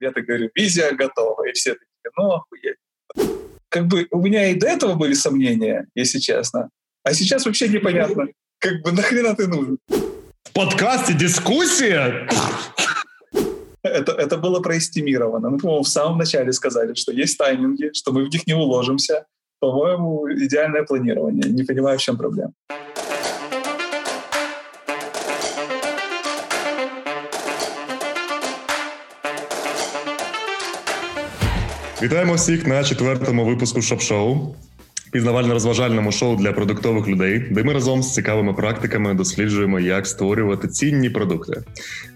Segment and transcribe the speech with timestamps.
[0.00, 1.48] Я так говорю, визия готова.
[1.48, 2.76] И все такие, ну, охуеть.
[3.68, 6.70] Как бы у меня и до этого были сомнения, если честно.
[7.04, 9.78] А сейчас вообще непонятно, как бы нахрена ты нужен.
[9.88, 12.28] В подкасте дискуссия?
[13.82, 15.50] Это, это было проэстимировано.
[15.50, 19.26] Мы, по-моему, в самом начале сказали, что есть тайминги, что мы в них не уложимся.
[19.60, 21.50] По-моему, идеальное планирование.
[21.50, 22.52] Не понимаю, в чем проблема.
[32.02, 34.54] Вітаємо всіх на четвертому випуску шоп-шоу,
[35.12, 41.10] пізнавально-розважальному шоу для продуктових людей, де ми разом з цікавими практиками досліджуємо, як створювати цінні
[41.10, 41.62] продукти.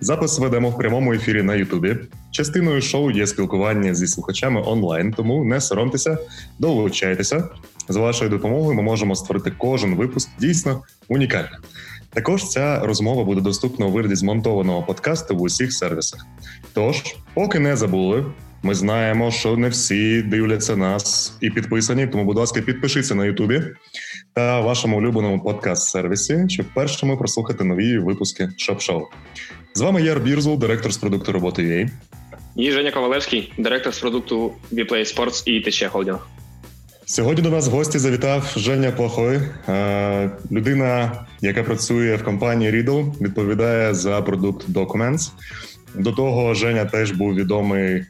[0.00, 1.96] Запис ведемо в прямому ефірі на Ютубі.
[2.30, 6.19] Частиною шоу є спілкування зі слухачами онлайн, тому не соромтеся,
[6.58, 7.48] долучайтеся.
[7.88, 11.60] З вашою допомогою ми можемо створити кожен випуск дійсно унікальним.
[12.14, 16.26] Також ця розмова буде доступна у вигляді змонтованого подкасту в усіх сервісах.
[16.74, 17.02] Тож,
[17.34, 18.24] поки не забули,
[18.62, 22.06] ми знаємо, що не всі дивляться нас і підписані.
[22.06, 23.62] Тому, будь ласка, підпишіться на Ютубі
[24.32, 29.06] та вашому улюбленому подкаст-сервісі, щоб першими прослухати нові випуски шоп-шоу.
[29.74, 31.91] З вами Яр Бірзул, директор з продукту роботи.
[32.56, 36.26] І Женя Ковалевський, директор з продукту Vplay Sports і ТЧ Холдінг.
[37.12, 39.41] Сьогодні до нас в гості завітав Женя Плохой,
[40.52, 45.30] людина, яка працює в компанії Riddle, відповідає за продукт Documents.
[45.94, 48.04] До того Женя теж був відомий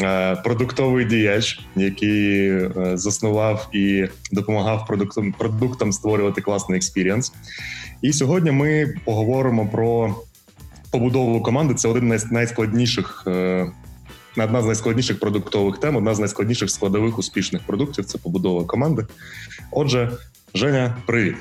[0.00, 7.32] Е, продуктовий діяч, який е, заснував і допомагав продуктам продуктам створювати класний експірієнс.
[8.02, 10.14] І сьогодні ми поговоримо про
[10.90, 11.74] побудову команди.
[11.74, 13.26] Це один з найскладніших.
[14.37, 19.07] Е, одна з найскладніших продуктових тем, одна з найскладніших складових успішних продуктів це побудова команди.
[19.71, 20.11] Отже,
[20.53, 21.35] Женя, привіт.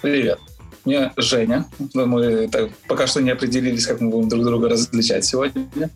[0.00, 0.38] Привет.
[0.86, 1.64] Меня Женя.
[1.94, 5.90] Мы так, пока что не определились, как мы будем друг друга различать сегодня.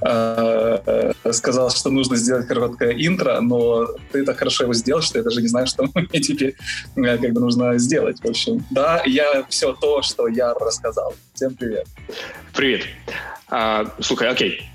[0.00, 5.24] Э, сказал, что нужно сделать короткое интро, но ты так хорошо его сделал, что я
[5.24, 6.56] даже не знаю, что мне теперь
[6.96, 8.20] э, как бы нужно сделать.
[8.22, 11.14] В общем, да, я все то, что я рассказал.
[11.34, 11.86] Всем привет.
[12.54, 12.82] Привет.
[13.48, 14.70] А, слухай, окей.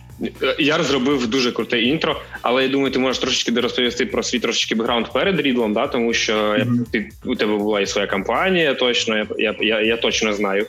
[0.59, 4.75] Я розробив дуже круте інтро, але я думаю, ти можеш трошечки розповісти про свій трошечки
[4.75, 6.85] бекграунд перед рідлом, да, тому що mm-hmm.
[6.91, 10.67] ти у тебе була і своя компанія, точно я, я я, я, точно знаю.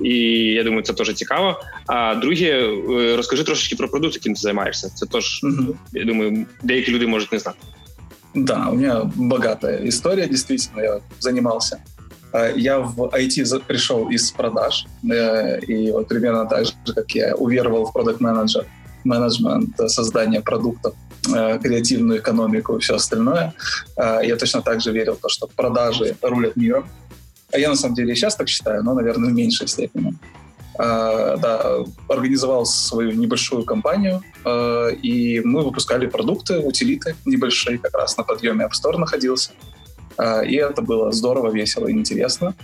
[0.00, 1.60] І я думаю, це теж цікаво.
[1.86, 2.46] А друге,
[2.90, 4.88] е, розкажи трошечки про продукт, яким ти займаєшся.
[4.88, 5.74] Це теж, mm-hmm.
[5.92, 7.58] я думаю, деякі люди можуть не знати.
[8.34, 11.78] Да, у меня богатая история, действительно, я занимался.
[12.56, 17.86] Я в IT пришел из продаж, э, и вот примерно так же, как я уверовал
[17.86, 18.66] в продукт менеджер
[19.04, 20.94] менеджмент, создание продуктов,
[21.28, 23.52] э, креативную экономику и все остальное.
[23.96, 26.88] Э, я точно так же верил что продажи рулят миром.
[27.52, 30.14] А я на самом деле и сейчас так считаю, но, наверное, в меньшей степени.
[30.78, 34.22] Uh, да, организовал свою небольшую компанию,
[35.02, 39.50] и мы выпускали продукты, утилиты небольшие, как раз на подъеме App Store находился.
[40.46, 42.54] И это было здорово, весело и интересно.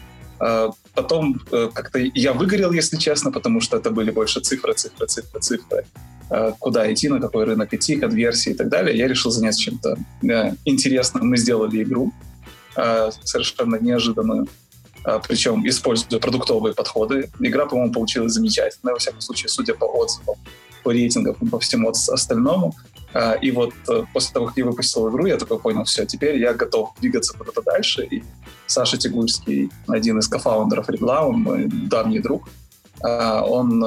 [0.94, 5.84] Потом как-то я выгорел, если честно, потому что это были больше цифры, цифры, цифры, цифры.
[6.28, 9.96] Э, куда идти, на какой рынок идти, конверсии и так далее, я решил заняться чем-то
[10.22, 11.28] э, интересным.
[11.28, 12.12] Мы сделали игру
[12.76, 14.48] э, совершенно неожиданную,
[15.28, 17.30] причем используя продуктовые подходы.
[17.38, 20.34] Игра, по-моему, получилась замечательная, во всяком случае, судя по отзывам,
[20.82, 22.74] по рейтингам по всему остальному.
[23.40, 23.72] И вот
[24.12, 27.62] после того, как я выпустил игру, я такой понял, все, теперь я готов двигаться куда-то
[27.62, 28.04] дальше.
[28.10, 28.24] И
[28.66, 32.48] Саша Тигульский, один из кофаундеров мой давний друг,
[33.02, 33.84] он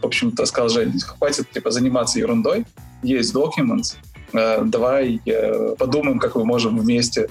[0.00, 2.64] в общем-то, сказал, Жень, хватит типа, заниматься ерундой,
[3.02, 3.96] есть Documents,
[4.32, 7.28] э, давай э, подумаем, как мы можем вместе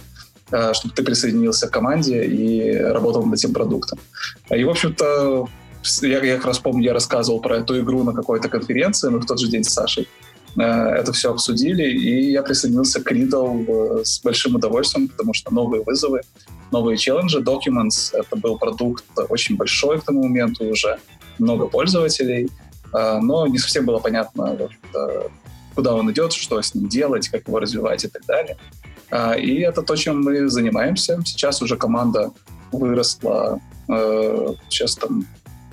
[0.52, 4.00] э, чтобы ты присоединился к команде и работал над этим продуктом.
[4.50, 5.48] И, в общем-то,
[6.02, 9.26] я, я как раз помню, я рассказывал про эту игру на какой-то конференции, мы в
[9.26, 10.08] тот же день с Сашей
[10.56, 16.22] это все обсудили, и я присоединился к Riddle с большим удовольствием, потому что новые вызовы,
[16.72, 17.40] новые челленджи.
[17.40, 20.98] Documents— это был продукт очень большой к тому моменту уже,
[21.38, 22.50] много пользователей,
[22.92, 24.58] а, но не совсем было понятно,
[25.76, 28.58] куда он идет, что с ним делать, как его развивать и так далее.
[29.40, 31.22] И это то, чем мы занимаемся.
[31.24, 32.32] Сейчас уже команда
[32.72, 35.26] выросла, э, сейчас там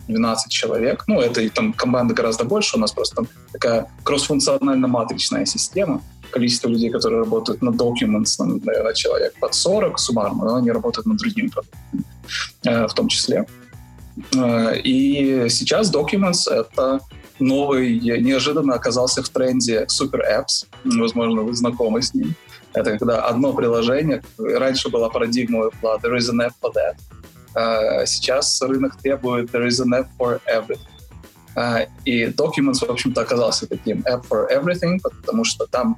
[0.09, 1.05] 12 человек.
[1.07, 2.77] Ну, это и там команда гораздо больше.
[2.77, 6.03] У нас просто там такая кроссфункционально-матричная система.
[6.31, 11.07] Количество людей, которые работают на Documents, там, наверное, человек под 40 суммарно, но они работают
[11.07, 12.05] над продуктами
[12.65, 13.47] э, в том числе.
[14.35, 17.01] Э, и сейчас Documents— это
[17.39, 20.67] новый, неожиданно оказался в тренде Super Apps.
[20.85, 22.35] Возможно, вы знакомы с ним.
[22.73, 26.97] Это когда одно приложение, раньше была парадигма была There is an app for that.
[27.55, 30.81] А сейчас рынок требует There is an app for everything.
[32.05, 35.97] И Documents, в общем-то, оказался таким app for everything, потому что там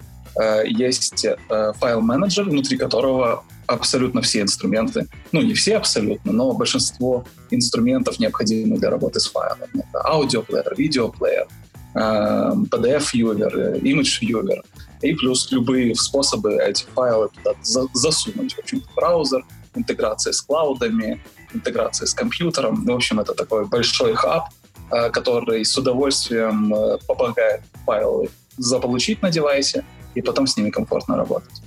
[0.66, 8.78] есть файл-менеджер, внутри которого абсолютно все инструменты, ну не все абсолютно, но большинство инструментов необходимых
[8.78, 9.66] для работы с файлами.
[9.72, 11.48] Это аудиоплеер, видеоплеер,
[11.94, 14.62] PDF-вьювер, image-вьювер,
[15.00, 17.54] и плюс любые способы эти файлы туда
[17.94, 18.54] засунуть.
[18.54, 19.42] В общем браузер,
[19.74, 21.24] интеграция с клаудами,
[21.55, 22.85] интеграция с компьютером.
[22.85, 24.43] В общем, это такой большой хаб,
[24.91, 29.83] э, который с удовольствием э, помогает файлы заполучить на девайсе
[30.15, 31.61] и потом с ними комфортно работать.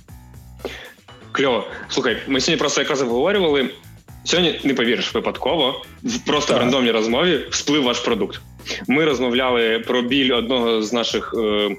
[1.31, 1.67] Кльово.
[1.89, 3.69] Слухай, ми сьогодні просто якраз обговорювали.
[4.23, 5.85] Сьогодні не повіриш випадково,
[6.25, 6.57] просто так.
[6.57, 8.41] в рандомній розмові всплив ваш продукт.
[8.87, 11.75] Ми розмовляли про біль одного з наших е,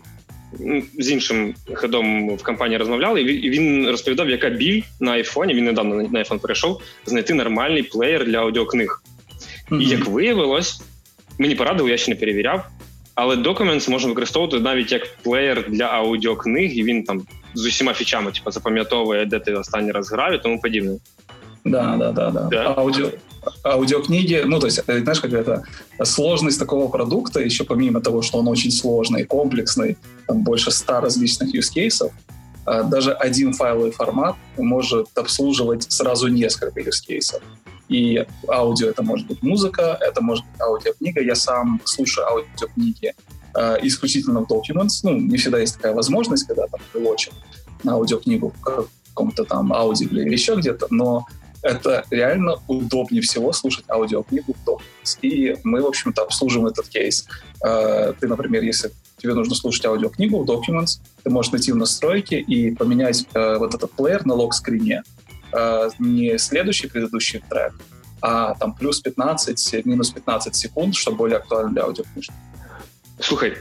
[0.99, 5.55] з іншим хедом в компанії розмовляли, і він розповідав, яка біль на айфоні.
[5.55, 9.03] Він недавно на айфон перейшов знайти нормальний плеєр для аудіокниг.
[9.71, 9.83] Mm-hmm.
[9.83, 10.83] І як виявилось,
[11.39, 12.67] мені порадили, я ще не перевіряв.
[13.15, 17.23] Але Documents можна використовувати навіть як плеєр для аудіокниг, і він там
[17.55, 20.97] з усіма фічами, типу, запам'ятовує, де ти останній раз грав і тому подібне.
[21.65, 22.41] Да, да, да, да.
[22.51, 22.75] да?
[22.77, 23.11] Аудио,
[23.63, 25.63] аудиокниги, ну, то есть, э, знаешь, как это,
[26.05, 29.97] сложность такого продукта, еще помимо того, что он очень сложный, комплексный,
[30.32, 32.12] там больше ста различных use cases,
[32.66, 37.42] э, даже один файловый формат может обслуживать сразу несколько use cases.
[37.90, 41.22] И аудио это может быть музыка, это может быть аудиокнига.
[41.22, 43.14] Я сам слушаю аудиокниги
[43.54, 45.02] э, исключительно в Documents.
[45.04, 47.34] Ну, не всегда есть такая возможность, когда там прилочим
[47.84, 51.26] на аудиокнигу в каком-то там аудио или еще где-то, но
[51.64, 55.18] это реально удобнее всего слушать аудиокнигу в Documents.
[55.22, 57.28] И мы, в общем-то, обслуживаем этот кейс.
[57.66, 62.35] Э, ты, например, если тебе нужно слушать аудиокнигу в Documents, ты можешь найти в настройки
[62.35, 65.03] и поменять э, вот этот плеер на лог-скрине.
[65.53, 67.73] Э, не следующий предыдущий трек,
[68.21, 72.35] а там плюс 15, минус 15 секунд, что более актуально для аудиокнижки.
[73.21, 73.57] Слухай,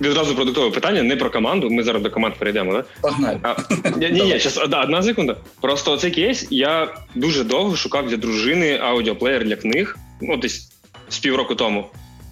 [0.00, 1.70] Відразу продуктове питання, не про команду.
[1.70, 2.84] Ми зараз до команд перейдемо, да?
[3.00, 3.40] Погнали.
[3.42, 3.54] А,
[3.96, 5.36] ні, ні, ні, щас, да, одна секунда.
[5.60, 10.72] Просто цей кейс я дуже довго шукав для дружини аудіоплеєр для книг, ну десь
[11.08, 11.86] з півроку тому.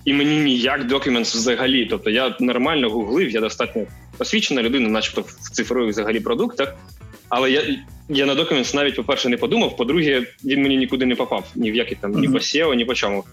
[0.06, 1.86] І мені ніяк Documents взагалі.
[1.86, 3.86] Тобто я нормально гуглив, я достатньо
[4.20, 6.76] освічена людина, начебто в цифрових взагалі продуктах.
[7.30, 7.62] Але я
[8.10, 9.78] я на Documents навіть, по-перше, не подумав.
[9.78, 11.46] По-друге, він мені нікуди не попав.
[11.56, 13.24] Ні в який там, ні по SEO, ні по чому.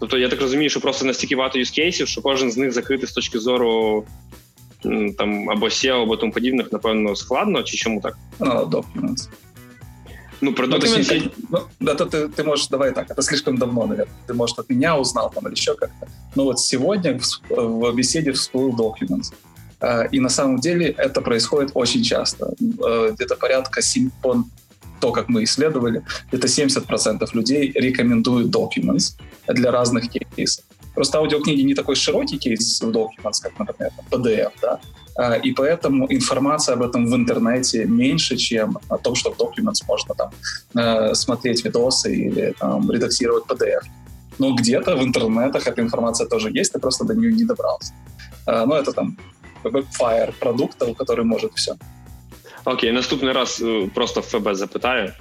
[0.00, 3.12] Тобто, я так розумію, що просто настільки багато юзкейсів, що кожен з них закритий з
[3.12, 4.04] точки зору
[5.18, 8.16] там або SEO, або тому подібних, напевно, складно, чи чому так?
[8.40, 9.28] Documents.
[10.44, 11.32] Ну, про ну, Documents...
[11.48, 14.14] Ну, да, то ты, ты можешь, давай так, это слишком давно, наверное.
[14.26, 16.06] Ты, может, от меня узнал там или еще как-то.
[16.34, 19.32] Но вот сегодня в, в беседе всплыл Documents.
[20.12, 22.52] И на самом деле это происходит очень часто.
[22.58, 24.10] Где-то порядка 7,
[25.00, 29.14] то, как мы исследовали, это 70% людей рекомендуют Documents
[29.48, 30.64] для разных кейсов.
[30.94, 34.80] Просто аудиокниги не такой широкий кейс в Documents, как, например, PDF, да, а,
[35.44, 40.14] и поэтому информация об этом в интернете меньше, чем о том, что в Documents можно
[40.14, 40.30] там
[40.76, 43.84] э, смотреть видосы или там, редактировать PDF.
[44.38, 47.92] Но где-то в интернетах эта информация тоже есть, ты просто до нее не добрался.
[48.46, 49.16] А, но это там
[49.62, 51.76] Webfire продукт, который может все.
[52.64, 55.12] Окей, наступный раз э, просто в ФБ запытаю.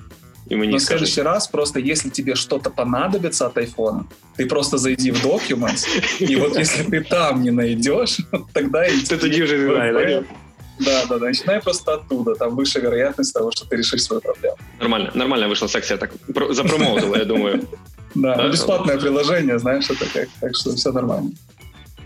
[0.50, 4.06] И мне Но в следующий раз просто, если тебе что-то понадобится от айфона,
[4.38, 5.86] ты просто зайди в Documents,
[6.19, 8.18] и вот если ты там не найдешь,
[8.54, 9.00] тогда и...
[9.00, 10.24] Ты тоді не
[10.80, 11.26] Да, да, да.
[11.26, 12.35] Начинай просто оттуда.
[12.35, 14.57] Там выше вероятность того, что ты решишь свою проблему.
[14.80, 16.12] Нормально, нормально вышла секция, так
[16.50, 17.68] запромоутила, я думаю.
[18.16, 21.31] Да, бесплатное приложение, знаешь, это как, так что все нормально.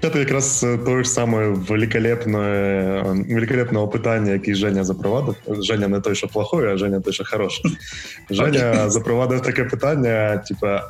[0.01, 5.35] Это якраз то ж саме великолепне, великолепного питання, яке Женя запровадив.
[5.47, 7.77] Женя не той, що плохой, а Женя той, що хороший.
[8.29, 10.83] Женя запровадив таке питання: типа,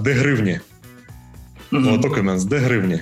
[0.00, 0.60] де гривні?
[1.72, 2.28] Mm-hmm.
[2.28, 3.00] Вот де гривні?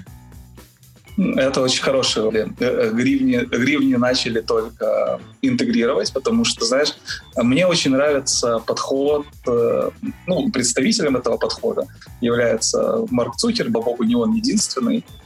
[1.19, 2.63] Это очень хороший вариант.
[2.63, 6.95] Э, э, гривни, гривни начали только интегрировать, потому что, знаешь,
[7.37, 9.91] мне очень нравится подход, э,
[10.27, 11.83] ну, представителем этого подхода
[12.23, 15.20] является Марк Цукер, богу не он единственный, Э,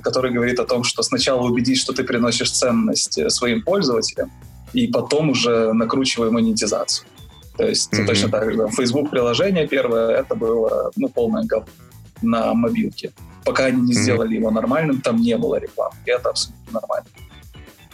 [0.00, 4.30] который говорит о том, что сначала убедись, что ты приносишь ценность э, своим пользователям,
[4.72, 7.06] и потом уже накручивай монетизацию.
[7.56, 8.06] То есть mm-hmm.
[8.06, 8.68] точно так же.
[8.68, 11.66] Facebook приложение первое это было ну, полное говно
[12.22, 13.12] на мобилке.
[13.44, 13.96] Пока они не mm-hmm.
[13.96, 15.94] сделали его нормальным, там не было рекламы.
[16.06, 17.08] И это абсолютно нормально.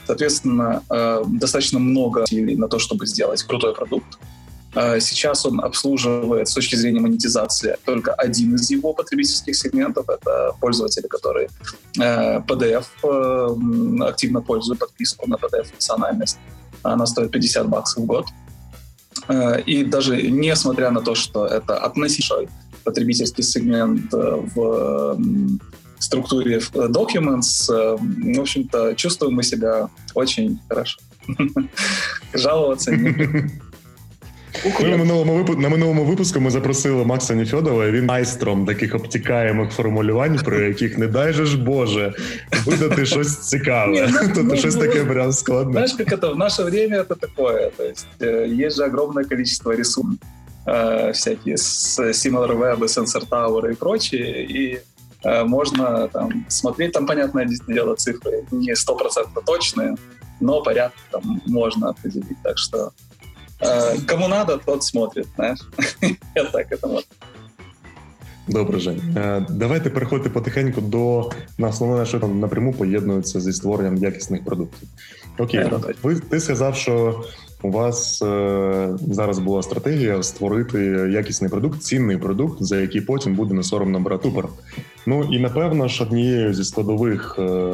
[0.06, 4.18] Соответственно, э, достаточно много усилий на то, чтобы сделать крутой продукт.
[4.76, 10.08] А, сейчас он обслуживает с точки зрения монетизации только один из его потребительских сегментов.
[10.08, 11.48] Это пользователи, которые
[11.98, 16.38] э, PDF э, активно пользуют подписку на PDF-функциональность.
[16.82, 18.26] Она стоит 50 баксов в год.
[19.28, 22.46] Э, и даже несмотря на то, что это относительно
[22.84, 25.18] потребительский сегмент в
[25.98, 27.68] структуре documents.
[27.68, 31.00] В общем-то, чувствуем мы себя очень хорошо.
[32.34, 33.50] Жаловаться не
[34.65, 38.95] Ну, на минулому випуску на минулому випуску ми запросили Макса Ніфьодова, і він майстром таких
[38.95, 42.13] обтікаємих формулювань, про яких не дай же ж Боже
[42.65, 44.09] видати щось цікаве.
[44.11, 45.71] Ну, тобто ну, щось таке прям складне.
[45.71, 47.71] Знаешь, как это в наше время это такое.
[47.77, 50.27] То есть э, есть же огромное количество рисунков,
[50.67, 54.79] э, всякие с Similar Web, Sensor Tower и прочие, и
[55.23, 59.95] э, можно там смотреть, там, понятное дело, цифры не стопроцентно точные,
[60.41, 62.37] но порядок там можно определить.
[62.43, 63.04] Так что Э,
[64.08, 65.60] кому надо, тот смотрит, знаєш.
[66.34, 67.06] Я так это можу.
[68.48, 69.02] Добре, Жень.
[69.16, 74.88] Е, давайте переходити потихеньку до на основне, що там напряму поєднується зі створенням якісних продуктів.
[75.38, 75.70] Окей,
[76.02, 77.24] ви ти сказав, що
[77.62, 80.78] у вас е, зараз була стратегія створити
[81.12, 84.48] якісний продукт, цінний продукт, за який потім буде не соромно брати упор.
[85.06, 87.72] Ну і напевно ж однією зі складових е,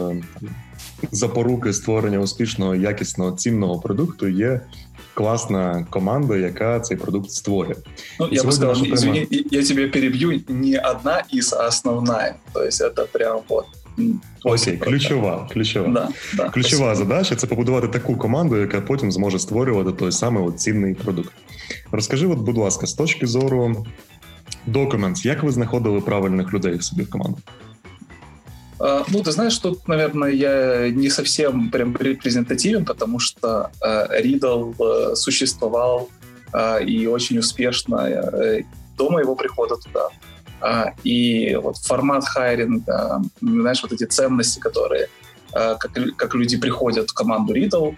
[1.12, 4.60] запоруки створення успішного, якісного цінного продукту є
[5.14, 7.74] класна команда, яка цей продукт створює.
[8.20, 8.94] Ну, я бы сказал, тема...
[8.94, 12.34] извини, я тебе перебью, не одна из, а основная.
[12.52, 13.66] То есть это прям вот
[14.44, 15.88] Окей, ключова, ключова.
[15.88, 16.94] Да, да, ключова спасибо.
[16.94, 21.32] задача це побудувати таку команду, яка потім зможе створювати той самий от цінний продукт.
[21.90, 23.86] Розкажи, от, будь ласка, з точки зору
[24.68, 27.38] Documents, як ви знаходили правильних людей собі в команду?
[28.78, 33.70] А, ну, ты знаешь, тут, наверное, я не совсем прям репрезентативен, потому что
[34.10, 36.08] Ридл э, существовал
[36.52, 38.62] э, и очень успешно э,
[38.96, 40.08] до моего прихода туда.
[40.60, 45.08] А, и вот формат хайринга, знаешь, вот эти ценности, которые,
[45.52, 47.96] как, как люди приходят в команду Riddle,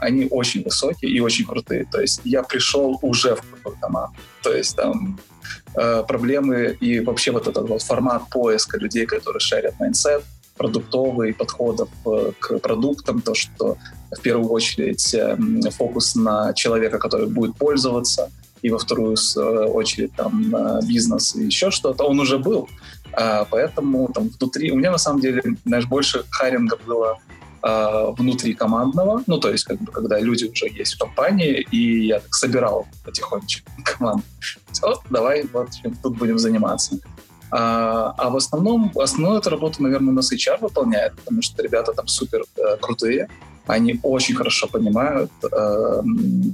[0.00, 1.86] они очень высокие и очень крутые.
[1.90, 4.14] То есть я пришел уже в крутую команду.
[4.42, 5.31] То есть там Э,
[5.74, 10.22] проблемы и вообще вот этот вот формат поиска людей, которые шарят mindset,
[10.56, 13.76] продуктовый подходов э, к продуктам, то, что
[14.10, 18.30] в первую очередь эм, фокус на человека, который будет пользоваться,
[18.60, 20.54] и во вторую э, очередь там
[20.86, 22.68] бизнес и еще что-то, он уже был.
[23.12, 24.70] А, поэтому там внутри...
[24.70, 27.18] У меня на самом деле, знаешь, больше hiring а было
[27.62, 32.06] э, внутри командного, ну, то есть, как бы, когда люди уже есть в компании, и
[32.06, 34.24] я так собирал потихонечку команду.
[34.72, 35.68] Все, давай, вот,
[36.02, 36.98] тут будем заниматься.
[37.50, 41.92] А, а в основном, основную эту работу, наверное, у нас HR выполняет, потому что ребята
[41.92, 43.28] там супер э, крутые,
[43.66, 46.02] они очень хорошо понимают, э,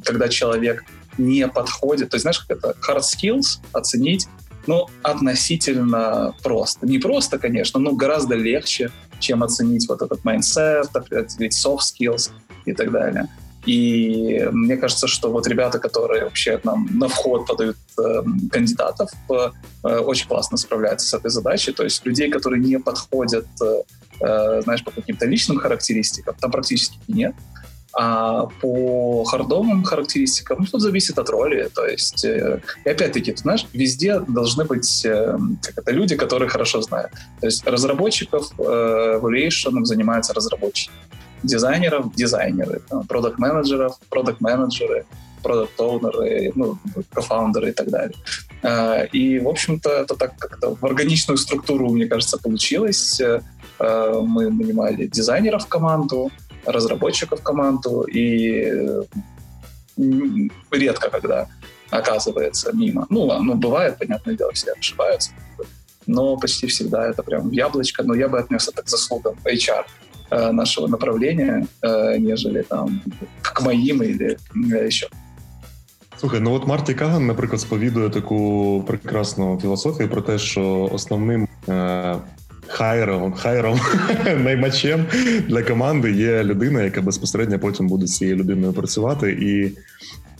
[0.05, 0.85] когда человек
[1.17, 4.29] не подходит, то есть, знаешь, как это, hard skills оценить,
[4.67, 6.87] ну, относительно просто.
[6.87, 12.30] Не просто, конечно, но гораздо легче, чем оценить вот этот mindset, определить soft skills
[12.64, 13.28] и так далее.
[13.66, 19.98] И мне кажется, что вот ребята, которые вообще нам на вход подают э, кандидатов, э,
[19.98, 21.72] очень классно справляются с этой задачей.
[21.72, 23.82] То есть людей, которые не подходят, э,
[24.20, 27.34] э знаешь, по каким-то личным характеристикам, там практически нет.
[27.95, 31.68] А по хардовым характеристикам, ну, тут зависит от роли.
[31.75, 36.49] То есть, э, и опять-таки, ты знаешь, везде должны быть э, как это, люди, которые
[36.49, 37.12] хорошо знают.
[37.40, 40.92] То есть разработчиков э, evaluation занимаются разработчики.
[41.42, 42.83] Дизайнеров— дизайнеры.
[43.09, 45.07] Продакт-менеджеров— продакт-менеджеры
[45.42, 46.78] продукт-оунеры, ну,
[47.12, 48.16] кофаундеры и так далее.
[48.62, 53.21] Э, и, в общем-то, это так как-то в органичную структуру, мне кажется, получилось.
[53.21, 53.40] Э,
[53.78, 56.30] мы нанимали дизайнеров в команду,
[56.65, 58.72] разработчиков в команду, и
[60.72, 61.48] редко когда
[61.89, 63.05] оказывается мимо.
[63.10, 65.32] Ну, ну, бывает, понятное дело, все ошибаются,
[66.08, 69.86] но почти всегда это прям яблочко, но я бы отнес это к заслугам HR
[70.32, 73.01] э, нашего направления, э, нежели там
[73.41, 74.38] к моим или
[74.86, 75.08] еще.
[76.17, 82.15] Слухай, ну от Марті Каган, наприклад, сповідує таку прекрасну філософію про те, що основним е,
[82.67, 83.79] хайром, хайром
[84.43, 85.05] наймачем
[85.48, 89.32] для команди є людина, яка безпосередньо потім буде з цією людиною працювати.
[89.32, 89.77] І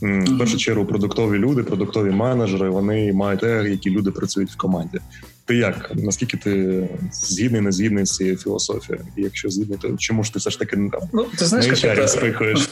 [0.02, 5.00] в першу чергу продуктові люди, продуктові менеджери, вони мають те, які люди працюють в команді.
[5.46, 5.92] Ти як?
[5.96, 9.06] Наскільки ти згідний, не згідний з цією філософією?
[9.18, 11.90] І якщо згідний, то чому ж ти все ж таки ну, ну ти знаєш, на
[11.90, 12.08] HR это...
[12.08, 12.70] спихуєш?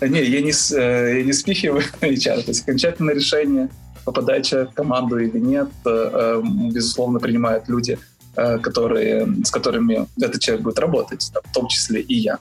[0.00, 2.44] Не, я не, э, я не спихиваю HR.
[2.44, 3.68] То есть окончательное решение,
[4.04, 6.42] попадает человек в команду или нет, э, э,
[6.74, 7.98] безусловно, принимают люди,
[8.35, 12.39] которые, с которыми этот человек будет работать, в том числе и я.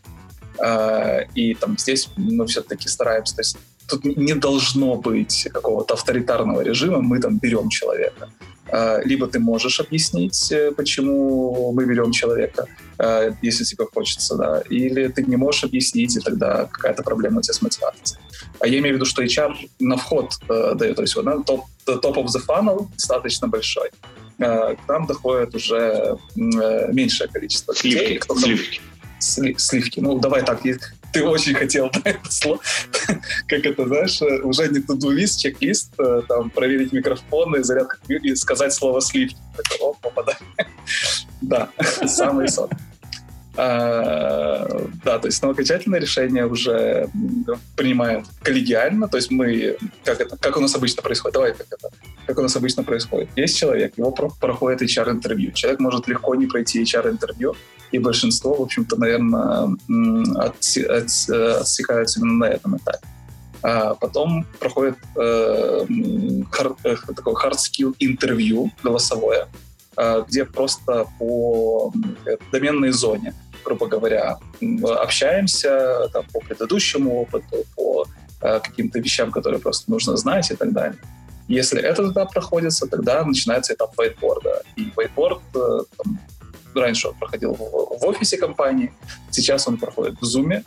[1.35, 3.56] И там здесь мы все-таки стараемся, то есть
[3.88, 8.28] тут не должно быть какого-то авторитарного режима, мы там берем человека.
[9.04, 12.66] Либо ты можешь объяснить, э, почему мы берем человека,
[13.42, 17.54] если тебе хочется, да, или ты не можешь объяснить, и тогда какая-то проблема у тебя
[17.54, 18.20] с мотивацией.
[18.61, 21.64] А я имею в виду, что HR на вход э, дает, то есть да, топ,
[21.85, 23.90] топ of the funnel достаточно большой.
[24.40, 28.18] К нам доходит уже меньшее количество сливки, людей.
[28.18, 28.80] Кто сливки.
[29.18, 30.00] Сли, сливки.
[30.00, 30.62] Ну, давай так,
[31.12, 32.61] ты очень хотел да, это слово.
[33.47, 35.92] как это, знаешь, уже не туду-лист, чек-лист,
[36.28, 39.37] там, проверить микрофоны, зарядку и сказать слово сливки.
[39.56, 40.68] Так, о, попадание.
[41.40, 41.68] да,
[42.06, 42.70] самый сон.
[43.62, 44.66] А,
[45.04, 47.10] да, то есть но окончательное решение уже
[47.76, 51.90] принимаем коллегиально, то есть мы, как это, как у нас обычно происходит, давай как это,
[52.26, 53.28] как у нас обычно происходит.
[53.36, 55.52] Есть человек, его проходит HR-интервью.
[55.52, 57.54] Человек может легко не пройти HR-интервью,
[57.92, 59.76] и большинство, в общем-то, наверное,
[60.38, 63.06] отсекаются именно на этом этапе.
[63.62, 65.84] А потом проходит э, э,
[66.50, 69.48] hard skill интервью голосовое,
[69.98, 71.92] э, где просто по
[72.24, 73.34] э, доменной зоне
[73.70, 74.38] грубо говоря,
[74.98, 78.04] общаемся там, по предыдущему опыту, по
[78.42, 80.98] э, каким-то вещам, которые просто нужно знать и так далее.
[81.48, 84.44] Если этот этап проходится, тогда начинается этап whiteboard.
[84.76, 86.18] И whiteboard э, там,
[86.74, 88.92] раньше он проходил в, в офисе компании,
[89.30, 90.64] сейчас он проходит в Zoom.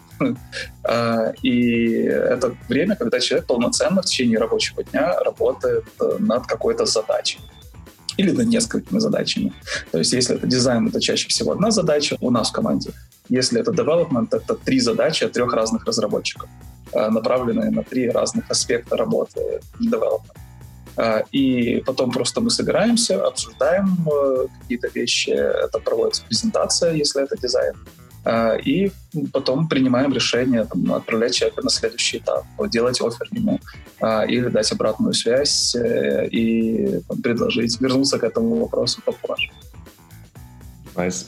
[0.84, 1.92] Э, и
[2.36, 7.40] это время, когда человек полноценно в течение рабочего дня работает э, над какой-то задачей
[8.18, 9.54] или над несколькими задачами.
[9.92, 12.92] То есть если это дизайн, это чаще всего одна задача у нас в команде.
[13.30, 16.50] Если это development, это три задачи от трех разных разработчиков,
[16.94, 20.38] э, направленные на три разных аспекта работы development.
[20.98, 27.38] Э, и потом просто мы собираемся, обсуждаем э, какие-то вещи, это проводится презентация, если это
[27.38, 27.74] дизайн,
[28.66, 28.90] и
[29.34, 33.60] потом принимаем решение там, отправлять человека на следующий этап, делать офер ему
[34.03, 39.51] или дать обратную связь э, и там, предложить вернуться к этому вопросу попозже.
[40.97, 41.27] Найс.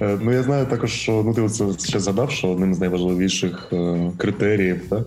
[0.00, 0.18] Nice.
[0.22, 4.10] Ну, я знаю також, що ну ти оце ще згадав, що одним з найважливіших е,
[4.16, 5.04] критеріїв да,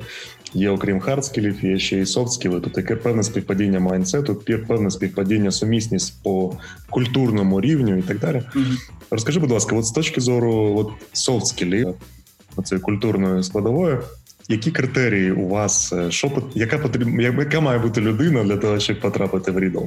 [0.53, 2.61] є, окрім хардскілів, є ще і софтскіли.
[2.61, 4.35] Тут таке певне співпадіння майнсету,
[4.67, 6.57] певне співпадіння сумісність по
[6.89, 8.43] культурному рівню і так далі.
[8.55, 8.77] Mm-hmm.
[9.11, 11.93] Розкажи, будь ласка, от з точки зору от софт-скілів,
[12.63, 13.97] цієї культурної складової,
[14.49, 18.99] які критерії у вас, е, що яка потрібна, яка має бути людина для того, щоб
[18.99, 19.83] потрапити в Рідл?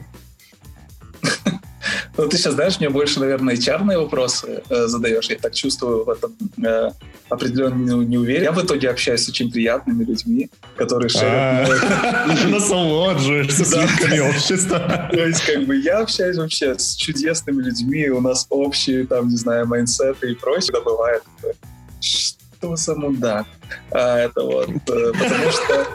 [2.18, 5.28] Ну, ты сейчас, знаешь, мне больше, наверное, HR вопросы э, задаешь.
[5.28, 6.32] Я так чувствую в этом
[6.64, 6.90] э,
[7.28, 8.44] определенную неуверенность.
[8.44, 11.68] Я в итоге общаюсь с очень приятными людьми, которые шерят...
[12.02, 15.10] А, насолоджуешься сливками общества.
[15.12, 19.36] То есть, как бы, я общаюсь вообще с чудесными людьми, у нас общие, там, не
[19.36, 20.72] знаю, майнсеты и прочее.
[20.72, 21.22] Да, бывает,
[22.61, 23.45] за мудак?
[23.91, 25.87] А, это вот, э, потому что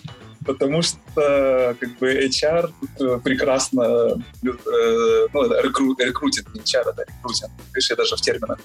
[0.46, 7.04] потому что как бы HR э, прекрасно, э, ну, это рекру, рекрутинг, не HR, это
[7.08, 8.58] рекрутинг, видишь, я даже в терминах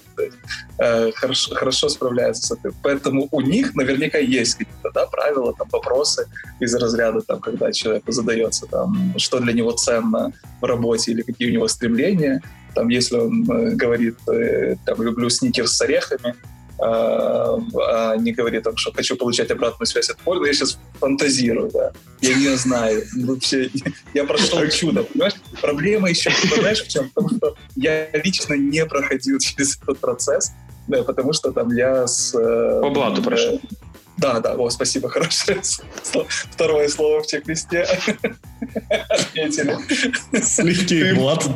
[0.78, 2.74] э, хорошо, хорошо справляется с этим.
[2.82, 6.28] Поэтому у них наверняка есть какие-то да, правила, там, вопросы
[6.60, 11.50] из разряда, там, когда человеку задается, там, что для него ценно в работе или какие
[11.50, 12.40] у него стремления.
[12.74, 13.44] Там, если он
[13.76, 14.16] говорит,
[14.86, 16.34] там, люблю сникерс с орехами,
[16.78, 17.58] а,
[17.88, 20.46] а не говорит, там, что хочу получать обратную связь от пользы.
[20.46, 21.92] Я сейчас фантазирую, да.
[22.20, 23.04] Я не знаю.
[23.16, 23.70] Вообще,
[24.14, 25.34] я прошел чудо, понимаешь?
[25.60, 27.10] Проблема еще, понимаешь, в чем?
[27.10, 30.52] Потому что я лично не проходил через этот процесс,
[30.88, 32.34] да, потому что там я с...
[32.34, 33.60] Э, По блату прошел.
[34.18, 35.60] Да, да, о, спасибо, хорошее
[36.52, 37.86] второе слово в чек-листе.
[39.08, 39.76] Отметили.
[40.40, 41.42] Слегкий блат.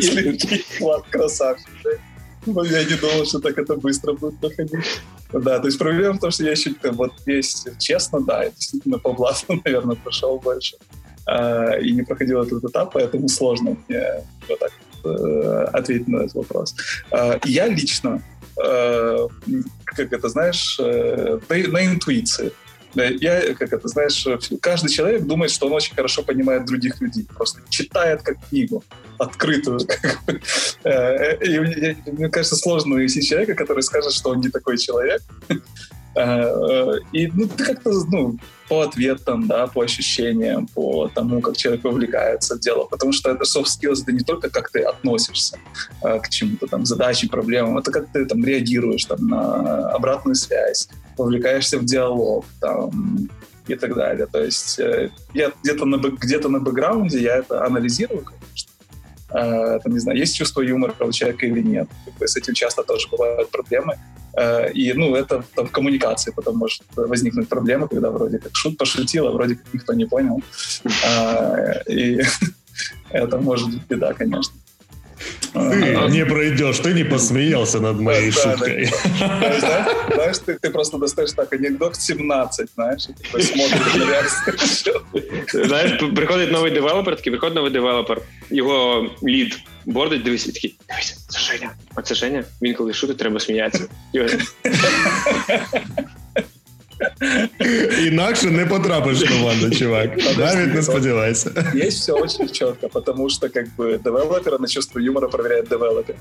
[0.00, 1.68] Слегкий блат, красавчик.
[2.46, 4.84] Но я не думал, что так это быстро будет проходить.
[5.32, 8.98] Да, то есть проблема в том, что я еще вот весь честно, да, я действительно
[8.98, 10.76] по блату, наверное, прошел больше.
[11.26, 14.04] А, и не проходил этот этап, поэтому сложно мне
[14.48, 14.72] вот так
[15.04, 16.74] э, ответить на этот вопрос.
[17.10, 18.22] А, я лично,
[18.62, 19.28] э,
[19.84, 22.52] как это знаешь, э, на, на интуиции.
[22.94, 24.26] Я, как это, знаешь,
[24.60, 27.26] каждый человек думает, что он очень хорошо понимает других людей.
[27.34, 28.84] Просто читает как книгу
[29.18, 29.80] открытую.
[30.82, 31.58] Э, и
[32.10, 35.20] мне кажется, сложно найти человека, который скажет, что он не такой человек.
[36.16, 38.36] Э, и ну, ты как-то ну,
[38.68, 42.84] по ответам, да, по ощущениям, по тому, как человек вовлекается в дело.
[42.84, 45.58] Потому что это soft skills, это не только как ты относишься
[46.02, 50.88] э, к чему-то там, задаче, проблемам, это как ты там реагируешь там, на обратную связь,
[51.16, 53.28] вовлекаешься в диалог там,
[53.66, 54.26] и так далее.
[54.26, 58.70] То есть э, я где-то на, где-то на бэкграунде я это анализирую, конечно,
[59.30, 61.88] э, там, не знаю, есть чувство юмора у человека или нет.
[62.20, 63.96] С этим часто тоже бывают проблемы.
[64.36, 68.76] Э, и, ну, это там, в коммуникации потом может возникнуть проблема, когда вроде как шут
[68.76, 70.42] пошутил, а вроде как никто не понял.
[71.06, 72.20] Э, и
[73.10, 74.54] это может быть беда, конечно.
[75.53, 78.89] Ты не пройдешь, ты не посмеялся над моей шуткой.
[80.13, 85.01] Знаешь, ты просто достаешь так анекдот 17, знаешь, и смотришь на реакцію.
[85.53, 91.25] Знаєш, приходить новий девелопер, такий приходить новий девелопер, його лід бордить, дивись, і такий, дивись,
[91.29, 91.71] це Женя.
[91.95, 92.43] А це Женя?
[92.61, 93.87] Він коли шутить, треба сміятися.
[98.09, 100.09] Інакше не потрапиш в команду, чувак.
[100.37, 101.51] Навіть не сподівайся.
[101.75, 106.15] Есть все очень четко, потому что как бы девелопера на чувство юмора проверяет девелопер.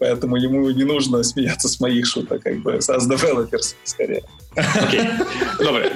[0.00, 4.22] Поэтому ему не нужно смеяться с моих шуток, как бы, as developers, скорее.
[4.86, 5.00] Окей.
[5.58, 5.92] Добре.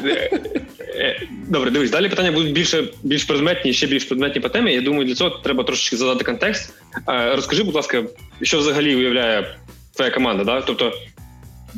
[1.49, 4.75] Добре, дивись, далі питання будуть більше більш предметні, ще більш предметні по темі.
[4.75, 6.73] Я думаю, для цього треба трошечки задати контекст.
[7.07, 8.05] Розкажи, будь ласка,
[8.43, 9.57] що взагалі уявляє
[9.97, 10.45] твоя команда?
[10.45, 10.61] Да?
[10.61, 10.93] Тобто,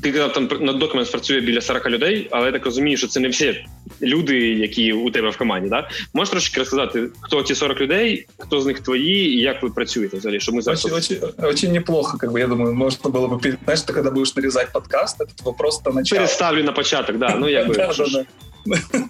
[0.03, 3.21] ти казав, там на документ працює біля 40 людей, але я так розумію, що це
[3.21, 3.67] не всі
[4.03, 5.69] люди, які у тебе в команді.
[5.69, 5.89] Да?
[6.13, 10.17] Можеш трошки розказати, хто ці 40 людей, хто з них твої, і як ви працюєте
[10.17, 10.41] взагалі?
[10.41, 10.85] Щоб ми зараз...
[10.85, 14.37] Очень, очень, очень неплохо, как бы, я думаю, можно было бы, знаешь, ты когда будешь
[14.37, 16.21] нарезать подкаст, этот вопрос на начало.
[16.21, 18.27] Переставлю на початок, да, ну я бы...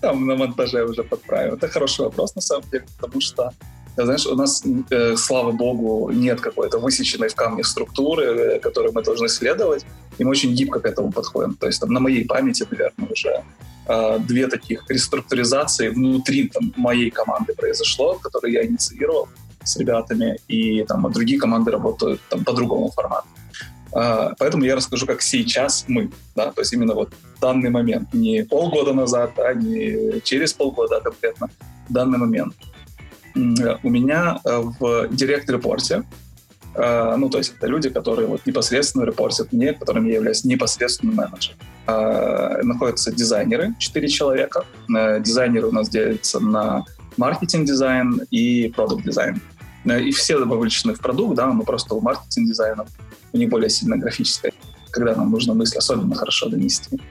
[0.00, 1.54] Там на монтаже уже подправим.
[1.54, 3.50] Это хороший вопрос, на самом деле, потому что
[3.95, 9.03] знаешь, у нас, э, слава богу, нет какой-то высеченной в камне структуры, э, которой мы
[9.03, 9.85] должны следовать,
[10.17, 11.53] и мы очень гибко к этому подходим.
[11.53, 13.43] То есть там, на моей памяти, наверное, уже
[13.87, 19.27] э, две таких реструктуризации внутри там, моей команды произошло, которые я инициировал
[19.63, 23.27] с ребятами, и там а другие команды работают там, по другому формату.
[23.93, 28.45] Uh, поэтому я расскажу, как сейчас мы, да, то есть именно вот данный момент, не
[28.45, 31.49] полгода назад, а не через полгода, а конкретно
[31.89, 32.53] данный момент.
[33.35, 36.03] У меня э, в директ-репорте,
[36.75, 41.15] э, ну, то есть это люди, которые вот непосредственно репортят мне, которыми я являюсь непосредственным
[41.15, 41.57] менеджером.
[41.87, 44.65] Э, находятся дизайнеры, 4 человека.
[44.87, 46.85] Дизайнеры у нас делятся на
[47.17, 49.41] маркетинг-дизайн и продукт-дизайн.
[49.85, 52.85] И все вовлечены в продукт, да, мы просто у маркетинг-дизайна,
[53.33, 54.53] у них более сильно графическая,
[54.91, 57.01] когда нам нужно мысль особенно хорошо донести.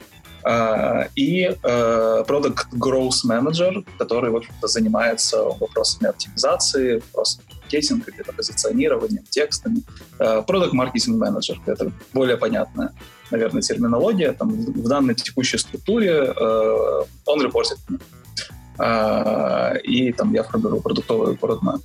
[0.43, 8.33] А, и э, Product Growth Manager, который, в общем-то, занимается вопросами оптимизации, вопросами маркетинга, где-то
[8.33, 9.83] позиционированием, текстами.
[10.19, 12.93] Э, Product Marketing Manager— это более понятная,
[13.31, 14.33] наверное, терминология.
[14.33, 17.99] Там, в данной текущей структуре э, он репортит мне.
[19.85, 21.83] И там я формирую продуктовый roadmap.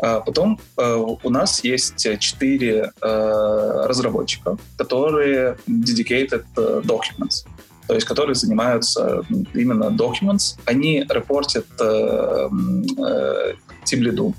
[0.00, 7.44] А потом у нас есть четыре разработчика, которые dedicated documents
[7.87, 9.23] то есть которые занимаются
[9.53, 12.49] именно documents, они репортят э,
[12.97, 13.53] э,
[13.85, 14.33] Team Lead,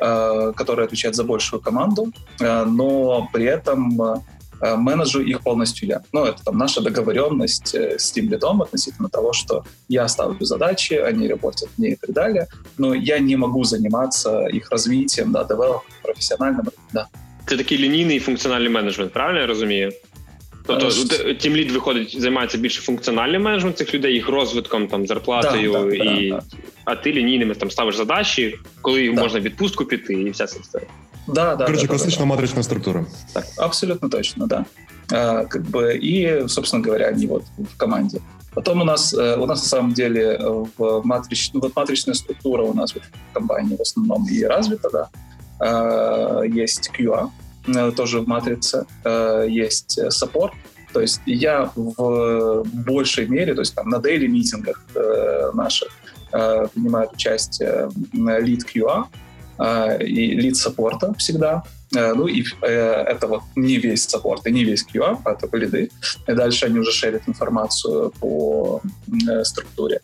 [0.00, 6.02] э, который отвечает за большую команду, э, но при этом э, менеджу их полностью я.
[6.12, 10.94] Ну, это там наша договоренность э, с Team Lead относительно того, что я ставлю задачи,
[10.94, 15.82] они репортят мне и так далее, но я не могу заниматься их развитием, да, девелопом,
[16.02, 17.06] профессиональным, да.
[17.46, 19.92] Це такий лінійний функціональний менеджмент, правильно я розумію?
[20.66, 25.84] Тобто тім лід виходить, займається більше функціональним менеджментом цих людей, їх розвитком, там зарплатою, да,
[25.84, 26.42] да, і да,
[26.84, 30.88] а ти лінійними там ставиш задачі, коли можна відпустку піти, і вся ця історія.
[31.26, 33.06] Да, да, Короче, да, классичная да, матричная структура.
[33.32, 34.64] Так, абсолютно точно, да.
[35.12, 38.20] А, как бы, и, собственно говоря, они вот в команде.
[38.54, 40.38] Потом у нас, э, у нас на самом деле
[40.78, 43.00] в матрич, ну, вот матричная структура у нас в
[43.32, 45.08] компании в основном и развита, да.
[45.60, 47.43] А, есть QA, Э,
[47.95, 50.53] тоже в матрице, э, есть саппорт.
[50.93, 55.89] То есть я в большей мере, то есть там на daily meeting ах э, наших
[56.73, 59.05] принимает участие лид QA
[60.03, 61.63] и лид саппорта всегда.
[61.91, 65.91] Ну и это вот не весь саппорт и не весь QA, а это лиды.
[66.27, 68.81] И дальше они уже шерят информацию по
[69.43, 70.01] структуре.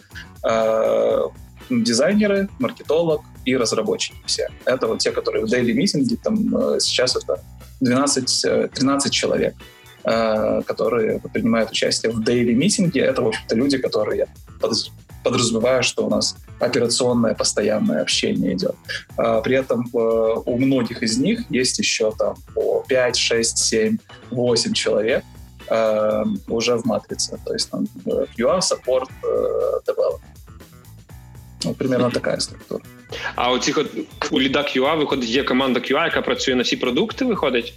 [1.70, 4.48] Дизайнеры, маркетолог, и разработчики все.
[4.66, 7.42] Это вот те, которые в daily митинге, там э, сейчас это
[7.84, 8.70] 12-13
[9.06, 9.56] э, человек,
[10.04, 13.02] э, которые принимают участие в daily митинге.
[13.02, 14.28] Это, в общем-то, люди, которые я
[15.24, 18.76] подразумеваю, что у нас операционное постоянное общение идет.
[19.16, 23.98] При этом у многих из них есть еще там по 5, 6, 7,
[24.32, 25.24] 8 человек
[26.48, 27.40] уже в матрице.
[27.46, 29.10] То есть там QA, support,
[29.88, 30.22] development.
[31.64, 32.84] Вот примерно такая структура.
[33.35, 33.75] А оці
[34.31, 37.75] у лідах QA виходить, є команда QA, яка працює на всі продукти, виходить?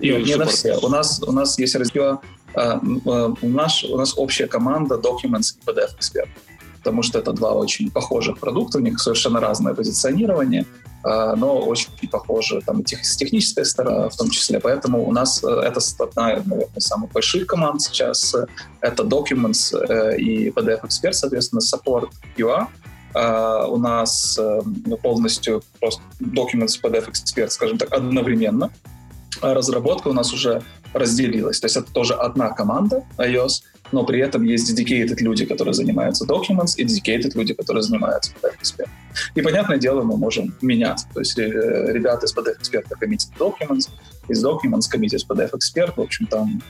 [0.00, 0.76] І Нет, не на все.
[0.76, 2.18] У нас, у нас есть раздел,
[3.42, 6.28] у нас, у нас общая команда Documents и PDF Expert.
[6.78, 10.64] Потому что это два очень похожих продукта, у них совершенно разное позиционирование,
[11.04, 14.58] но очень похожи там, с технической стороны в том числе.
[14.58, 18.36] Поэтому у нас э, это одна, наверное, из самых больших команд сейчас.
[18.80, 22.76] Это Documents э, и PDF Expert, соответственно, Support QA —
[23.69, 24.39] у нас
[25.01, 28.71] полностью просто Documents PDF Expert, скажем так, одновременно.
[29.41, 31.59] А разработка у нас уже разделилась.
[31.59, 36.25] То есть это тоже одна команда iOS, но при этом есть dedicated люди, которые занимаются
[36.25, 38.89] documents, и dedicated люди, которые занимаются PDF Expert.
[39.35, 41.07] И, понятное дело, мы можем меняться.
[41.13, 43.89] То есть э, ребята из PDF Expert коммитят documents,
[44.27, 45.93] из documents коммитят PDF Expert.
[45.95, 46.61] В общем, там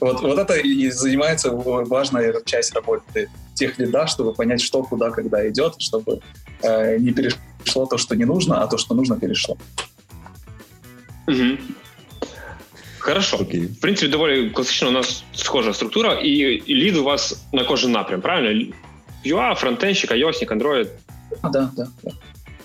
[0.00, 5.48] вот, вот это и занимается важная часть работы тех лида, чтобы понять, что куда, когда
[5.48, 6.20] идет, чтобы
[6.62, 9.56] э, не перешло то, что не нужно, а то, что нужно, перешло.
[11.28, 11.58] Угу.
[12.98, 13.36] Хорошо.
[13.36, 13.66] Okay.
[13.66, 16.30] В принципі, доволі класично у нас схожа структура, і,
[16.66, 18.72] і лід у вас на кожен напрям, правильно?
[19.24, 20.88] UA, фронтенщик, iOS, Android.
[21.42, 22.10] А, да, да, да.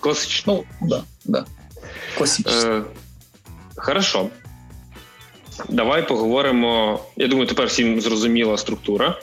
[0.00, 0.64] Класично.
[0.80, 1.44] Ну, да, да.
[2.16, 2.50] Класично.
[2.52, 2.82] Е,
[3.76, 4.30] Хорошо.
[5.69, 6.99] Давай поговоримо.
[7.17, 9.19] Я думаю, тепер всім зрозуміла структура.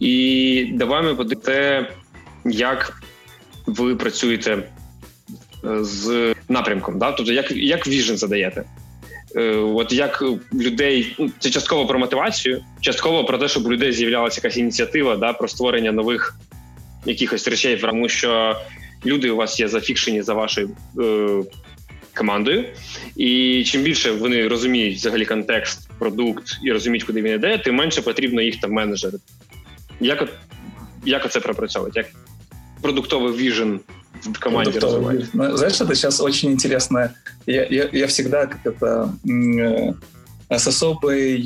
[0.00, 1.86] І давай ми подивимося,
[2.44, 3.02] як
[3.66, 4.52] ви працюєте
[5.64, 6.98] е, з напрямком.
[6.98, 7.12] Да?
[7.12, 8.64] Тобто, як як віжен задаєте?
[9.36, 10.22] Е, от як
[10.54, 15.16] людей ну, це частково про мотивацію, частково про те, щоб у людей з'являлася якась ініціатива
[15.16, 16.36] да, про створення нових
[17.06, 18.56] якихось речей, тому що
[19.06, 21.42] люди у вас є зафікшені за вашою е,
[22.14, 22.64] командою,
[23.16, 28.02] і чим більше вони розуміють взагалі контекст, продукт і розуміють, куди він йде, тим менше
[28.02, 29.24] потрібно їх там менеджерити.
[30.00, 30.28] Як
[31.04, 32.00] як це пропрацьовувати?
[32.00, 32.06] Як
[32.82, 33.80] продуктовий віжен
[34.22, 35.24] в команде развивать.
[35.32, 37.10] Ну, знаешь, это сейчас очень интересно.
[37.46, 39.12] Я, я, я всегда как это
[40.50, 41.42] с особой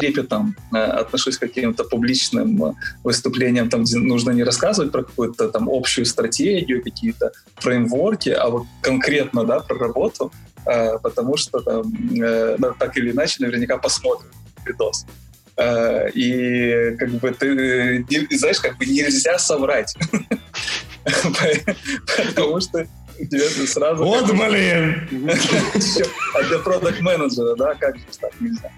[0.00, 5.68] трепетом э, отношусь к каким-то публичным выступлениям, там, где нужно не рассказывать про какую-то там
[5.68, 10.32] общую стратегию, какие-то фреймворки, а вот конкретно, да, про работу,
[10.66, 14.30] э, потому что там, э, так или иначе, наверняка посмотрим
[14.66, 15.06] видос.
[16.14, 19.94] И как бы ты, знаешь, как бы нельзя соврать.
[22.16, 22.86] Потому что
[23.26, 24.04] тебе сразу...
[24.04, 25.08] Вот, блин!
[26.34, 28.70] А для продукт менеджера да, как же так нельзя?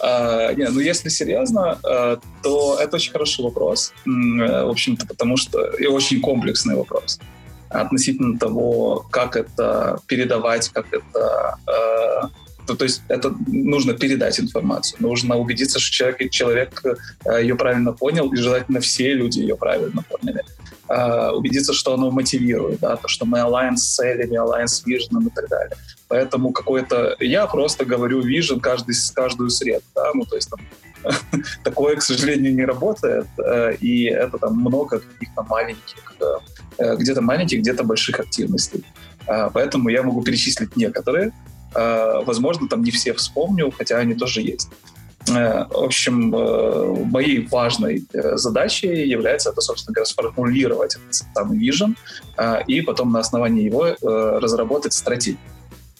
[0.00, 5.64] А, не, ну если серьезно, а, то это очень хороший вопрос, в общем-то, потому что
[5.76, 7.18] и очень комплексный вопрос
[7.70, 12.30] относительно того, как это передавать, как это а,
[12.66, 16.82] то, то есть это нужно передать информацию, нужно убедиться, что человек, человек
[17.40, 20.42] ее правильно понял, и желательно все люди ее правильно поняли.
[20.86, 25.26] Э, убедиться, что оно мотивирует, да, то, что мы alliance с целями, alliance с vision
[25.26, 25.76] и так далее.
[26.08, 27.16] Поэтому какой-то...
[27.20, 30.60] Я просто говорю vision каждый, каждую среду, да, ну, то есть там
[31.64, 36.14] такое, к сожалению, не работает, э, и это там много каких-то маленьких,
[36.78, 38.84] э, где-то маленьких, где-то больших активностей.
[39.26, 41.32] Поэтому я могу перечислить некоторые,
[41.74, 44.68] возможно, там не все вспомню, хотя они тоже есть.
[45.28, 51.58] Э, в общем, э, моей важной э, задачей является это, собственно говоря, сформулировать этот самый
[51.58, 51.96] vision
[52.66, 55.38] и потом на основании его разработать стратегию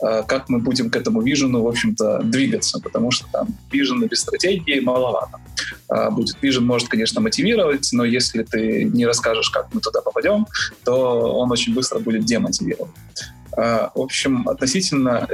[0.01, 4.81] как мы будем к этому вижену, в общем-то, двигаться, потому что там вижена без стратегии
[4.81, 5.39] маловато.
[6.11, 10.47] Будет вижен может, конечно, мотивировать, но если ты не расскажешь, как мы туда попадем,
[10.85, 12.91] то он очень быстро будет демотивирован.
[13.57, 15.29] В общем, относительно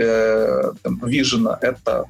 [1.02, 2.06] вижена это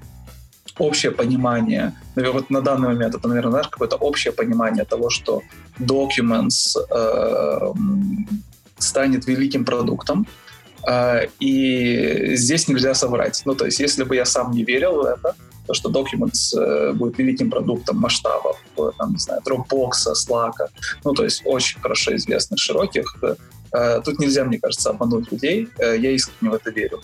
[0.80, 5.42] общее понимание, наверное, вот на данный момент это, наверное, знаешь, какое-то общее понимание того, что
[5.78, 7.72] Documents э,
[8.78, 10.26] станет великим продуктом,
[10.88, 13.42] э, и здесь нельзя соврать.
[13.44, 15.34] Ну, то есть, если бы я сам не верил в это,
[15.66, 20.54] то, что Documents э, будет великим продуктом масштабов, э, там, не знаю, Dropbox, Slack,
[21.04, 23.36] ну, то есть очень хорошо известных, широких, э,
[24.04, 27.00] тут нельзя, мне кажется, обмануть людей, э, я искренне в это верю.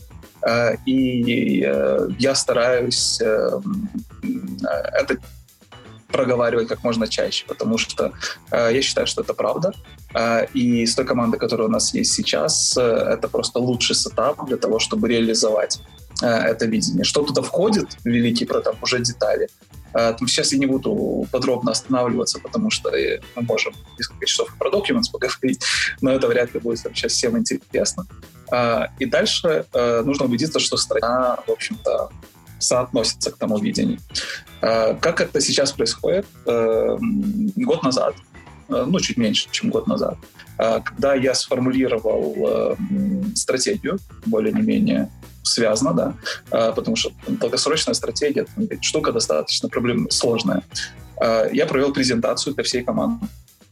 [0.47, 3.61] Э, и э, я стараюсь э,
[4.93, 5.17] это
[6.09, 8.13] проговаривать как можно чаще, потому что
[8.53, 9.73] я считаю, что это правда.
[10.55, 14.79] И с той командой, которая у нас есть сейчас, это просто лучший сетап для того,
[14.79, 15.81] чтобы реализовать
[16.23, 17.05] это видение.
[17.05, 19.49] Что туда входит, великий про там уже детали,
[19.93, 22.91] там сейчас я не буду подробно останавливаться, потому что
[23.35, 25.65] мы можем несколько часов про Documents поговорить,
[26.03, 28.07] но это вряд ли будет сейчас всем интересно.
[28.99, 32.11] И дальше э, нужно убедиться, что страна, в общем-то,
[32.59, 33.99] соотносится к тому видению.
[34.61, 36.27] Как это сейчас происходит?
[36.47, 36.97] Э,
[37.57, 38.15] год назад,
[38.69, 40.17] э, ну, чуть меньше, чем год назад,
[40.57, 42.77] когда я сформулировал
[43.35, 45.11] стратегию, более-менее
[45.47, 45.93] связано,
[46.51, 48.47] да, потому что долгосрочная стратегия,
[48.81, 50.63] штука достаточно проблем сложная.
[51.53, 53.27] Я провел презентацию для всей команды.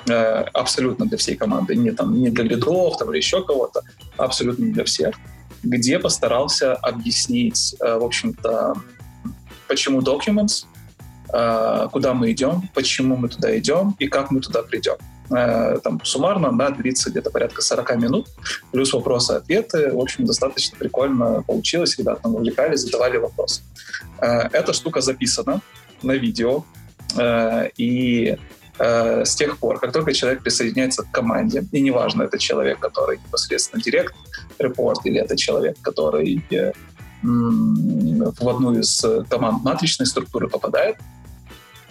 [0.06, 3.82] Э, абсолютно для всей команды, не, там, не для лидов там, или еще кого-то,
[4.18, 5.14] абсолютно для всех,
[5.62, 8.74] где постарался объяснить, э, в общем-то,
[9.66, 10.66] почему Documents,
[11.32, 14.96] э, куда мы идем, почему мы туда идем и как мы туда придем.
[15.30, 18.28] Э, там суммарно да, длится где-то порядка 40 минут,
[18.72, 19.92] плюс вопросы-ответы.
[19.92, 21.98] В общем, достаточно прикольно получилось.
[21.98, 23.62] Ребята там увлекались, задавали вопросы.
[24.20, 25.60] Э, эта штука записана
[26.02, 26.64] на видео.
[27.16, 28.36] Э, и
[28.76, 33.80] с тех пор, как только человек присоединяется к команде, и неважно, это человек, который непосредственно
[33.80, 34.16] директ
[34.58, 36.44] репорт, или это человек, который
[37.22, 40.96] в одну из команд матричной структуры попадает,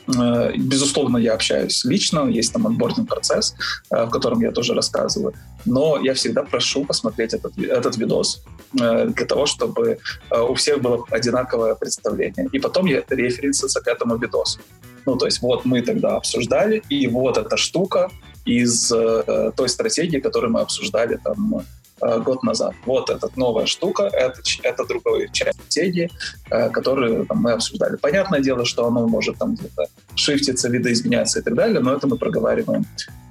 [0.08, 3.56] безусловно, я общаюсь лично, есть там отборный процесс,
[3.90, 5.34] э, в котором я тоже рассказываю.
[5.66, 8.44] Но я всегда прошу посмотреть этот, этот видос
[8.80, 9.98] э, для того, чтобы
[10.32, 12.48] у всех было одинаковое представление.
[12.52, 14.60] И потом я референситься к этому видосу.
[15.06, 18.10] Ну, то есть вот мы тогда обсуждали, и вот эта штука
[18.46, 21.64] из той стратегии, которую мы обсуждали там
[22.04, 22.74] Э, год назад.
[22.86, 26.10] Вот эта новая штука, это, это другая часть стратегии,
[26.50, 27.96] э, которую там, мы обсуждали.
[27.96, 29.86] Понятное дело, что оно может там где-то
[30.16, 32.86] shift иться, видоизменяться и так далее, но это мы проговариваем,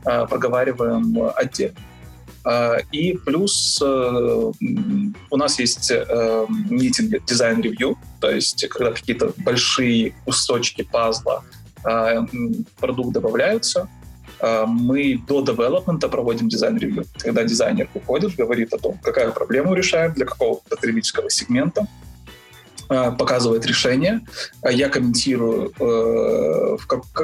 [0.06, 1.76] э, проговариваем отдельно.
[2.90, 4.52] И плюс у
[5.36, 5.92] нас есть
[6.48, 11.44] meeting design review, то есть когда какие-то большие кусочки пазла
[12.80, 13.88] продукт добавляются,
[14.66, 19.74] мы до development а проводим design review, когда дизайнер уходит, говорит о том, какая проблему
[19.74, 21.86] решаем для какого потребительского сегмента,
[22.92, 24.20] а, показывает решение,
[24.60, 26.76] а я комментирую, э,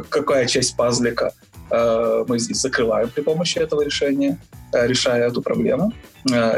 [0.08, 1.34] какая часть пазлика
[1.70, 4.38] э, мы здесь закрываем при помощи этого решения,
[4.72, 5.92] э, решая эту проблему,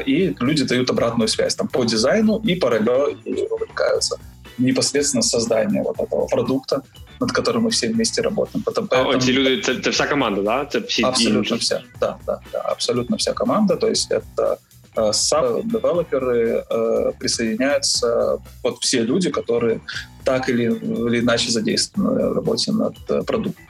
[0.07, 4.17] и люди дают обратную связь там, по дизайну и параллельно вовлекаются
[4.59, 6.83] непосредственно создание вот этого продукта,
[7.21, 8.65] над которым мы все вместе работаем.
[8.65, 9.17] Потом, поэтому...
[9.17, 10.63] Эти люди, это, это вся команда, да?
[10.63, 14.59] Это все абсолютно вся, да, да, да, абсолютно вся команда, то есть это
[14.97, 19.81] э, сам девелоперы э, присоединяются вот все люди, которые
[20.25, 23.65] так или, или иначе задействованы в работе над э, продуктом.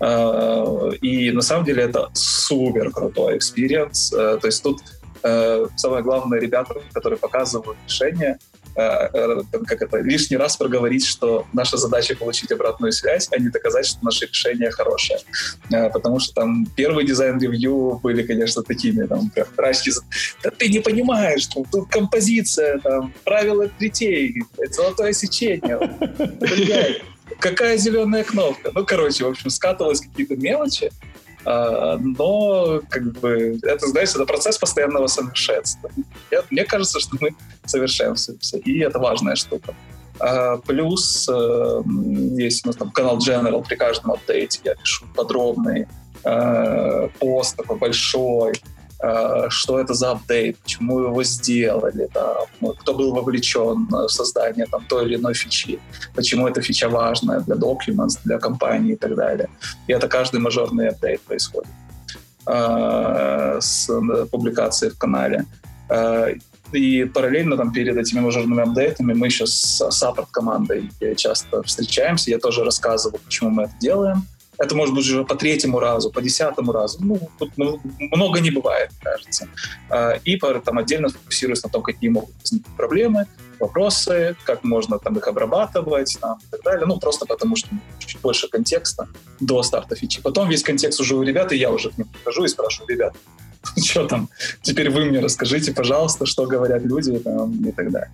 [0.00, 4.12] Э, и на самом деле это супер крутой experience.
[4.12, 4.80] Э, то есть тут
[5.22, 8.38] э, самое главное ребята, которые показывают решение,
[8.74, 13.98] как это, лишний раз проговорить, что наша задача получить обратную связь, а не доказать, что
[14.02, 15.20] наше решение хорошее.
[15.70, 19.92] Э, потому что там первый design review были, конечно, такими, там, прям, срачки,
[20.42, 25.78] да ты не понимаешь, там, тут композиция, там, правила третей, золотое сечение.
[26.40, 27.02] Блядь,
[27.38, 28.70] какая зеленая кнопка?
[28.74, 30.90] Ну, короче, в общем, скатывалось какие-то мелочи,
[31.44, 35.90] но как бы это, знаешь, это процесс постоянного совершенства.
[36.30, 37.30] Я, мне кажется, что мы
[37.64, 39.74] совершенствуемся, и это важная штука.
[40.18, 41.82] А, плюс э,
[42.36, 45.86] есть у нас там канал General, при каждом апдейте я пишу подробный
[46.24, 48.79] э, пост такой большой, Э,
[49.48, 54.84] что это за апдейт, почему его сделали, там, ну, кто был вовлечен в создание там,
[54.86, 55.78] той или иной фичи,
[56.14, 59.48] почему эта фича важная для Documents, для компании и так далее.
[59.86, 61.70] И это каждый мажорный апдейт происходит
[62.46, 63.90] э, с
[64.30, 65.46] публикацией в канале.
[65.88, 66.34] Э,
[66.72, 72.30] и параллельно там перед этими мажорными апдейтами мы еще с саппорт-командой часто встречаемся.
[72.30, 74.26] Я тоже рассказываю, почему мы это делаем.
[74.60, 76.98] Это может быть уже по третьему разу, по десятому разу.
[77.00, 79.48] Ну, тут много не бывает, кажется.
[79.88, 83.26] А, и там отдельно фокусируюсь на том, какие могут возникнуть проблемы,
[83.58, 86.86] вопросы, как можно там их обрабатывать там, и так далее.
[86.86, 89.08] Ну, просто потому что чуть больше контекста
[89.40, 90.20] до старта фичи.
[90.20, 93.14] Потом весь контекст уже у ребят, и я уже к ним прихожу и спрашиваю, ребят,
[93.82, 94.28] что там,
[94.60, 98.12] теперь вы мне расскажите, пожалуйста, что говорят люди там, и так далее.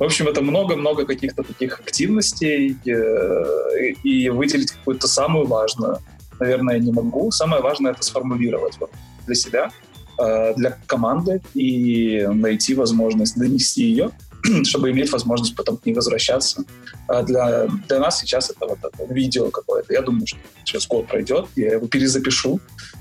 [0.00, 5.98] В общем, это много-много каких-то таких активностей, э, и выделить какую-то самую важную,
[6.40, 7.30] наверное, не могу.
[7.30, 8.90] Самое важное— это сформулировать вот,
[9.26, 9.70] для себя,
[10.18, 14.10] э, для команды и найти возможность донести ее,
[14.64, 16.64] чтобы иметь возможность потом к ней возвращаться.
[17.06, 19.92] А для, для нас сейчас это вот это видео какое-то.
[19.92, 22.58] Я думаю, что сейчас год пройдет, я его перезапишу,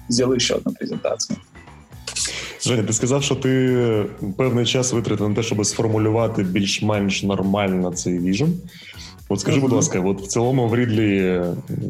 [0.10, 1.38] сделаю еще одну презентацию.
[2.64, 8.19] Женя, ти сказав, що ти певний час витратив на те, щоб сформулювати більш-менш нормально цей
[8.19, 8.51] віжн.
[9.29, 11.43] От скажи, будь ласка, от в цілому в Рідлі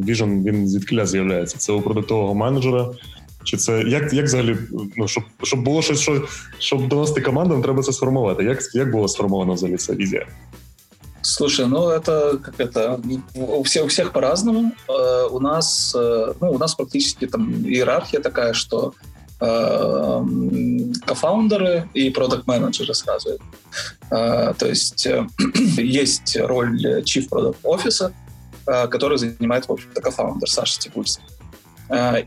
[0.07, 1.59] віжн він звідкиля з'являється?
[1.59, 2.91] Це у продуктового менеджера?
[3.45, 4.57] Чи це як як взагалі,
[4.97, 6.23] ну щоб щоб було щось, що
[6.59, 8.45] щоб донести командам, треба це сформувати?
[8.45, 10.27] Як як було сформовано взагалі ця візія?
[11.23, 12.99] Слушай, ну это как это
[13.35, 14.73] у всех у всех по-разному.
[14.89, 19.15] Э, у нас э, ну у нас практически там иерархия такая, что Э,
[21.06, 23.38] кофаундеры и продукт-менеджеры сразу.
[24.12, 25.26] Э, то есть э,
[25.78, 28.12] есть роль Chief Product Office,
[28.66, 31.24] который занимает, в общем-то, кофаундер Саша Степульский.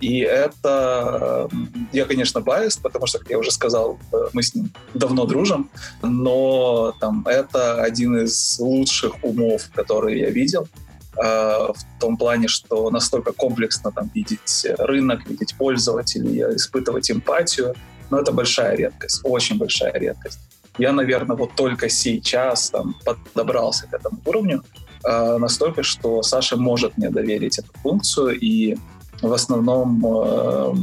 [0.01, 1.49] И это,
[1.93, 3.97] я, конечно, байс, потому что, как я уже сказал,
[4.33, 5.71] мы с ним давно дружим,
[6.03, 10.67] но там это один из лучших умов, которые я видел.
[11.15, 17.75] В том плане, что настолько комплексно там видеть рынок, видеть пользователей, испытывать эмпатию,
[18.11, 20.39] но это большая редкость, очень большая редкость.
[20.79, 24.63] Я, наверное, вот только сейчас там подобрался к этому уровню,
[25.05, 28.77] э, настолько, что Саша может мне доверить эту функцию, и
[29.23, 30.75] в основном э,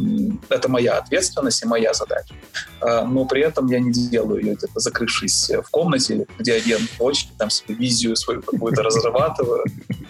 [0.49, 2.33] это моя ответственность и моя задача.
[2.81, 7.31] Э, но при этом я не делаю ее где-то закрывшись в комнате, где один точки,
[7.37, 9.63] там себе визию свою какую-то разрабатываю,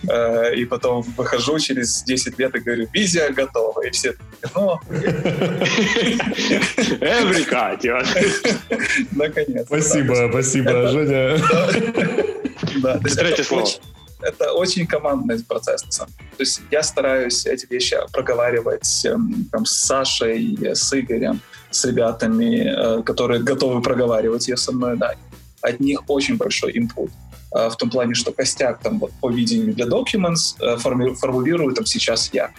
[0.08, 4.16] э, и потом выхожу через 10 лет и говорю, визия готова, и все
[4.56, 4.80] ну...
[7.02, 7.78] Эврика,
[9.12, 9.66] Наконец.
[9.66, 11.38] Спасибо, спасибо, Женя.
[12.82, 13.80] Да, третье слово это очень
[14.90, 16.30] командный процесс, на самом деле.
[16.38, 21.42] То есть я стараюсь эти вещи проговаривать эм, там, с Сашей, с Игорем,
[21.72, 24.98] с ребятами, э, которые готовы проговаривать ее со мной.
[24.98, 25.14] Да.
[25.62, 27.12] От них очень большой инпут
[27.54, 31.86] э, в том плане, что костяк там вот по видению для Documents э, формулирую там
[31.86, 32.52] сейчас я.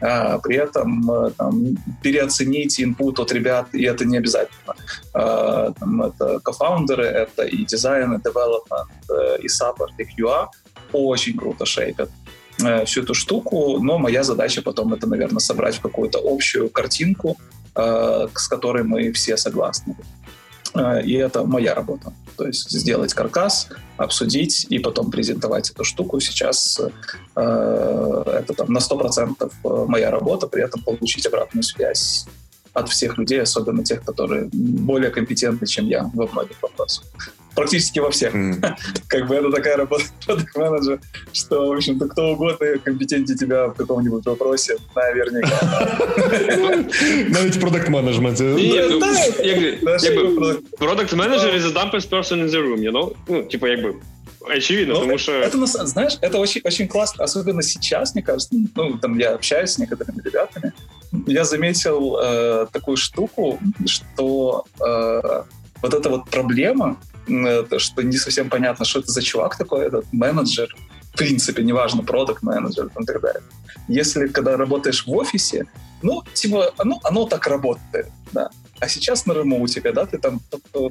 [0.00, 4.74] А, при этом там, переоценить инпут от ребят, и это не обязательно.
[5.14, 10.48] А, там, это кофаундеры, это и дизайн, и development, и support, и QA—
[10.94, 12.10] очень круто шейпят
[12.62, 17.36] э, всю эту штуку, но моя задача потом это, наверное, собрать в какую-то общую картинку,
[17.74, 19.96] э, с которой мы все согласны.
[20.74, 22.12] Э, и это моя работа.
[22.36, 26.20] То есть сделать каркас, обсудить и потом презентовать эту штуку.
[26.20, 26.80] Сейчас
[27.36, 32.26] это там на 100% моя работа, при этом получить обратную связь
[32.72, 37.04] от всех людей, особенно тех, которые более компетентны, чем я во многих вопросах
[37.54, 38.34] практически во всех.
[38.34, 38.76] Mm.
[39.08, 41.00] как бы это такая работа продукт менеджер
[41.32, 45.98] что, в общем-то, кто угодно компетентнее тебя в каком-нибудь вопросе, наверняка.
[47.28, 48.44] Навіть в продакт-менеджменті.
[50.78, 53.16] Product manager is the dumbest person in the room, you know?
[53.28, 53.94] Ну, типа, якби,
[54.56, 55.32] очевидно, ну, потому что...
[55.32, 59.78] Это, знаешь, это очень, очень классно, особенно сейчас, мне кажется, ну, там я общаюсь с
[59.78, 60.72] некоторыми ребятами,
[61.26, 65.42] я заметил э, такую штуку, что э,
[65.82, 66.96] вот эта вот проблема,
[67.78, 70.74] что не совсем понятно, что это за чувак такой, этот менеджер,
[71.12, 73.42] в принципе, неважно, продукт менеджер и так далее.
[73.88, 75.66] Если когда работаешь в офисе,
[76.02, 78.50] ну, типа, оно, оно так работает, да.
[78.80, 80.40] А сейчас на ремоуте, когда ты там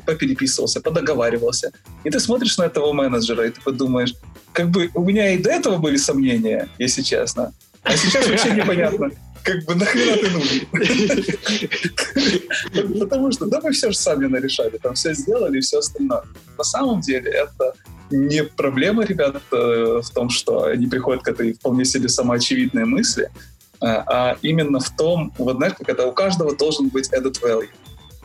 [0.05, 1.71] попереписывался, подоговаривался,
[2.03, 4.13] и ты смотришь на этого менеджера, и ты подумаешь,
[4.53, 7.53] как бы у меня и до этого были сомнения, если честно,
[7.83, 9.11] а сейчас вообще непонятно,
[9.43, 10.67] как бы нахрена ты нужен?
[12.99, 16.23] Потому что, да, мы все же сами нарешали, там все сделали и все остальное.
[16.57, 17.73] На самом деле это
[18.09, 23.25] не проблема ребят э, в том, что они приходят к этой вполне себе самоочевидной мысли,
[23.25, 27.69] э, а именно в том, вот знаешь, как это, у каждого должен быть added value.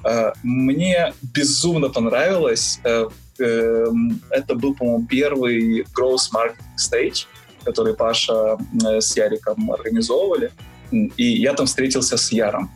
[0.04, 7.26] Э, мне безумно понравилось, это был, по-моему, первый growth marketing stage,
[7.64, 10.50] который Паша с Яриком организовывали.
[10.91, 12.70] И я там встретился с Яром.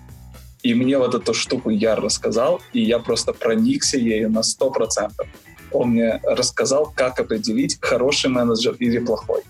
[0.63, 5.11] И мне вот эту штуку Яр рассказал, и я просто проникся ею на 100%.
[5.73, 9.43] Он мне рассказал, как определить, хороший менеджер или плохой.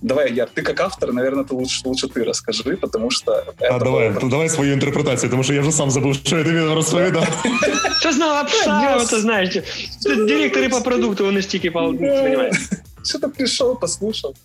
[0.00, 3.44] Давай, Яр, ты как автор, наверное, ты лучше, лучше ты расскажи, потому что...
[3.58, 4.30] А, давай, было...
[4.30, 7.24] давай свою интерпретацию, потому что я же сам забыл, что это видео рассказал.
[7.98, 9.52] Что знал Апса, это знаешь.
[10.04, 11.72] Директоры по продукту, он и стики
[13.02, 14.36] Что-то пришел, послушал.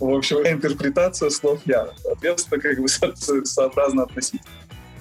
[0.00, 1.90] В общем, интерпретация слов я.
[2.02, 4.40] Соответственно, как бы со- сообразно относить.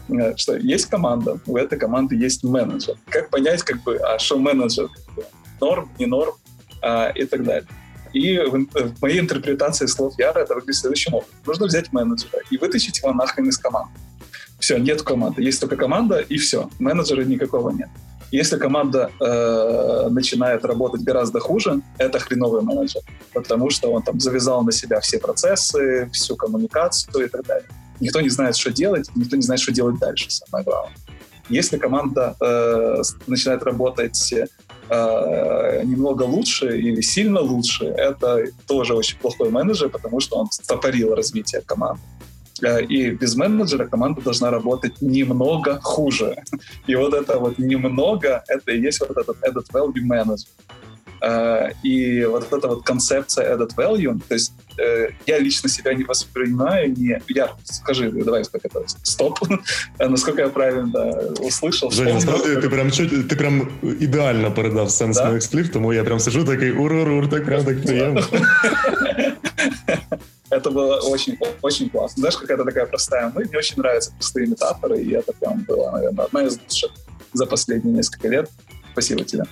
[0.10, 2.96] Э, что есть команда, у этой команды есть менеджер.
[3.08, 4.90] Как понять, как бы, а что менеджер?
[5.62, 6.34] Норм, не норм
[6.82, 7.68] а, и так далее.
[8.14, 11.36] И в, в моей интерпретации слов Яра это выглядит следующим образом.
[11.46, 13.94] Нужно взять менеджера и вытащить его нахрен из команды.
[14.60, 15.42] Все, нет команды.
[15.44, 16.70] Есть только команда, и все.
[16.80, 17.90] Менеджера никакого нет.
[18.32, 23.02] Если команда э, начинает работать гораздо хуже, это хреновый менеджер,
[23.34, 27.68] потому что он там завязал на себя все процессы, всю коммуникацию и так далее.
[28.00, 30.96] Никто не знает, что делать, никто не знает, что делать дальше, самое главное.
[31.50, 39.50] Если команда э, начинает работать э, немного лучше или сильно лучше, это тоже очень плохой
[39.50, 42.02] менеджер, потому что он стопорил развитие команды.
[42.63, 46.37] Э, и без менеджера команда должна работать немного хуже.
[46.87, 50.49] И вот это вот немного, это и есть вот этот added value manager.
[51.21, 56.05] Uh, и вот эта вот концепция added value, то есть uh, я лично себя не
[56.05, 57.19] воспринимаю, не...
[57.29, 59.39] Я, скажи, давай, как это, стоп,
[59.99, 61.91] насколько я правильно услышал.
[61.91, 62.91] Женя, насправді ти прям,
[63.29, 63.69] ти прям
[64.01, 65.27] ідеально передав сенс да?
[65.27, 68.23] моїх слів, тому я прям сижу такий ур-ур-ур, так прям так приємно.
[70.50, 72.22] Это было очень, очень классно.
[72.22, 73.50] Знаешь, какая-то такая простая мысль.
[73.50, 76.92] Мне очень нравятся простые метафоры, и это прям было, наверное, одна из лучших
[77.34, 78.50] за последние несколько лет.
[78.92, 79.44] Спасибо тебе.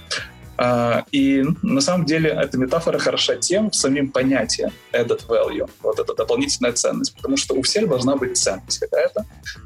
[0.57, 6.15] А, и на самом деле эта метафора хороша тем самим понятием added value, вот эта
[6.15, 9.25] дополнительная ценность, потому что у всех должна быть ценность какая-то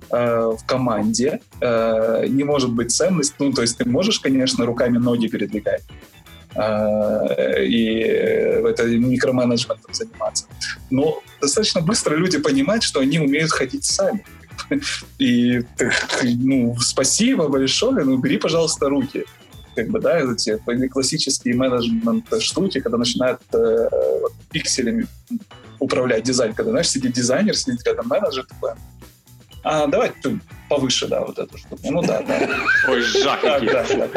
[0.09, 4.97] э, в команде, э, не может быть ценность, ну то есть ты можешь, конечно, руками
[4.97, 5.83] ноги передвигать,
[6.53, 10.45] и это микроменеджментом заниматься.
[10.89, 14.25] Но достаточно быстро люди понимают, что они умеют ходить сами.
[15.17, 15.63] И
[16.23, 19.25] ну, спасибо большое, ну бери, пожалуйста, руки
[19.75, 23.87] как бы, да, эти классические менеджмент штуки, когда начинают э,
[24.51, 25.07] пикселями
[25.79, 28.71] управлять дизайн, когда, знаешь, сидит дизайнер, сидит рядом менеджер, такой,
[29.63, 30.11] а давай
[30.69, 31.79] повыше, да, вот эту штуку.
[31.83, 32.49] Ну да, да.
[32.87, 33.41] Ой, жах.
[33.41, 34.09] Так, да, да.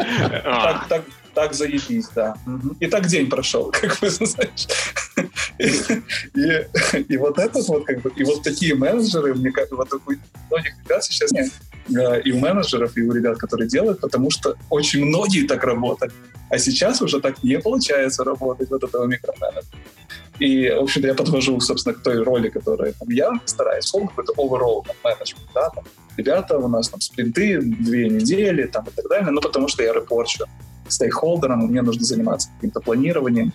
[0.45, 0.73] А.
[0.73, 2.35] Так, так, так заебись, да.
[2.79, 4.67] И так день прошел, как бы, знаешь.
[5.59, 9.99] И, и вот этот вот, как бы, и вот такие менеджеры, мне кажется, вот у
[10.49, 11.51] многих ребят сейчас нет
[12.23, 16.11] и у менеджеров, и у ребят, которые делают, потому что очень многие так работали.
[16.49, 19.63] А сейчас уже так не получается работать вот этого микроменеджера.
[20.39, 24.33] И, в общем-то, я подвожу, собственно, к той роли, которую там, я стараюсь, он какой-то
[24.33, 25.83] overall там, менеджмент, да, там,
[26.17, 29.93] ребята, у нас там спринты, две недели, там, и так далее, ну, потому что я
[29.93, 30.45] репорчу
[30.87, 33.53] стейкхолдерам, и мне нужно заниматься каким-то планированием,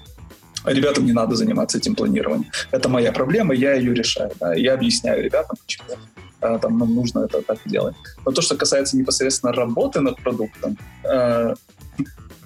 [0.64, 2.51] а ребятам не надо заниматься этим планированием.
[2.70, 4.31] Это моя проблема, я ее решаю.
[4.39, 5.97] Да, я объясняю ребятам, почему
[6.41, 7.97] а, там нам нужно это так делать.
[8.24, 11.55] Но то, что касается непосредственно работы над продуктом, э,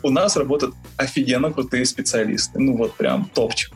[0.03, 2.61] у нас работают офигенно крутые специалисты.
[2.61, 3.72] Ну вот прям топчик.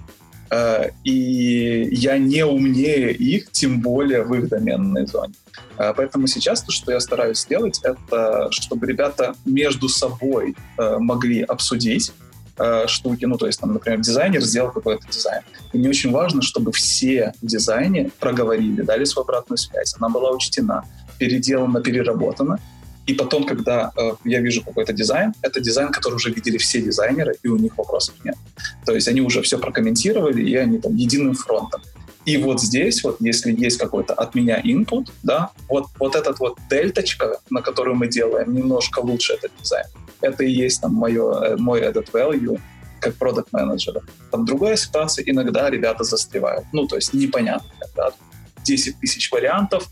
[0.50, 5.34] Э, и я не умнее их, тем более в их доменной зоне.
[5.76, 11.42] Э, поэтому сейчас то, что я стараюсь сделать, это чтобы ребята между собой э, могли
[11.42, 12.12] обсудить,
[12.86, 15.42] штуки, ну, то есть, там, например, дизайнер сделал какой-то дизайн.
[15.72, 20.32] И мне очень важно, чтобы все в дизайне проговорили, дали свою обратную связь, она была
[20.32, 20.82] учтена,
[21.20, 22.58] переделана, переработана,
[23.08, 27.36] и потом, когда э, я вижу какой-то дизайн, это дизайн, который уже видели все дизайнеры,
[27.42, 28.36] и у них вопросов нет.
[28.84, 31.80] То есть они уже все прокомментировали, и они там единым фронтом.
[32.26, 36.58] И вот здесь, вот если есть какой-то от меня input, да, вот, вот этот вот
[36.68, 39.86] дельточка, на которую мы делаем немножко лучше этот дизайн,
[40.20, 42.60] это и есть там мое, э, мой этот value
[43.00, 46.66] как продукт менеджера Там другая ситуация, иногда ребята застревают.
[46.72, 48.10] Ну, то есть непонятно, да,
[48.64, 49.88] 10 тысяч вариантов,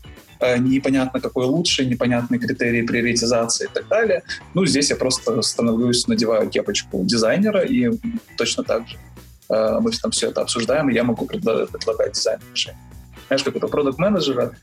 [0.59, 4.23] непонятно какой лучше, непонятные критерии приоритизации и так далее.
[4.53, 7.91] Ну, здесь я просто становлюсь, надеваю кепочку дизайнера, и
[8.37, 8.97] точно так же
[9.49, 12.79] э, мы там все это обсуждаем, и я могу предлагать, дизайн решения.
[13.27, 14.53] Знаешь, как это продукт менеджера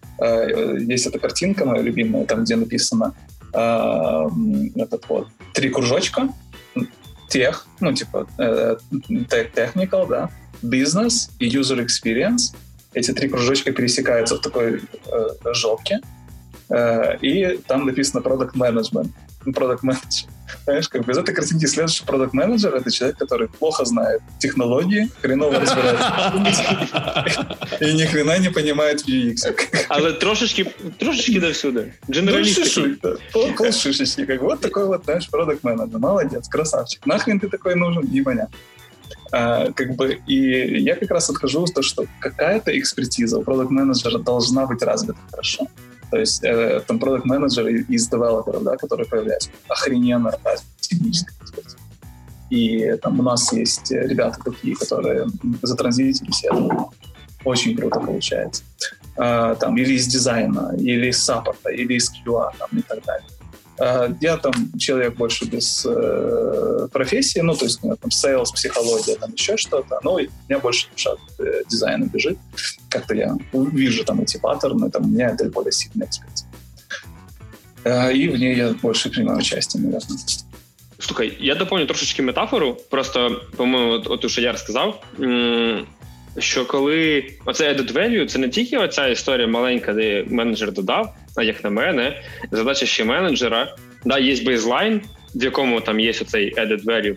[0.89, 3.15] есть эта картинка моя любимая, там, где написано
[3.53, 4.29] э,
[4.77, 6.31] этот вот три кружочка,
[7.29, 8.77] тех, ну, типа, э,
[9.29, 10.31] technical, да,
[10.63, 12.55] business и user experience.
[12.95, 16.01] Эти три кружочка пересекаются в такой э, жопке,
[16.71, 19.11] э, и там написано product management.
[19.47, 20.29] Product manager.
[20.65, 25.11] Понимаешь, как бы из этой картинки следующий продукт менеджер это человек, который плохо знает технологии,
[25.21, 26.13] хреново разбирается
[27.81, 29.55] и ни хрена не понимает в UX.
[29.89, 30.65] Але трошечки,
[30.99, 31.93] трошечки до всюди.
[32.11, 32.97] Дженералістики.
[33.57, 35.99] Полшишечки, как вот такой вот, знаешь, продукт менеджер.
[35.99, 37.07] Молодец, красавчик.
[37.07, 38.03] Нахрен ты такой нужен?
[38.11, 38.57] Непонятно.
[39.33, 43.71] А, как бы, и я как раз отхожу с того, что какая-то экспертиза у продукт
[43.71, 45.67] менеджера должна быть развита хорошо.
[46.11, 50.33] То есть э, там продукт менеджеры из девелоперов, да, которые появляются, охрененно
[50.81, 51.77] техническая экспертиза.
[52.51, 55.27] И там у нас есть ребята такие, которые
[55.63, 56.89] затранзитились, это
[57.45, 58.63] очень круто получается.
[59.17, 63.27] А, там, или из дизайна, или из саппорта, или из QA там, и так далее.
[63.80, 68.52] А, я там человек больше без э, профессии, ну, то есть у меня там сейлс,
[68.52, 72.38] психология, там еще что-то, но у меня больше душа э, дизайна бежит.
[72.90, 76.46] Как-то я вижу там эти паттерны, там у меня это более сильная экспертиза.
[77.86, 80.18] Э, и в ней я больше принимаю участие, наверное.
[81.00, 82.78] Слухай, я доповню трошечки метафору.
[82.90, 85.04] Просто, по-моєму, от, от що я сказав,
[86.38, 91.23] що коли оце added value, це не тільки оця історія маленька, де менеджер додав, а
[91.43, 95.01] як на мене, задача ще менеджера, да, є бейзлайн,
[95.35, 97.17] в якому там є оцей added value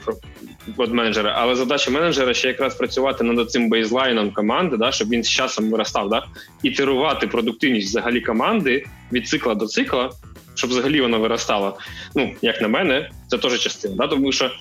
[0.80, 5.24] від менеджера, але задача менеджера ще якраз працювати над цим бейзлайном команди, да, щоб він
[5.24, 6.26] з часом виростав, да,
[6.64, 10.12] ітерувати продуктивність взагалі команди від цикла до цикла,
[10.56, 11.74] щоб взагалі вона виростала.
[12.16, 13.96] Ну, як на мене, це теж частина.
[13.96, 14.52] Да, Тому що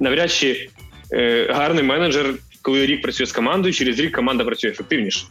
[0.00, 0.68] навряд чи
[1.12, 5.26] е, гарний менеджер, коли рік працює з командою, через рік команда працює ефективніше.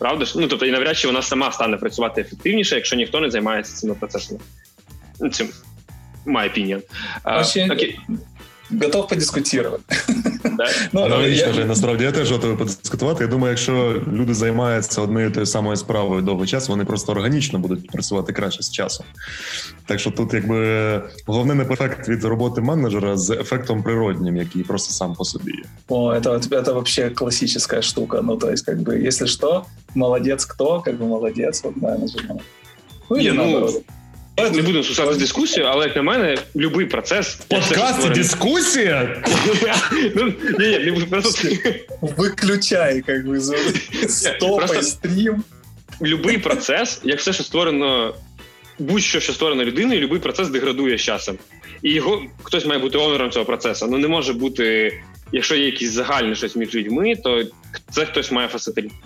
[0.00, 0.32] Правда ж?
[0.36, 3.94] Ну тобто, і навряд чи вона сама стане працювати ефективніше, якщо ніхто не займається цими
[3.94, 4.40] процесами.
[5.32, 5.48] Цим
[6.26, 6.82] my opinion.
[7.22, 7.98] А, окей.
[8.70, 9.82] готов подискутувати.
[10.92, 11.64] Ну, Аналогічно я...
[11.64, 13.24] насправді я теж готовий подискутувати.
[13.24, 17.90] Я думаю, якщо люди займаються однією тою самою справою довгий час, вони просто органічно будуть
[17.90, 19.06] працювати краще з часом.
[19.86, 24.92] Так що тут, якби головне не ефект від роботи менеджера з ефектом природнім, який просто
[24.92, 25.62] сам по собі є.
[25.88, 28.22] О, это, это вообще классическая штука.
[28.22, 32.22] Ну, то есть, как бы, если что, молодец кто, как бы молодец, вот менеджер.
[33.10, 33.70] Ну, или ну,
[34.49, 37.35] не будемо сусати дискусію, але як на мене, будь-який процес.
[37.35, 39.23] Подкаст це дискусія?
[40.15, 40.33] Ну,
[42.01, 43.41] Виключай, як би,
[44.07, 45.43] стопай стрім.
[46.01, 48.15] Любий процес, як все, що створено,
[48.79, 51.37] будь-що, що створено людиною, будь-який процес деградує з часом.
[51.83, 53.87] І його хтось має бути онором цього процесу.
[53.91, 54.93] Ну не може бути
[55.32, 57.44] якщо є якісь загальне щось між людьми, то
[57.90, 58.48] це хтось має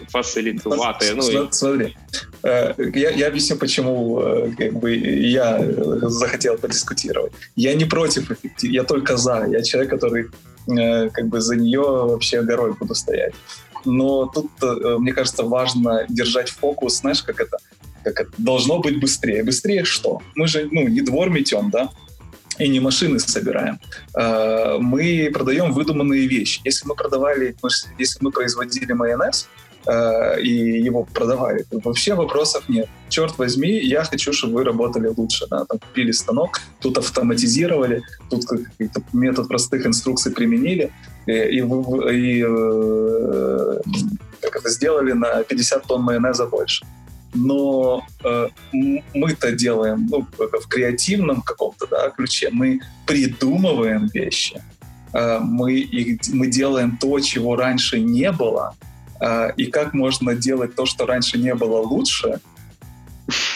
[0.08, 1.12] фасилитувати.
[1.16, 1.94] Ну, Смотри,
[2.94, 4.16] я, я объясню, почему
[4.58, 4.90] как бы,
[5.20, 5.64] я
[6.02, 7.32] захотел подискутировать.
[7.56, 9.46] Я не против эффектив, я только за.
[9.50, 10.24] Я человек, который
[11.12, 13.34] как бы за нее вообще горой буду стоять.
[13.84, 14.50] Но тут,
[14.98, 17.56] мне кажется, важно держать фокус, знаешь, как это,
[18.04, 19.42] как это должно быть быстрее.
[19.42, 20.20] Быстрее что?
[20.36, 21.88] Мы же ну, не двор метем, да?
[22.59, 23.79] И не машины собираем.
[24.13, 26.61] А, мы продаем выдуманные вещи.
[26.63, 27.55] Если мы продавали,
[27.97, 29.47] если мы производили майонез,
[29.87, 32.87] а, и его продавали, то вообще вопросов нет.
[33.09, 35.47] Черт возьми, я хочу, чтобы вы работали лучше.
[35.49, 35.65] Да?
[35.65, 40.91] Там купили станок, тут автоматизировали, тут какой-то метод простых инструкций применили,
[41.27, 43.79] и, и, и э,
[44.41, 46.85] как это сделали на 50 тонн майонеза больше
[47.35, 48.47] но э,
[49.13, 54.61] мы-то делаем ну, в креативном каком-то да, ключе, мы придумываем вещи,
[55.13, 58.75] э, мы, их, мы делаем то, чего раньше не было,
[59.19, 62.39] э, и как можно делать то, что раньше не было лучше.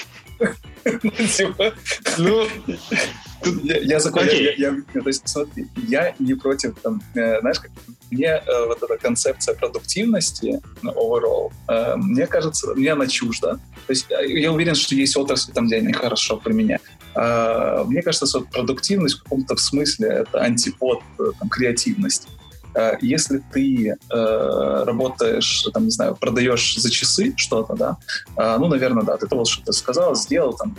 [2.17, 2.47] Ну,
[3.63, 4.31] я, я закончу.
[4.31, 4.55] Okay.
[4.57, 7.71] Я, я, то есть, смотри, я не против, там, э, знаешь, как,
[8.11, 13.53] мне э, вот эта концепция продуктивности ну, overall, э, мне кажется, мне она чужда.
[13.87, 16.81] То есть я, я уверен, что есть отрасли, там, где они хорошо применяют.
[17.15, 22.27] Э, мне кажется, что продуктивность в каком-то смысле это антипод э, там, креативности.
[22.75, 27.97] Э, если ты э, работаешь, там, не знаю, продаешь за часы что-то, да,
[28.37, 30.75] э, ну, наверное, да, ты то, что ты сказал, сделал, там,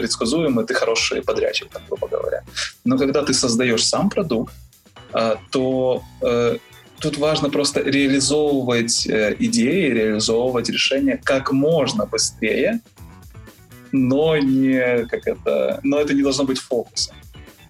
[0.00, 2.42] предсказуемый, ты хороший подрядчик, там, грубо говоря.
[2.84, 4.54] Но когда ты создаешь сам продукт,
[5.12, 6.58] а, то э,
[7.00, 12.80] тут важно просто реализовывать э, идеи, реализовывать решения как можно быстрее,
[13.92, 17.16] но не как это, но это не должно быть фокусом.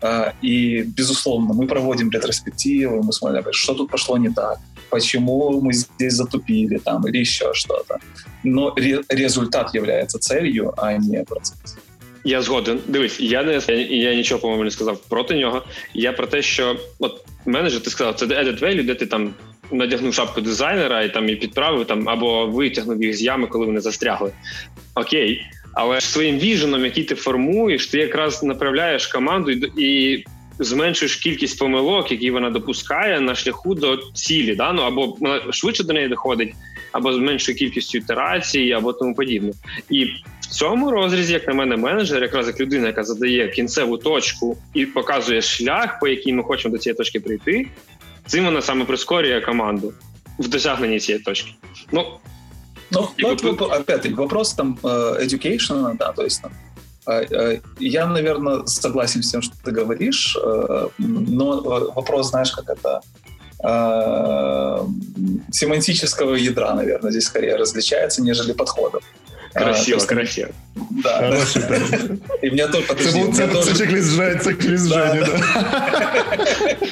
[0.02, 4.58] А, и, безусловно, мы проводим ретроспективы, мы смотрим, что тут пошло не так,
[4.90, 7.98] почему мы здесь затупили там, или еще что-то.
[8.42, 11.76] Но ре- результат является целью, а не процесс.
[12.24, 12.80] Я згоден.
[12.86, 13.60] Дивись, я не
[13.90, 15.62] я нічого по-моєму не сказав проти нього.
[15.94, 19.34] Я про те, що от менеджер, ти сказав, це edit value, де ти там
[19.72, 23.80] надягнув шапку дизайнера і там і підправив там або витягнув їх з ями, коли вони
[23.80, 24.32] застрягли.
[24.94, 25.42] Окей,
[25.74, 30.24] але своїм віженом, який ти формуєш, ти якраз направляєш команду і,
[30.60, 34.72] зменшуєш кількість помилок, які вона допускає на шляху до цілі, да?
[34.72, 35.16] ну або
[35.50, 36.52] швидше до неї доходить,
[36.91, 39.51] або з меншою кількістю ітерацій, або тому подібне.
[39.89, 40.05] І
[40.41, 44.85] в цьому розрізі, як на мене, менеджер, якраз як людина, яка задає кінцеву точку і
[44.85, 47.67] показує шлях, по якій ми хочемо до цієї точки прийти,
[48.25, 49.93] цим вона саме прискорює команду
[50.39, 51.51] в досягненні цієї точки.
[51.91, 52.05] Ну,
[52.91, 56.51] Ну, ну это, опять-таки, вопрос там э, education, да, то есть там,
[57.07, 60.37] э, э, я, наверное, согласен с тем, что ты говоришь,
[60.97, 61.61] но
[61.95, 63.01] вопрос, знаешь, как это
[65.52, 69.02] семантического ядра, наверное, здесь скорее различается, нежели подходов.
[69.52, 70.50] Красиво, а, красиво.
[71.02, 71.18] Да.
[71.18, 71.76] Хороший, да.
[72.42, 73.32] И меня тоже подожди.
[73.32, 75.26] Це це чек-лист Жені,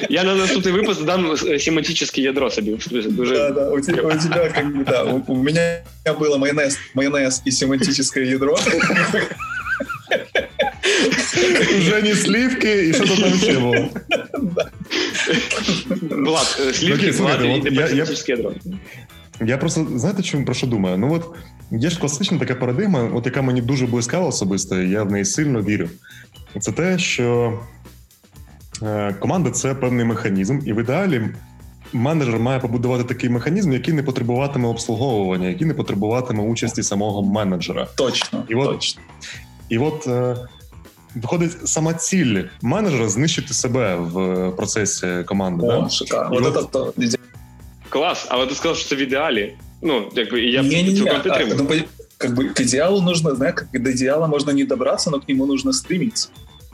[0.09, 2.77] Я на наступний випуск дам семантическое ядро собі.
[2.91, 3.37] Дуже...
[3.37, 7.41] Да, да, у тебя, у тебя как бы, да, у, у меня было майонез, майонез
[7.47, 8.57] и семантическое ядро.
[11.79, 13.89] Уже не сливки, і що то там ще було?
[16.01, 17.95] Влад, сливки, Влад і
[18.27, 18.53] ядро.
[19.45, 20.97] Я просто знаєте, чому про що думаю?
[20.97, 21.25] Ну от
[21.71, 25.25] є ж класична така парадигма, от яка мені дуже близька особисто, і я в неї
[25.25, 25.89] сильно вірю.
[26.59, 27.59] Це те, що
[28.83, 31.21] е, команда це певний механізм, і в ідеалі
[31.93, 37.87] менеджер має побудувати такий механізм, який не потребуватиме обслуговування, який не потребуватиме участі самого менеджера.
[37.95, 38.43] Точно.
[38.49, 39.01] І от, точно.
[39.69, 40.35] І от е,
[41.14, 45.66] виходить сама ціль менеджера знищити себе в процесі команди.
[45.66, 45.88] О, да?
[45.88, 46.36] шикарно.
[46.36, 47.18] От, от, от,
[47.88, 49.56] Клас, але ти сказав, що це в ідеалі.
[49.82, 51.56] Ну, якби я не, не, цілком підтримую.
[51.58, 51.82] Ну,
[52.18, 55.46] как бы к идеалу нужно, знаешь, как до идеала можно не добраться, но к нему
[55.46, 56.28] нужно стремиться.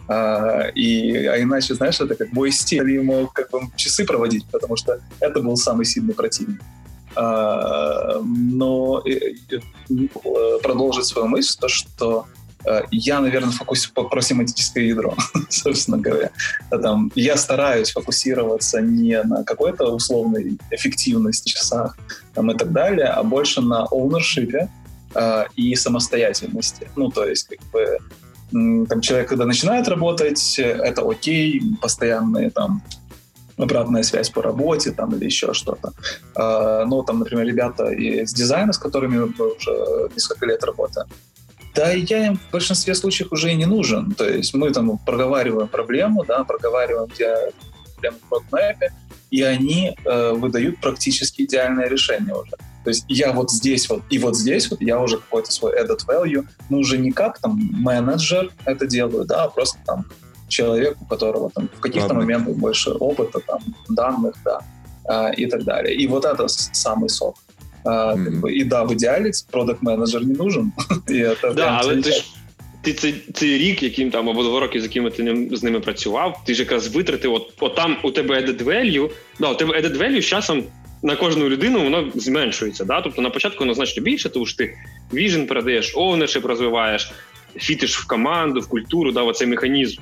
[0.08, 4.76] А, и, а иначе, знаешь, это как бой стиль, ему как бы часы проводить, потому
[4.76, 6.60] что это был самый сильный противник.
[7.16, 9.02] А, но
[10.62, 12.43] продолжить свою мысль, то, что Э,
[12.91, 15.15] я, наверное, фокус про семантическое ядро,
[15.49, 16.31] собственно говоря.
[16.69, 21.97] Там, я стараюсь фокусироваться не на какой-то условной эффективности в часах
[22.33, 24.67] там, и так далее, а больше на ownership
[25.13, 26.89] э, и самостоятельности.
[26.95, 27.99] Ну, то есть, как бы,
[28.51, 32.81] там, человек, когда начинает работать, это окей, постоянные там
[33.57, 35.93] обратная связь по работе там или еще что-то.
[36.35, 41.07] Э, ну, там, например, ребята из дизайна, с которыми мы уже несколько лет работаем,
[41.75, 44.11] да, я им в большинстве случаев уже и не нужен.
[44.11, 47.35] То есть мы там проговариваем проблему, да, проговариваем где
[47.93, 48.93] проблему в родмэпе,
[49.31, 52.51] и они э, выдают практически идеальное решение уже.
[52.83, 55.99] То есть я вот здесь вот и вот здесь вот я уже какой-то свой added
[56.07, 60.05] value, ну уже не как там менеджер это делаю, да, а просто там
[60.47, 62.21] человек, у которого там в каких-то Ладно.
[62.21, 63.59] моментах больше опыта, там,
[63.89, 64.59] данных, да,
[65.09, 65.95] э, и так далее.
[65.95, 67.35] И вот это самый сок.
[67.85, 68.49] А, mm-hmm.
[68.49, 70.71] І да, в ідеалі продакт менеджер не нужен.
[71.09, 72.25] І це да, але ти ж
[72.81, 76.41] ти цей, цей рік, яким там або два роки, з якими ти з ними працював,
[76.45, 79.09] ти ж якраз витратив, от, от там у тебе added value,
[79.39, 80.63] да, у тебе added value з часом
[81.03, 82.85] на кожну людину воно зменшується.
[82.85, 83.01] Да?
[83.01, 84.77] Тобто на початку воно значно більше, тому що ти
[85.13, 87.11] vision передаєш, ownership розвиваєш,
[87.55, 90.01] фітиш в команду, в культуру, да, оцей механізм.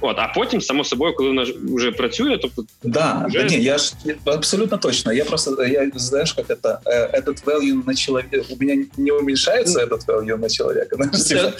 [0.00, 3.38] От, а потім, само собою, коли вона вже працює, тобто да, вже...
[3.38, 3.92] да, не, я ж
[4.24, 5.12] абсолютно точно.
[5.12, 6.80] Я просто я знаешь, как это
[7.12, 10.96] этот value на человека у меня не уменьшается этот value на человека.
[10.96, 11.52] Знаешь, типа,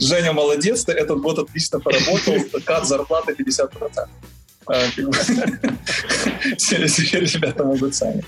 [0.00, 4.08] Женя молодец, ты этот год отлично поработал, кат зарплаты 50%.
[6.56, 8.24] Теперь ребята могут сами.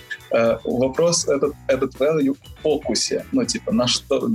[0.64, 3.24] Вопрос этот, этот value в фокусе.
[3.32, 4.30] Ну, типа, на что,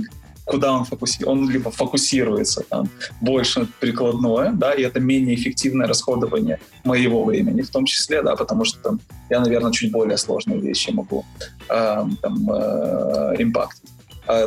[0.46, 1.30] куда он фокусируется.
[1.30, 2.88] Он либо фокусируется там
[3.20, 8.64] больше прикладное, да, и это менее эффективное расходование моего времени в том числе, да, потому
[8.64, 11.24] что там я, наверное, чуть более сложные вещи могу
[11.68, 13.36] э, там э,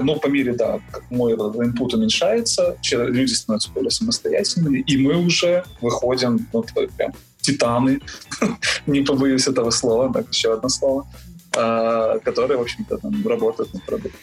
[0.02, 0.80] но по мере, да,
[1.10, 6.64] мой input уменьшается, люди становятся более самостоятельными, и мы уже выходим, ну,
[6.97, 8.02] прям титаны,
[8.88, 11.08] не побоюсь этого слова, так, еще одно слово,
[11.56, 14.20] э, которые, в общем-то, там, работают над продуктом.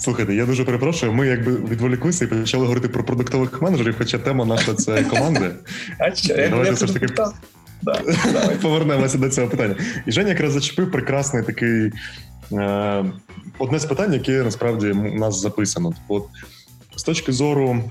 [0.00, 1.12] Слухайте, я дуже перепрошую.
[1.12, 5.50] Ми якби відволіклися і почали говорити про продуктових менеджерів, хоча тема наша це команди.
[5.98, 6.34] А що?
[6.34, 7.06] Давайте все ж таки
[8.62, 9.76] повернемося до цього питання.
[10.06, 11.92] І Женя якраз зачепив прекрасний такий
[12.52, 13.04] е,
[13.58, 15.92] одне з питань, яке насправді у нас записано.
[16.08, 16.24] От
[16.96, 17.90] з точки зору.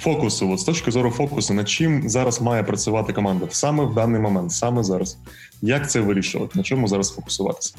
[0.00, 4.20] Фокусу, от з точки зору фокусу, над чим зараз має працювати команда саме в даний
[4.20, 5.18] момент, саме зараз.
[5.62, 6.52] Як це вирішувати?
[6.54, 7.74] На чому зараз фокусуватися?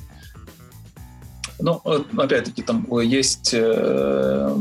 [1.64, 1.82] Ну,
[2.18, 4.56] опять-таки, там есть э,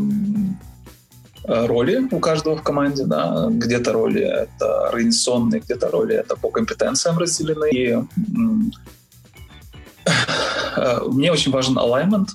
[1.44, 7.18] роли у каждого в команде, да, где-то роли это организационные, где-то роли это по компетенциям
[7.18, 7.70] разделены.
[7.72, 7.98] И
[10.76, 12.28] э, мне очень важен alignment,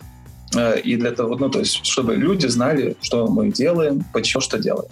[0.54, 4.58] э, и для того, ну, то есть, чтобы люди знали, что мы делаем, почему что
[4.58, 4.92] делаем.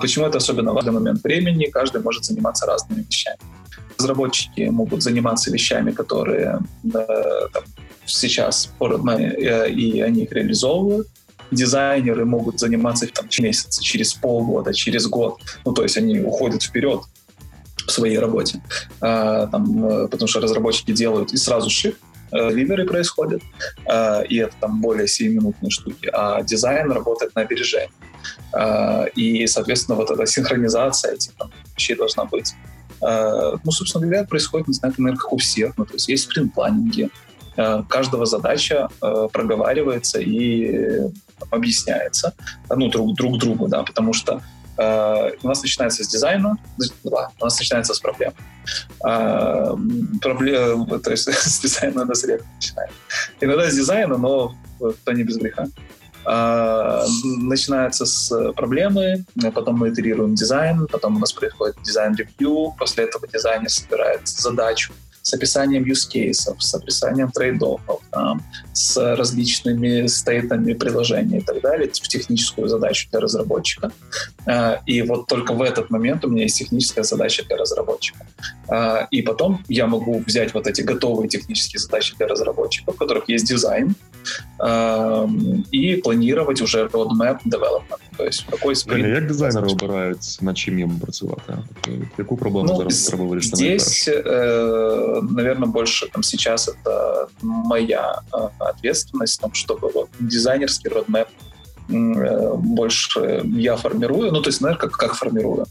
[0.00, 3.38] Почему это особенно важный момент времени, каждый может заниматься разными вещами.
[3.98, 6.58] Разработчики могут заниматься вещами, которые
[6.92, 7.62] там,
[8.06, 11.08] сейчас э, и они их реализовывают.
[11.50, 15.40] Дизайнеры могут заниматься там месяц, через полгода, через год.
[15.64, 17.02] Ну, то есть они уходят вперед
[17.86, 18.60] в своей работе.
[19.00, 21.96] А, там, э, потому что разработчики делают и сразу шип,
[22.32, 23.42] э, ливеры происходят,
[23.86, 27.90] а, и это там более 7-минутные штуки, а дизайн работает на опережении.
[28.52, 32.54] А, и, соответственно, вот эта синхронизация этих там, вещей должна быть.
[32.98, 35.76] Ну, собственно говоря, происходит, не знаю, наверное, как у всех.
[35.76, 37.25] Ну, то есть есть спринт-планинги, Э,
[37.88, 41.00] каждого задача э, проговаривается и
[41.50, 42.34] объясняется
[42.68, 44.42] ну, друг, друг другу, да, потому что
[44.78, 46.58] у нас начинается с дизайна,
[47.02, 48.34] да, у нас начинается с проблем.
[49.04, 52.90] Uh, проблем то есть с дизайна у нас редко начинает.
[53.40, 54.54] Иногда с дизайна, но
[55.04, 55.66] то не без греха.
[56.24, 63.28] Uh, начинается с проблемы, потом мы итерируем дизайн, потом у нас происходит дизайн-ревью, после этого
[63.28, 64.92] дизайнер собирает задачу,
[65.26, 71.40] с описанием use cases, с описанием trade-off ов, там, с различными state ами приложения и
[71.40, 73.90] так далее, в техническую задачу для разработчика.
[74.46, 78.24] А, и вот только в этот момент у меня есть техническая задача для разработчика.
[78.68, 83.28] А, и потом я могу взять вот эти готовые технические задачи для разработчиков, в которых
[83.28, 83.96] есть дизайн,
[85.72, 88.00] и планировать уже roadmap development.
[88.16, 89.08] То есть какой спринт.
[89.08, 91.58] Як дизайнери обирають, над чим їм працювати?
[92.18, 93.56] Яку проблему ну, зараз треба вирішити?
[93.56, 101.26] Здесь, э, наверное, больше там сейчас это моя э, ответственность, там, чтобы вот, дизайнерский roadmap
[102.58, 105.66] больше я формирую, ну, то есть, знаешь, как, как формирую?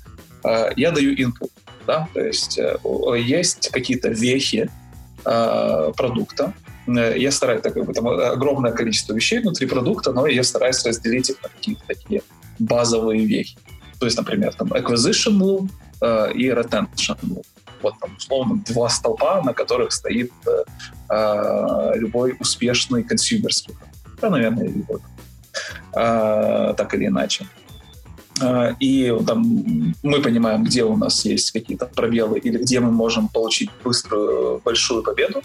[0.78, 1.52] Я даю input,
[1.88, 2.60] да, то есть
[3.18, 4.70] есть какие-то вехи
[5.98, 6.54] продукта,
[6.88, 11.30] я стараюсь, так как бы, там огромное количество вещей внутри продукта, но я стараюсь разделить
[11.30, 12.22] их на какие-то такие
[12.60, 13.58] базовые вехи.
[14.00, 15.70] То есть, например, там acquisition loop
[16.02, 17.46] э, и retention loop.
[17.82, 20.64] Вот там, условно, два столпа, на которых стоит э,
[21.10, 23.74] э любой успешный консюмерский.
[24.22, 25.02] Да, наверное, вот,
[25.94, 27.48] э, так или иначе.
[28.42, 33.28] Э, и там мы понимаем, где у нас есть какие-то пробелы или где мы можем
[33.28, 35.42] получить быструю большую победу.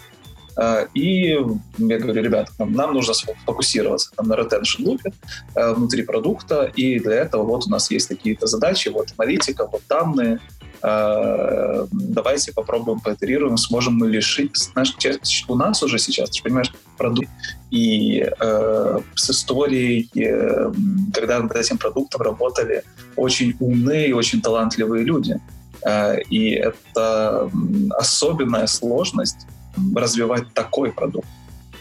[0.57, 1.37] Э, и
[1.77, 5.13] я говорю, ребята, нам нужно сфокусироваться там, на retention loop
[5.55, 9.81] э, внутри продукта, и для этого вот у нас есть какие-то задачи, вот аналитика, вот
[9.87, 10.39] данные,
[10.83, 14.55] э, давайте попробуем, поитерируем, сможем мы решить.
[14.55, 14.95] Знаешь,
[15.47, 17.29] у нас уже сейчас, ты понимаешь, продукт
[17.71, 20.71] и э, с историей, э,
[21.13, 22.83] когда над этим продуктом работали
[23.15, 25.39] очень умные и очень талантливые люди.
[25.83, 27.49] Э, и это
[27.97, 29.47] особенная сложность
[29.95, 31.27] развивать такой продукт.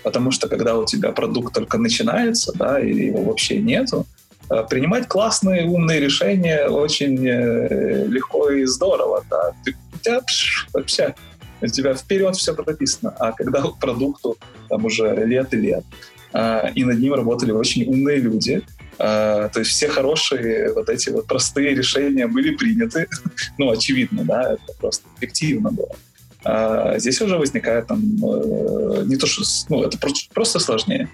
[0.02, 4.06] Потому что когда у тебя продукт только начинается, да, или его вообще нету,
[4.50, 9.24] э, принимать классные, умные решения очень э, легко и здорово.
[9.28, 9.52] Да.
[9.64, 11.14] Ты, у тебя пш, вообще
[11.60, 13.14] у тебя вперед все прописано.
[13.18, 14.38] А когда продукту
[14.68, 15.84] там уже лет и лет,
[16.32, 18.62] э, и над ним работали очень умные люди,
[18.98, 23.08] то есть все хорошие вот эти вот простые решения были приняты.
[23.58, 25.96] ну, очевидно, да, это просто эффективно было.
[26.42, 31.10] А здесь уже возникает там э, не то, что ну, это просто, просто сложнее.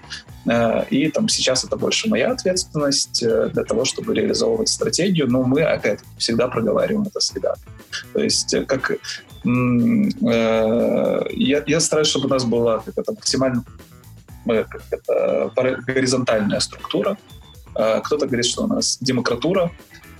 [0.47, 5.43] А, и там сейчас это больше моя ответственность э, для того, чтобы реализовывать стратегию, но
[5.43, 7.65] мы опять всегда проговариваем это ребятами.
[8.13, 8.91] То есть э, как
[9.43, 13.63] я, я стараюсь, чтобы у нас была как это, максимально
[14.45, 15.51] как это,
[15.85, 17.17] горизонтальная структура.
[17.75, 19.71] А кто-то говорит, что у нас демократура,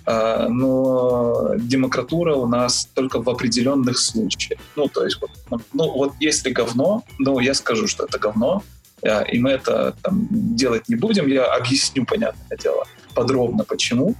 [0.07, 4.59] но демократура у нас только в определенных случаях.
[4.77, 8.63] Ну, то есть, ну, вот если говно, ну, я скажу, что это говно,
[9.03, 14.15] а, и мы это там, делать не будем, я объясню, понятное дело, подробно почему,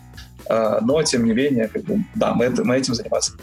[0.50, 3.34] а, но, тем не менее, как бы, да, мы, мы этим заниматься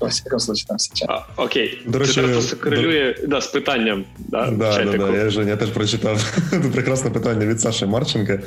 [0.00, 1.08] во всякому случае, там сейчас.
[1.08, 1.82] А, окей.
[1.86, 3.26] До речі, Це просто корелює до...
[3.26, 4.04] да, з питанням.
[4.18, 6.38] Да, да, да, да, я, Женя, я теж прочитав
[6.72, 8.40] прекрасне питання від Саші Марченка.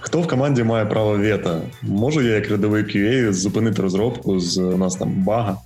[0.00, 1.62] Хто в команді має право вето?
[1.82, 5.56] Можу я, як рядовий QA, зупинити розробку з у нас там бага,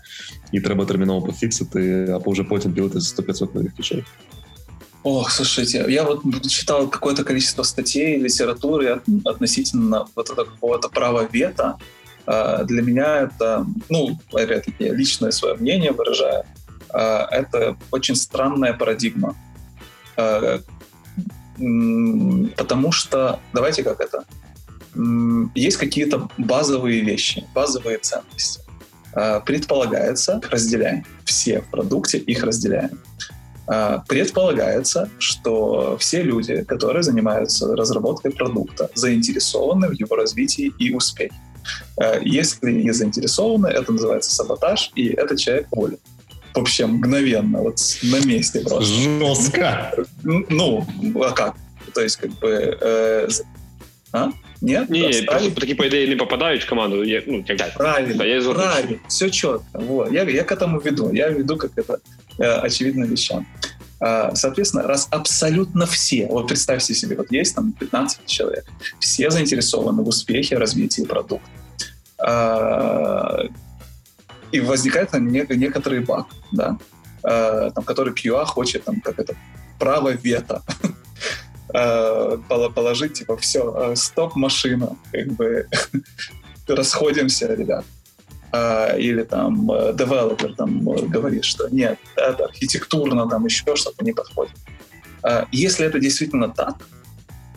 [0.53, 4.05] і треба терміново пофіксити, або вже потім білити 100-500 нових фічей?
[5.03, 11.65] Ох, слушайте, я вот читал какое-то количество статей, литературы относительно вот этого какого-то права вето,
[11.65, 11.75] А,
[12.30, 16.44] для меня это, ну, опять-таки, личное свое мнение выражаю,
[16.92, 19.36] а, это очень странная парадигма.
[20.18, 20.60] А,
[22.56, 24.24] потому что, давайте как это,
[25.56, 28.62] есть какие-то базовые вещи, базовые ценности.
[29.46, 33.00] Предполагается, разделяем, все в продукте их разделяем.
[34.08, 41.36] Предполагается, что все люди, которые занимаются разработкой продукта, заинтересованы в его развитии и успехе.
[41.97, 45.99] Э, если не заинтересованы, это называется саботаж, и этот человек волен.
[46.55, 48.85] Вообще мгновенно, вот на месте просто.
[48.85, 49.93] Жестко.
[50.23, 50.87] Ну,
[51.23, 51.57] а как?
[51.93, 52.79] То есть, как бы...
[52.81, 53.29] Э,
[54.13, 54.29] а?
[54.61, 54.91] Нет?
[54.91, 57.05] Ні, ні, просто такі, по ідеї, не попадають в команду.
[57.05, 59.65] Я, ну, як правильно, да, я правильно, все четко.
[59.73, 60.13] Вот.
[60.13, 61.11] Я, я к этому веду.
[61.13, 61.99] Я веду как это
[62.39, 63.47] э, очевидно вещам.
[64.01, 68.65] А, соответственно, раз абсолютно все, вот представьте себе, вот есть там 15 человек,
[68.99, 71.49] все заинтересованы в успехе развития продукта.
[72.22, 73.44] А,
[74.52, 76.78] и возникает там некоторый баг, да,
[77.24, 79.36] а, там, который QA хочет, там, как это,
[79.80, 80.62] право вето
[82.76, 85.68] положить, типа, все, стоп, машина, как бы
[86.68, 87.86] расходимся, ребят.
[88.52, 94.56] А, или там девелопер там говорит, что нет, это архитектурно там еще что-то не подходит.
[95.24, 96.76] А, если это действительно так,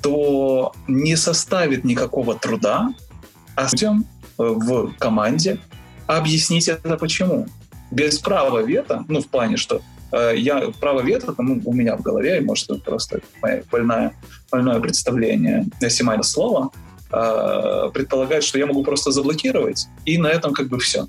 [0.03, 2.93] то не составит никакого труда
[3.55, 4.07] а людям
[4.51, 5.59] в команде
[6.07, 7.47] объяснить это почему.
[7.91, 9.83] Без права вето, ну, в плане, что
[10.13, 14.15] э, я право вето там, ну, у меня в голове, может, это просто мое больное,
[14.51, 16.71] больное представление Симайна слова,
[17.13, 21.07] э, предполагает, что я могу просто заблокировать, и на этом как бы все.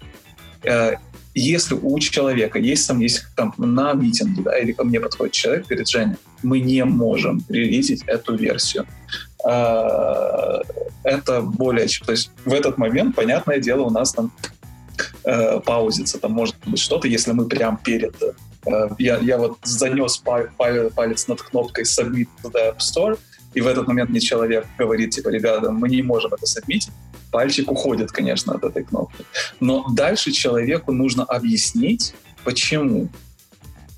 [0.63, 0.95] Э,
[1.35, 5.67] если у человека есть там, есть там на митинге, да, или ко мне подходит человек,
[5.67, 8.85] говорит, Женя, мы не можем релизить эту версию.
[9.45, 10.61] Э,
[11.03, 12.05] это более чем...
[12.05, 14.31] То есть в этот момент, понятное дело, у нас там
[15.23, 18.15] э, паузится, там может быть что-то, если мы прям перед...
[18.65, 23.17] Э, я, я вот занес палец над кнопкой Submit to the App Store,
[23.53, 26.91] и в этот момент мне человек говорит, типа, ребята, мы не можем это сабмитить,
[27.31, 29.25] пальчик уходит, конечно, от этой кнопки.
[29.59, 33.09] Но дальше человеку нужно объяснить, почему.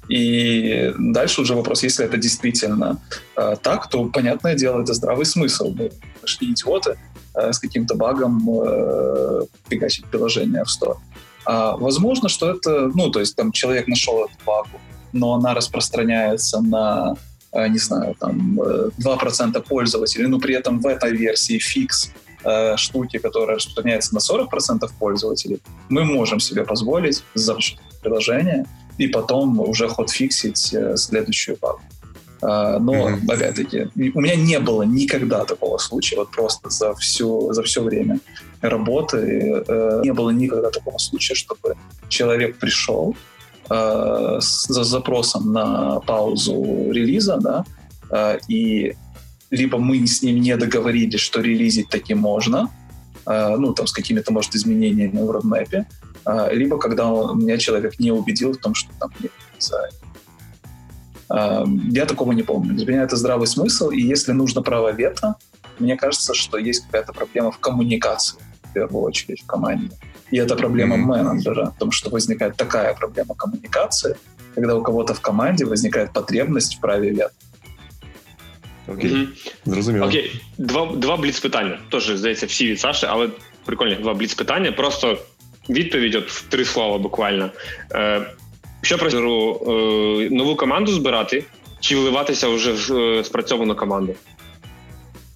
[0.09, 3.01] И дальше уже вопрос, если это действительно
[3.35, 5.73] э, так, то, понятное дело, это здравый смысл.
[5.73, 5.91] Мы
[6.21, 6.97] нашли идиоты
[7.33, 10.97] э, с каким-то багом э, фигачить приложение в Store.
[11.45, 14.79] А, возможно, что это, ну, то есть там человек нашел эту багу,
[15.13, 17.15] но она распространяется на,
[17.51, 22.11] э, не знаю, там 2% э, пользователей, но при этом в этой версии фикс
[22.43, 28.65] э, штуки, которая распространяется на 40% пользователей, мы можем себе позволить запустить приложение
[28.97, 31.81] и потом уже ход-фиксить э, следующую багу.
[32.41, 33.33] Uh, но, mm-hmm.
[33.33, 38.19] опять-таки, у меня не было никогда такого случая, вот просто за, всю, за все время
[38.61, 41.75] работы uh, не было никогда такого случая, чтобы
[42.09, 43.15] человек пришел
[43.69, 48.93] uh, с, с запросом на паузу релиза, да, и
[49.49, 52.69] либо мы с ним не договорились, что релизить таки можно,
[53.25, 55.87] ну, там, с какими-то, может, изменениями в родмэпе,
[56.52, 59.32] либо когда он, меня человек не убедил в том, что там нет
[61.90, 62.74] я такого не помню.
[62.74, 65.36] Для меня это здравый смысл, и если нужно право вето,
[65.78, 69.90] мне кажется, что есть какая-то проблема в коммуникации, в первую очередь, в команде.
[70.32, 71.24] И это проблема mm-hmm.
[71.24, 74.16] менеджера, потому что возникает такая проблема коммуникации,
[74.54, 77.34] когда у кого-то в команде возникает потребность в праве вето.
[78.88, 79.28] Окей, okay.
[79.64, 80.06] зрозуміло.
[80.06, 80.64] Окей, okay.
[80.64, 81.78] два два бліц питання.
[81.90, 83.28] Теж здається, всі від Саші, але
[83.64, 84.72] прикольні два бліц питання.
[84.72, 85.18] Просто
[85.69, 87.49] відповідь от в три слова буквально.
[87.91, 88.21] Е,
[88.81, 91.43] Що прозору е, нову команду збирати
[91.79, 94.15] чи вливатися вже в спрацьовану команду?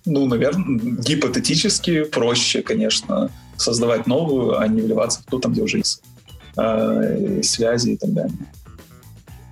[0.05, 5.77] Ну, наверное, гипотетически проще, конечно, создавать новую, а не вливаться в ту, там, где уже
[5.77, 6.03] есть
[6.57, 8.37] э, связи и так далее.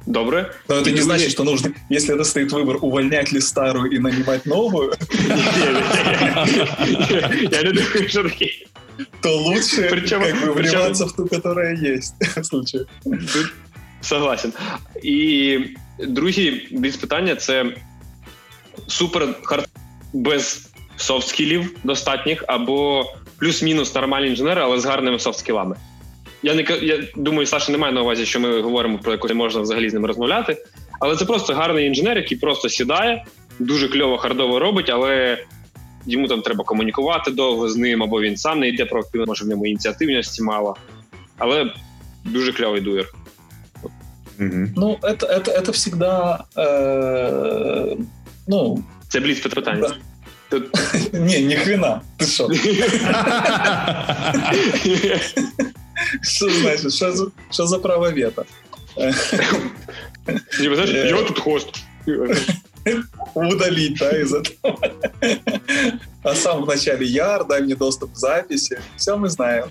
[0.08, 0.52] Добре.
[0.70, 4.46] Но это не значит, что нужно, если это стоит выбор, увольнять ли старую и нанимать
[4.46, 4.94] новую.
[7.52, 8.68] Я не думаю, что такие.
[9.22, 12.86] То лучше как бы вливаться в ту, которая есть в случае.
[14.02, 14.54] Согласен.
[15.04, 15.60] І
[16.00, 17.66] другі бліц питання це
[18.88, 19.68] супер хард
[20.14, 23.06] без софт-скілів достатніх, або
[23.40, 25.76] плюс-мінус нормальні інженери, але з гарними софт-скілами.
[26.44, 29.62] Я не я думаю, Саша не має на увазі, що ми говоримо про якось можна
[29.62, 30.58] взагалі з ним розмовляти.
[31.00, 33.26] Але це просто гарний інженер, який просто сідає,
[33.60, 35.44] дуже кльово, хардово робить, але
[36.07, 39.49] йому там треба комунікувати довго з ним, або він сам не йде проактивно, може в
[39.49, 40.77] ньому ініціативності мало.
[41.39, 41.73] Але
[42.25, 43.13] дуже кльовий дуєр.
[44.41, 44.67] Угу.
[44.77, 46.45] Ну, это, это, это всегда...
[46.57, 47.97] Э,
[48.49, 48.85] ну...
[49.09, 49.97] Це бліц питання.
[50.49, 50.65] Тут...
[51.13, 52.03] Не, ни хрена.
[52.19, 52.49] Ты что?
[56.23, 56.93] Что значит?
[56.93, 58.45] Что за, что за право вето?
[60.61, 61.85] Не, знаешь, я тут хост.
[63.34, 64.80] Удалить, да, из этого.
[66.24, 68.80] А сам вначале яр, дай мне доступ к записи.
[68.98, 69.66] Все мы знаем.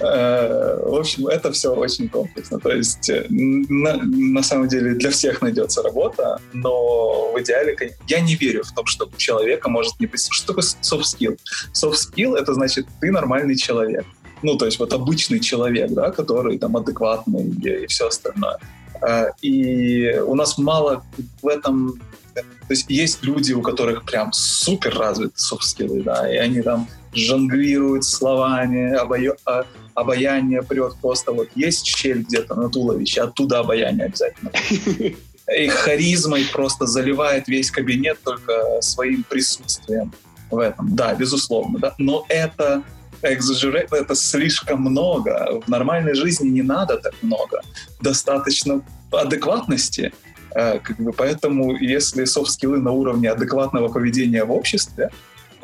[0.00, 2.58] Э, в общем, это все очень комплексно.
[2.58, 8.20] То есть, э, на, на самом деле, для всех найдется работа, но в идеале я
[8.20, 10.26] не верю в том, что человека может не быть...
[10.30, 11.38] Что такое soft skill?
[11.72, 14.06] Soft skill— это значит, ты нормальный человек.
[14.42, 18.58] Ну, то есть вот обычный человек, да, который там адекватный и, и все остальное.
[19.00, 21.04] Э, и у нас мало
[21.42, 22.00] в этом
[22.34, 28.04] то есть есть люди, у которых прям супер развиты софт-скиллы, да, и они там жонглируют
[28.04, 29.36] словами, обая...
[29.46, 29.64] А,
[29.94, 34.50] обаяние прет просто вот есть щель где-то на туловище, оттуда обаяние обязательно.
[35.56, 40.12] И харизмой просто заливает весь кабинет только своим присутствием
[40.50, 40.96] в этом.
[40.96, 41.94] Да, безусловно, да.
[41.98, 42.82] Но это
[43.23, 45.61] экзажерейт, это слишком много.
[45.65, 47.61] В нормальной жизни не надо так много.
[48.01, 48.81] Достаточно
[49.11, 50.23] адекватности —
[50.55, 55.09] Э, как бы, поэтому если софт-скиллы на уровне адекватного поведения в обществе,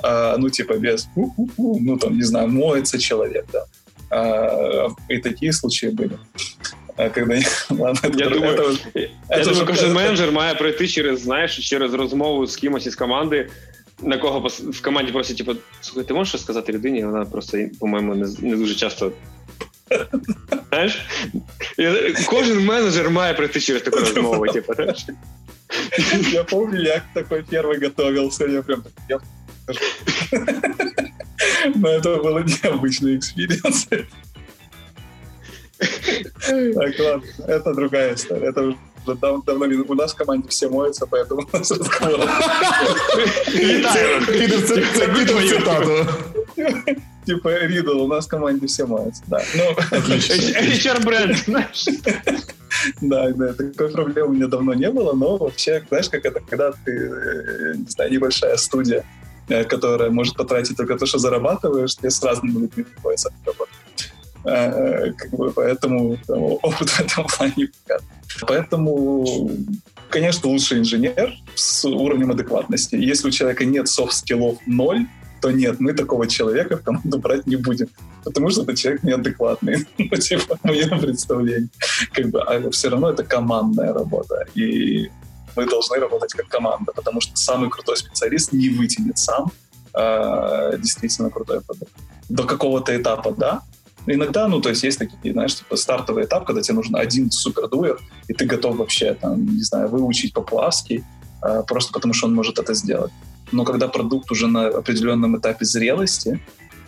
[0.03, 1.07] э, ну, типа без,
[1.57, 3.65] ну, там, не знаю, моется человек, да,
[4.11, 6.17] э, и такие случаи были.
[6.95, 7.35] Когда
[7.69, 11.93] ладно, я это, думаю, это, я это думаю, кожен менеджер має пройти через, знаєш, через
[11.93, 13.49] розмову з кимось із команди,
[14.01, 17.05] на кого в команді просять, типу, слухай, ти можеш щось сказати людині?
[17.05, 19.11] Вона просто, по-моєму, не, не дуже часто
[20.69, 21.05] Знаєш?
[22.27, 25.05] Кожен менеджер має пройти через таку розмову, типу, знаєш?
[26.31, 28.45] Я помню, як такой первый готовился.
[28.45, 29.19] Я прям я...
[31.75, 33.87] Но это было необычный экспириенс.
[36.77, 38.49] Так, ладно, это другая история.
[38.49, 42.20] Это уже дав давно у нас в команде все моются, поэтому у нас разговор.
[43.48, 44.20] Вітаю!
[45.48, 46.06] цитату.
[47.26, 49.22] Типа Ридл, у нас в команде все моются.
[49.26, 49.40] Да.
[49.54, 51.84] Ну, HR бренд, знаешь.
[53.00, 56.72] Да, да, такой проблемы у меня давно не было, но вообще, знаешь, как это, когда
[56.72, 59.04] ты, э, не знаю, небольшая студия,
[59.48, 63.74] э, которая может потратить только то, что зарабатываешь, тебе с разными людьми приходится работать.
[64.44, 66.16] Э, как бы, поэтому
[66.62, 67.70] опыт в этом плане
[68.46, 69.50] Поэтому,
[70.08, 72.94] конечно, лучший инженер с уровнем адекватности.
[72.96, 75.06] Если у человека нет soft skill ов ноль,
[75.40, 77.88] то нет, мы такого человека в команду брать не будем,
[78.24, 81.70] потому что этот человек неадекватный, ну, типа, в моем.
[82.12, 85.10] Как бы, а все равно это командная работа, и
[85.56, 89.50] мы должны работать как команда, потому что самый крутой специалист не вытянет сам
[89.94, 91.92] э, действительно крутой продукт.
[92.28, 93.62] До какого-то этапа, да,
[94.07, 97.67] Иногда, ну, то есть есть такие, знаешь, типа стартовый этап, когда тебе нужен один супер
[97.67, 101.03] дуэр, и ты готов вообще, там, не знаю, выучить по-плавски,
[101.43, 103.11] э, просто потому что он может это сделать
[103.51, 106.39] но когда продукт уже на определенном этапе зрелости,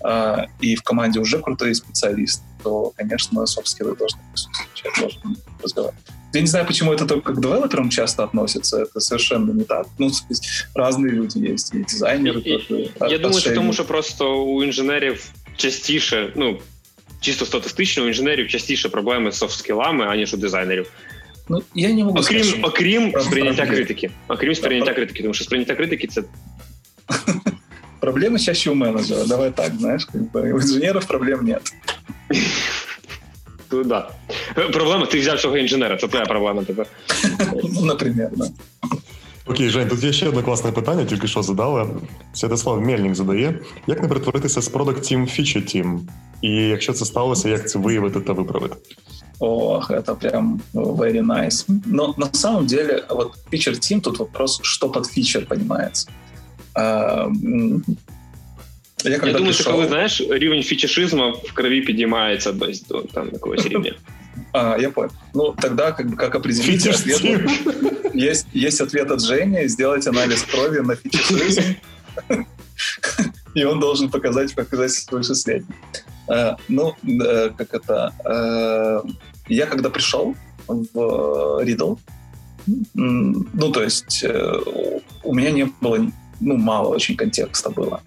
[0.03, 6.03] э, и в команде уже крутой специалист, то, конечно, софт-скиллы должны присутствовать, должен разговаривать.
[6.33, 9.87] Я не знаю, почему это только к девелоперам часто относится, это совершенно не так.
[9.97, 10.11] Ну,
[10.75, 12.89] разные люди есть, и дизайнеры і, тоже.
[13.09, 16.59] Я думаю, що тому що просто у інженерів частіше, ну,
[17.22, 20.86] чисто статистично, у інженерів частіше проблеми з софт-скілами, аніж у дизайнерів.
[21.48, 24.10] Ну, я не можу окрім, сказати, окрім сприйняття критики.
[24.28, 26.22] Окрім сприйняття критики, тому що сприйняття критики це
[28.00, 29.24] Проблемы чаще у менеджера.
[29.24, 31.62] Давай так, знаешь, как бы у инженеров проблем нет.
[33.70, 34.10] Ну, да.
[34.54, 36.86] Проблема, ти взяв цього інженера, це твоя проблема тепер.
[37.74, 38.46] Ну, наприклад, да.
[39.45, 41.89] Окей, Жень, тут є ще одне класне питання, тільки що задали.
[42.33, 45.99] Святослав Мельник задає: як не перетворитися з Product Team в Feature Team?
[46.41, 48.75] І якщо це сталося, як це виявити та виправити?
[49.39, 51.65] Ох, это прям very nice.
[51.85, 56.09] Но на самом деле, вот feature team, тут вопрос, что под фичер понимается.
[56.73, 57.27] А,
[59.05, 63.65] я, Я думаю, що коли знаєш, рівень фічешизму в крові підіймається десь до там якогось
[63.65, 63.93] рівня.
[64.52, 65.10] А, я понял.
[65.34, 67.20] Ну, тогда как, бы, как определить ответ?
[68.14, 71.76] Есть, есть ответ от Жени, сделать анализ крови на фичешизм,
[73.54, 75.74] и он должен показать показатель выше среднего.
[76.28, 76.94] А, ну,
[77.56, 78.12] как это...
[78.24, 79.02] А,
[79.48, 80.36] я когда пришел
[80.68, 81.98] в Riddle,
[82.94, 84.56] ну, то есть э,
[85.24, 85.98] у меня не было
[86.42, 88.02] ну, мало очень контекста было.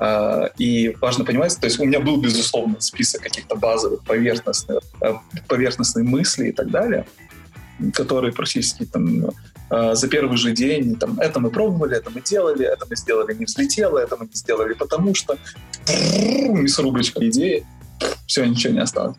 [0.00, 5.18] Uh, и важно понимать, то есть у меня был, безусловно, список каких-то базовых поверхностных, uh,
[5.46, 7.04] поверхностных мыслей и так далее,
[7.92, 9.26] которые практически там
[9.68, 13.34] uh, за первый же день, там, это мы пробовали, это мы делали, это мы сделали,
[13.34, 15.36] не взлетело, это мы не сделали, потому что
[15.86, 17.66] мясорубочка идеи,
[18.26, 19.18] все, ничего не осталось.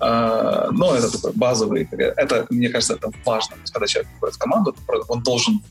[0.00, 3.56] Uh, но это такой базовый, это, мне кажется, это важно.
[3.72, 4.76] Когда человек приходит в команду,
[5.08, 5.62] он должен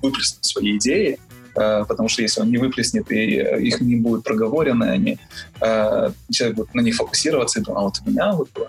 [0.00, 4.24] выплеснуть свои идеи, Э, потому что если он не выплеснет и э, их не будет
[4.24, 5.18] проговорены, они,
[5.60, 8.68] э, человек будет на них фокусироваться и думать, а вот у меня вот было.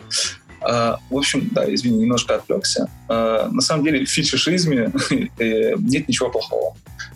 [1.10, 2.88] В общем, да, извини, немножко отвлекся.
[3.08, 6.76] На самом деле в фичешизме нет ничего плохого.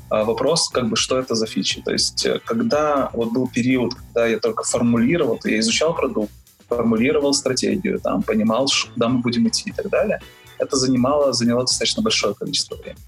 [0.09, 1.79] Вопрос, как бы, что это за фичи.
[1.83, 6.31] То есть, когда вот был период, когда я только формулировал, я изучал продукт,
[6.67, 10.19] формулировал стратегию, там, понимал, куда мы будем идти и так далее,
[10.57, 13.01] это занимало, заняло достаточно большое количество времени.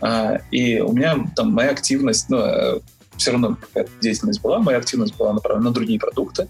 [0.00, 2.80] А, и у меня там моя активность, ну, э,
[3.16, 6.48] все равно какая-то деятельность была, моя активность была направлена на другие продукты.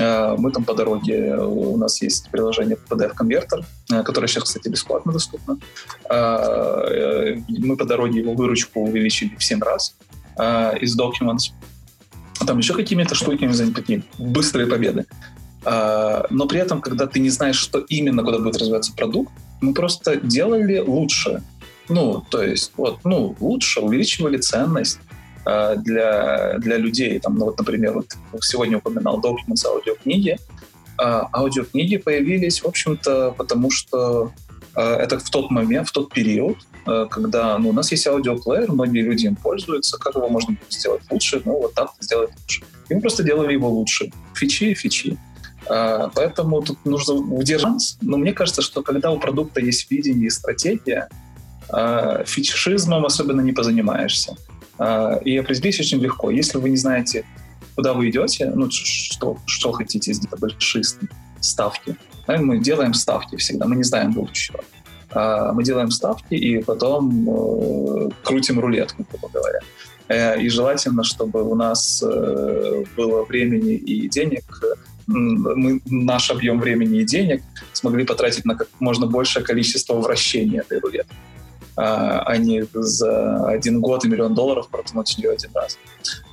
[0.00, 5.12] А, мы там по дороге, у нас есть приложение PDF-конвертер, э, которое сейчас, кстати, бесплатно
[5.12, 5.58] доступно.
[6.08, 9.96] А, э, мы по дороге его выручку увеличили в 7 раз
[10.82, 11.54] из Documents.
[12.46, 15.06] Там еще какими-то штуками такие быстрые победы.
[15.64, 19.32] Но при этом, когда ты не знаешь, что именно, куда будет развиваться продукт,
[19.62, 21.42] мы просто делали лучше.
[21.88, 24.98] Ну, то есть, вот, ну, лучше увеличивали ценность
[25.44, 27.18] э, для, для людей.
[27.20, 28.06] Там, ну, вот, например, вот
[28.40, 30.38] сегодня упоминал Documents аудиокниги.
[30.98, 34.32] Э, аудиокниги появились, в общем-то, потому что
[34.74, 36.56] э, это в тот момент, в тот период,
[36.86, 41.02] э, когда ну, у нас есть аудиоплеер, многие люди им пользуются, как его можно сделать
[41.10, 42.62] лучше, ну, вот так сделать лучше.
[42.88, 44.10] И мы просто делали его лучше.
[44.34, 45.18] Фичи, фичи.
[45.68, 47.96] Uh, поэтому тут нужно удержаться.
[48.00, 51.08] Но мне кажется, что когда у продукта есть видение и стратегия,
[51.68, 54.36] фетишизмом особенно не позанимаешься.
[54.78, 56.30] А, и определить очень легко.
[56.30, 57.24] Если вы не знаете,
[57.74, 60.84] куда вы идете, ну, что, что хотите сделать, большие
[61.40, 61.96] ставки.
[62.26, 64.60] Мы делаем ставки всегда, мы не знаем будущего.
[65.10, 69.60] А, мы делаем ставки и потом э, крутим рулетку, грубо говоря.
[70.08, 74.44] Э, и желательно, чтобы у нас э, было времени и денег,
[75.06, 77.40] мы наш объем времени и денег
[77.72, 81.14] смогли потратить на как можно большее количество вращения этой рулетки.
[81.76, 85.78] А не за один год и миллион долларов протянуть ее один раз.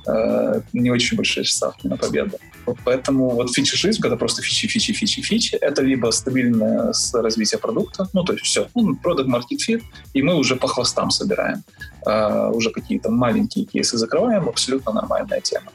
[0.06, 2.38] А, не очень большие ставки на победу.
[2.84, 8.24] Поэтому вот фичи-жизнь, когда просто фичи, фичи, фичи, фичи, это либо стабильное развитие продукта, ну,
[8.24, 9.82] то есть все, ну, продукт market fit,
[10.14, 11.62] и мы уже по хвостам собираем.
[12.06, 15.72] Uh, уже какие-то маленькие кейсы закрываем, абсолютно нормальная тема.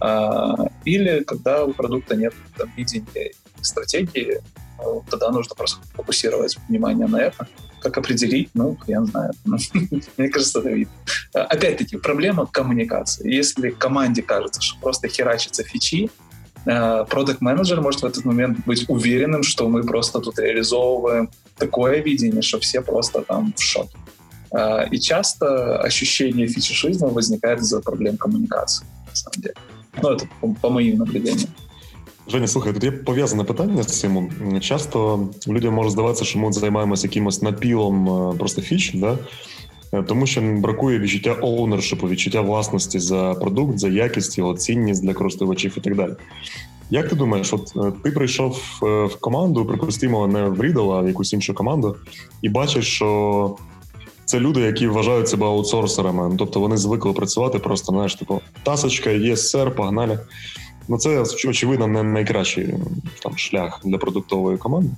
[0.00, 4.61] Uh, или когда у продукта нет там, видения стратегии, ну,
[5.10, 7.46] тогда нужно просто фокусировать внимание на это.
[7.80, 8.50] Как определить?
[8.54, 9.32] Ну, я не знаю.
[10.16, 10.92] Мне кажется, это видно.
[11.32, 13.32] Опять-таки, проблема коммуникации.
[13.32, 16.10] Если команде кажется, что просто херачится фичи,
[16.64, 22.42] продукт менеджер может в этот момент быть уверенным, что мы просто тут реализовываем такое видение,
[22.42, 23.96] что все просто там в шоке.
[24.90, 29.54] И часто ощущение фичишизма возникает из-за проблем коммуникации, на самом деле.
[30.00, 31.50] Ну, это по, по моим наблюдениям.
[32.28, 34.30] Женя, слухай, тут є пов'язане питання з цим.
[34.60, 39.18] Часто людям може здаватися, що ми займаємося якимось напілом просто фіч, да?
[40.08, 45.74] тому що бракує відчуття оунершипу, відчуття власності за продукт, за якість, його цінність для користувачів
[45.76, 46.12] і так далі.
[46.90, 47.72] Як ти думаєш, от
[48.02, 51.96] ти прийшов в команду, припустимо, не в Riddle, а в якусь іншу команду,
[52.42, 53.56] і бачиш, що
[54.24, 56.28] це люди, які вважають себе аутсорсерами.
[56.28, 60.18] Ну, тобто вони звикли працювати просто, знаєш, типу, тасочка, є сер, погнали.
[60.87, 62.75] Ну, це очевидно не найкращий
[63.23, 64.89] там шлях для продуктової команди.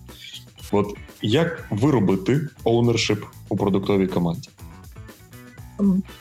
[0.72, 0.88] От
[1.22, 4.50] як виробити оунершип у продуктовій команді?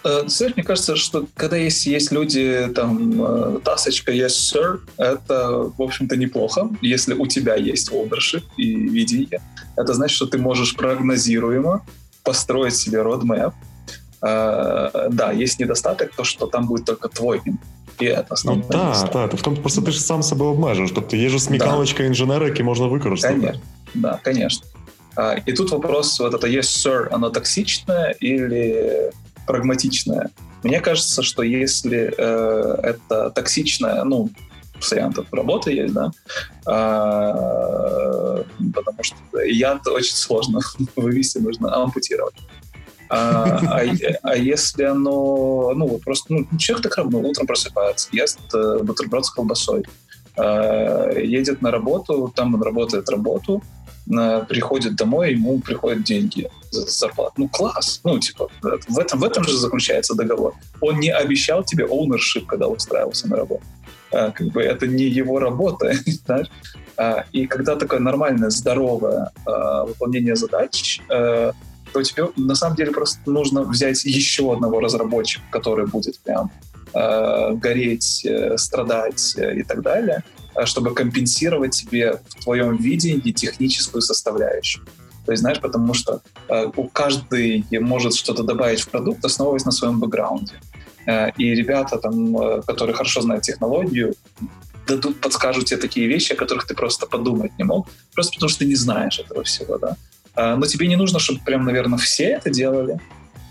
[0.05, 6.16] Знаешь, мне кажется, что когда есть, есть люди, там, тасочка, yes, sir, это, в общем-то,
[6.16, 6.69] неплохо.
[6.81, 9.40] Если у тебя есть ownership и видение,
[9.77, 11.81] это значит, что ты можешь прогнозируемо
[12.23, 13.53] построить себе roadmap.
[14.20, 17.43] Да, есть недостаток, то, что там будет только твой
[18.01, 18.65] і це основне.
[18.70, 19.35] Ну, так, так.
[19.35, 20.93] В тому просто ти ж сам себе обмежуєш.
[20.95, 22.05] Тобто є ж смікалочка да.
[22.05, 23.35] інженера, які можна використати.
[23.35, 23.61] Конечно.
[23.95, 24.66] Да, конечно.
[25.16, 29.11] А, и тут вопрос, вот это yes, sir, оно токсичное или
[29.47, 30.31] прагматичное?
[30.62, 34.31] Мне кажется, что если э, это токсичное, ну,
[34.81, 36.11] с вариантов работы есть, да,
[36.66, 40.61] а, потому что яд очень сложно
[40.97, 42.35] вывести, нужно ампутировать.
[43.10, 43.82] А, а,
[44.24, 49.30] а если оно, ну, просто, ну, человек так равно утром просыпается, ест э, бутерброд с
[49.30, 49.84] колбасой,
[50.38, 53.62] э, едет на работу, там он работает работу,
[54.08, 57.34] э, приходит домой, ему приходят деньги за зарплату.
[57.38, 58.02] Ну, класс.
[58.04, 60.56] Ну, типа, в этом, в этом же заключается договор.
[60.82, 63.64] Он не обещал тебе ownership, когда устраивался на работу.
[64.12, 65.94] А, как бы это не его работа,
[66.26, 66.48] знаешь?
[66.98, 71.02] А, и когда такое нормальное, здоровое а, выполнение задач,
[71.94, 76.52] то тебе на самом деле просто нужно взять еще одного разработчика, который будет прям
[76.94, 80.24] э, гореть, э, страдать э, и так далее,
[80.56, 84.86] э, чтобы компенсировать тебе в твоем видении техническую составляющую.
[85.26, 89.72] То есть, знаешь, потому что э, у каждый может что-то добавить в продукт, основываясь на
[89.72, 90.60] своем бэкграунде.
[91.06, 94.15] Э, и ребята, там, э, которые хорошо знают технологию,
[94.88, 98.60] дадут, подскажут тебе такие вещи, о которых ты просто подумать не мог, просто потому что
[98.60, 99.95] ты не знаешь этого всего, да.
[100.35, 102.99] А, но тебе не нужно, чтобы прям, наверное, все это делали.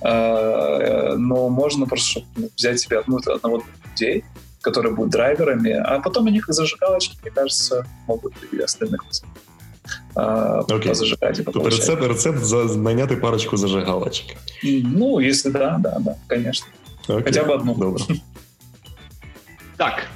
[0.01, 2.23] А, но можно просто
[2.57, 4.25] взять себе одну, одного людей,
[4.61, 9.05] которые будут драйверами, а потом они как зажигалочки, мне кажется, могут и остальных
[10.15, 10.89] okay.
[10.89, 11.39] позажигать.
[11.39, 14.37] И Тут рецепт, рецепт за, наняти парочку зажигалочек.
[14.63, 16.67] Ну, если да, да, да, конечно.
[17.09, 17.25] Okay.
[17.25, 17.75] Хотя бы одну.
[17.75, 18.05] Добре.
[19.77, 20.07] Так,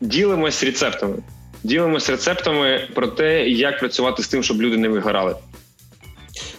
[0.00, 1.16] ділимось рецептами.
[1.62, 5.36] Ділимось рецептами про те, як працювати з тим, щоб люди не вигорали.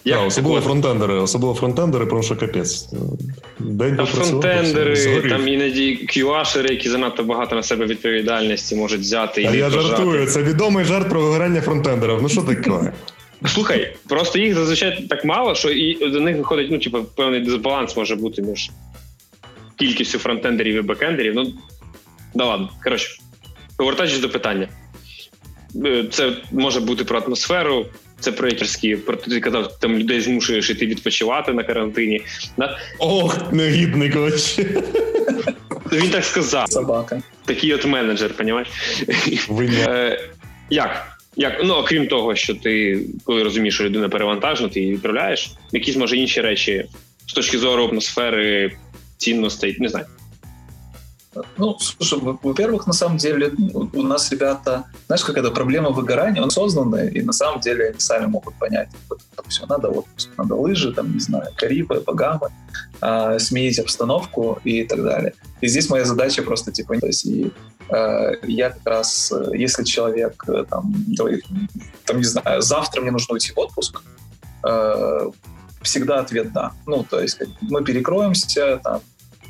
[0.06, 0.64] Як да, особливо от...
[0.64, 2.90] фронтендери, особливо фронтендери, тому що капець.
[3.60, 9.46] День Та фронтендери, там іноді QA-шери, які занадто багато на себе відповідальності можуть взяти.
[9.52, 12.20] А і я жартую, це відомий жарт про вигорання фронтендерів.
[12.22, 12.94] Ну що таке?
[13.46, 17.98] Слухай, просто їх зазвичай так мало, що і до них виходить, ну, типу, певний дисбаланс
[17.98, 18.72] може бути між
[19.76, 21.36] кількістю фронтендерів і бекендерів.
[21.36, 21.54] Ну,
[22.34, 22.70] да ладно.
[22.84, 23.20] Коротше,
[23.78, 24.68] повертаючись до питання.
[25.86, 27.86] Е, це може бути про атмосферу,
[28.22, 32.22] це проєкторські, про ти казав, там людей змушуєш іти відпочивати на карантині.
[32.58, 32.78] Да?
[33.00, 34.60] Ох, негідний коч.
[35.92, 36.72] Він так сказав.
[36.72, 37.22] Собака.
[37.46, 38.68] Такий от менеджер, понімаєш?
[39.88, 40.30] Е,
[40.70, 41.18] Як?
[41.36, 41.62] Як?
[41.64, 46.18] Ну, окрім того, що ти, коли розумієш, що людина перевантажена, ти її відправляєш, якісь може
[46.18, 46.86] інші речі
[47.28, 48.72] з точки зору атмосфери,
[49.18, 50.06] цінностей, не знаю.
[51.58, 57.08] Ну, слушай, во-первых, на самом деле у нас ребята, знаешь, какая-то проблема выгорания, он созданная,
[57.08, 61.14] и на самом деле они сами могут понять, вот, все, надо отпуск, надо лыжи, там,
[61.14, 62.50] не знаю, Карибы, Багамы,
[63.02, 65.34] э, сменить обстановку и так далее.
[65.62, 67.52] И здесь моя задача просто, типа, то есть, и,
[67.90, 70.94] э, я как раз, если человек, там,
[72.06, 74.02] там, не знаю, завтра мне нужно уйти в отпуск,
[74.68, 75.32] э,
[75.82, 76.74] всегда ответ «да».
[76.86, 79.02] Ну, то есть мы перекроемся, там,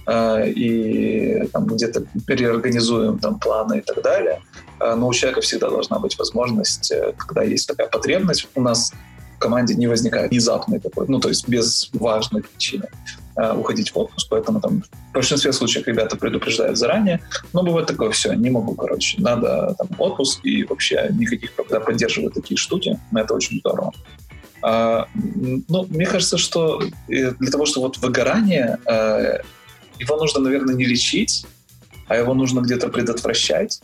[0.09, 4.41] и там, где-то переорганизуем там, планы и так далее.
[4.81, 8.91] Э, но у человека всегда должна быть возможность, э, когда есть такая потребность, у нас
[9.35, 12.85] в команде не возникает внезапной такой, ну, то есть без важной причины
[13.35, 17.21] э, уходить в отпуск, поэтому там в большинстве случаев ребята предупреждают заранее,
[17.53, 22.33] но бывает такое, все, не могу, короче, надо там отпуск и вообще никаких, когда поддерживают
[22.33, 23.93] такие штуки, это очень здорово.
[24.63, 25.07] А,
[25.67, 29.39] ну, мне кажется, что э, для того, чтобы вот выгорание, э,
[30.01, 31.45] его нужно, наверное, не лечить,
[32.07, 33.81] а его нужно где-то предотвращать,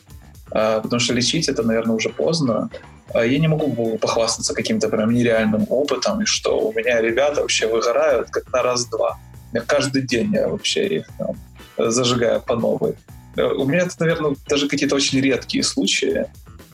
[0.51, 2.69] а, потому что лечить это, наверное, уже поздно.
[3.13, 7.67] А я не могу похвастаться каким-то прям нереальным опытом, и что у меня ребята вообще
[7.67, 9.17] выгорают как на раз-два.
[9.65, 11.35] Каждый день я вообще их там,
[11.77, 12.95] зажигаю по новой.
[13.37, 16.25] Э, у меня это, наверное, даже какие-то очень редкие случаи,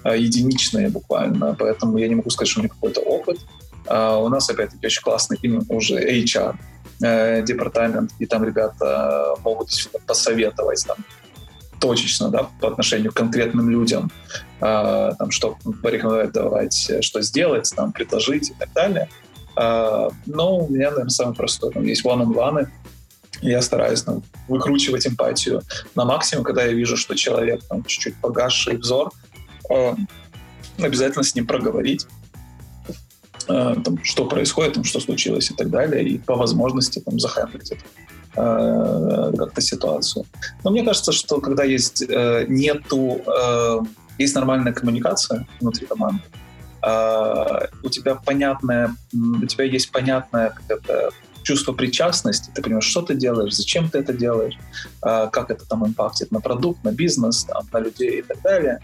[0.03, 3.40] единичные буквально, поэтому я не могу сказать, что у меня какой-то опыт.
[3.88, 6.56] А у нас, опять-таки, очень классный именно уже HR
[7.02, 9.70] э, департамент, и там ребята могут
[10.06, 10.98] посоветовать там,
[11.80, 14.11] точечно, да, по отношению к конкретным людям,
[14.61, 19.10] э, там, что порекомендовать, что сделать, там, предложить и так далее.
[19.57, 21.72] Э, но у меня, наверное, самый простой.
[21.74, 22.68] Там есть one-on-one,
[23.41, 25.61] я стараюсь там, выкручивать эмпатию
[25.95, 29.11] на максимум, когда я вижу, что человек там чуть-чуть погасший взор,
[29.70, 29.95] э,
[30.80, 32.23] обязательно с ним проговорить, Э,
[33.48, 37.84] там, что происходит, там, что случилось и так далее, и по возможности там захендлить это
[38.36, 40.26] э, как-то ситуацию.
[40.64, 43.22] Но мне кажется, что когда есть э, нету
[44.20, 46.22] есть нормальная коммуникация внутри команды,
[46.82, 50.53] у тебя понятное, у тебя есть понятное
[51.41, 54.57] чувство причастности, ты понимаешь, что ты делаешь, зачем ты это делаешь,
[55.02, 58.80] как это там импактит на продукт, на бизнес, там, на людей и так далее.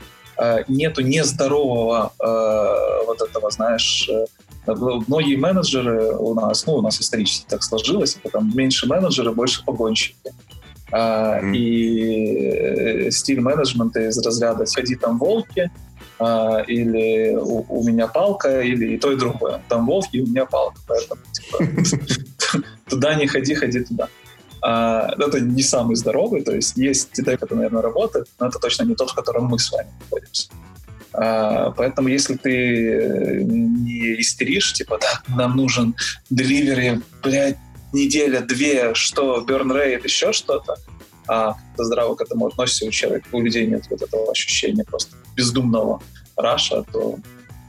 [0.67, 2.11] Нету нездорового
[3.05, 4.09] вот этого, знаешь,
[4.75, 9.63] Многие менеджеры у нас, ну, у нас исторически так сложилось, это там меньше менеджеры, больше
[9.63, 10.15] погонщики.
[10.91, 11.55] mm-hmm.
[11.55, 15.71] И э, стиль менеджмента из разряда «сходи там волки»,
[16.19, 19.61] а, или у, у меня палка, или и то, и другое.
[19.69, 24.09] Там волки, и у меня палка, поэтому типа, туда не ходи, ходи туда.
[24.61, 28.83] А, это не самый здоровый, то есть есть деталь, который, наверное, работает, но это точно
[28.83, 30.49] не тот, в котором мы с вами находимся.
[31.21, 35.93] А, поэтому если ты э, не истеришь, типа, да, нам нужен
[36.29, 37.57] деливери, блядь,
[37.91, 40.77] неделя, две, что, burn rate, еще что-то,
[41.27, 45.17] а ты здраво к этому относишься, у человека, у людей нет вот этого ощущения просто
[45.35, 46.01] бездумного
[46.37, 47.19] раша, то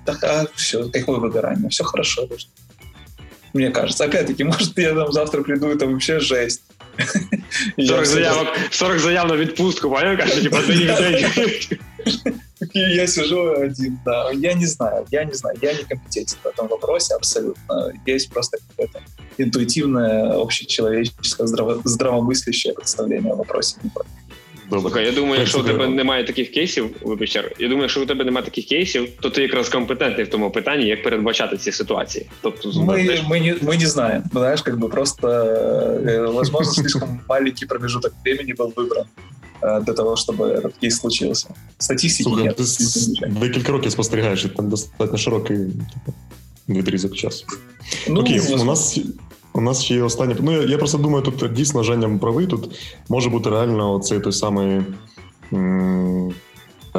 [0.07, 2.29] так, а, все, какое выгорание, все хорошо.
[3.53, 4.05] Мне кажется.
[4.05, 6.63] Опять-таки, может, я там завтра приду, и там вообще жесть.
[7.77, 10.17] 40 заявок, 40 заяв на відпустку, понял?
[10.17, 11.79] Кажется, типа, ты
[12.74, 14.32] я сижу один, да.
[14.32, 17.94] Я не знаю, я не знаю, я не компетентен в этом вопросе абсолютно.
[18.06, 19.02] Есть просто какое-то
[19.38, 23.78] интуитивное, общечеловеческое, здраво, здравомыслящее представление о вопросе.
[24.70, 24.82] Добре.
[24.82, 28.26] Слухай, я думаю, якщо у тебе немає таких кейсів, вибач, я думаю, якщо у тебе
[28.26, 32.26] немає таких кейсів, то ти якраз компетентний в тому питанні, як передбачати ці ситуації.
[32.42, 37.68] Тобто, мы, мы, не, мы не знаем, знаешь, как бы просто, э, возможно, слишком маленький
[37.68, 39.06] промежуток времени был выбран.
[39.62, 41.48] Э, для того, чтобы этот кейс случился.
[41.78, 42.56] Статистики Слухай, нет.
[42.56, 46.14] Ти декілька років спостерігаєш, там достатньо широкий типу,
[46.70, 47.46] відрізок часу.
[48.10, 49.00] Ну, Окей, у нас
[49.54, 50.36] у нас ще є останнє.
[50.40, 52.48] Ну, я, я просто думаю, тут дійсно Женя правий.
[52.48, 52.80] Тут
[53.10, 54.82] може бути реально цей той самий.
[55.54, 56.34] М-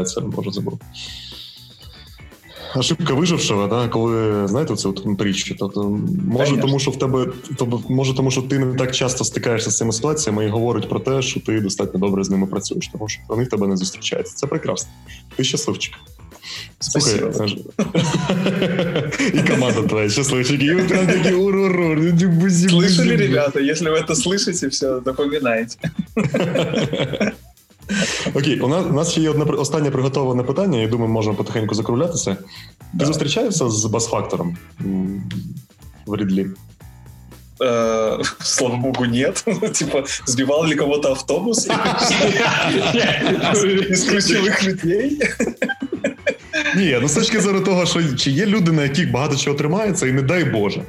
[0.06, 0.80] це може забув
[2.76, 5.56] ошибка вижившого, да, коли знаєте, це от внутрішньо.
[5.58, 6.62] Тобто, може, Конечно.
[6.62, 7.26] тому що в тебе
[7.58, 11.00] тобто, може, тому що ти не так часто стикаєшся з цими ситуаціями і говорить про
[11.00, 14.34] те, що ти достатньо добре з ними працюєш, тому що вони в тебе не зустрічаються.
[14.36, 14.90] Це прекрасно.
[15.36, 15.94] Ти щасливчик.
[16.78, 17.14] Слухай,
[19.34, 20.64] и команда твоя счастливчики.
[20.64, 21.98] И вы прям такие ур-ур-ур.
[22.50, 23.60] Слышали, ребята?
[23.60, 25.78] Если вы это слышите, все, запоминайте.
[28.33, 31.75] Окей, у нас у нас ще є одне останнє приготовлене питання, я думаю, можемо потихеньку
[31.75, 32.37] закруглятися.
[32.99, 34.57] Ти зустрічаєшся з бас-фактором
[36.05, 36.47] в Рідлі?
[37.61, 39.45] Э, слава богу, нет.
[39.73, 41.67] типа, сбивал ли кого-то автобус
[43.89, 45.19] из ключових людей?
[46.75, 50.07] Ні, ну з точки зору того, що чи є люди, на яких багато чого тримається,
[50.07, 50.81] і не дай Боже.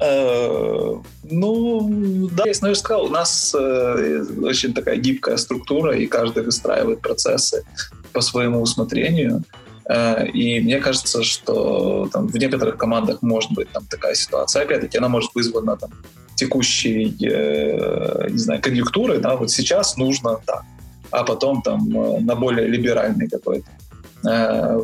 [0.00, 6.42] Э, ну, да, я же сказал, у нас э, очень такая гибкая структура, и каждый
[6.42, 7.64] выстраивает процессы
[8.12, 9.44] по своему усмотрению.
[9.88, 14.62] Э, и мне кажется, что там, в некоторых командах может быть там такая ситуация.
[14.62, 15.90] Опять-таки, она может вызвана там,
[16.34, 20.64] текущей, не знаю, конъюнктурой, да, вот сейчас нужно так,
[21.12, 21.88] а потом там
[22.26, 23.68] на более либеральный какой-то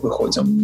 [0.00, 0.60] выходим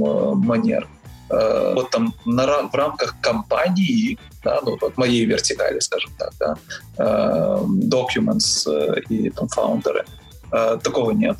[0.47, 0.87] манер.
[1.31, 6.57] Э, вот там на, в рамках компании, да, ну, вот моей вертикали, скажем так, да,
[6.99, 10.05] э, documents э, и там фаундеры,
[10.53, 11.37] э, такого нет.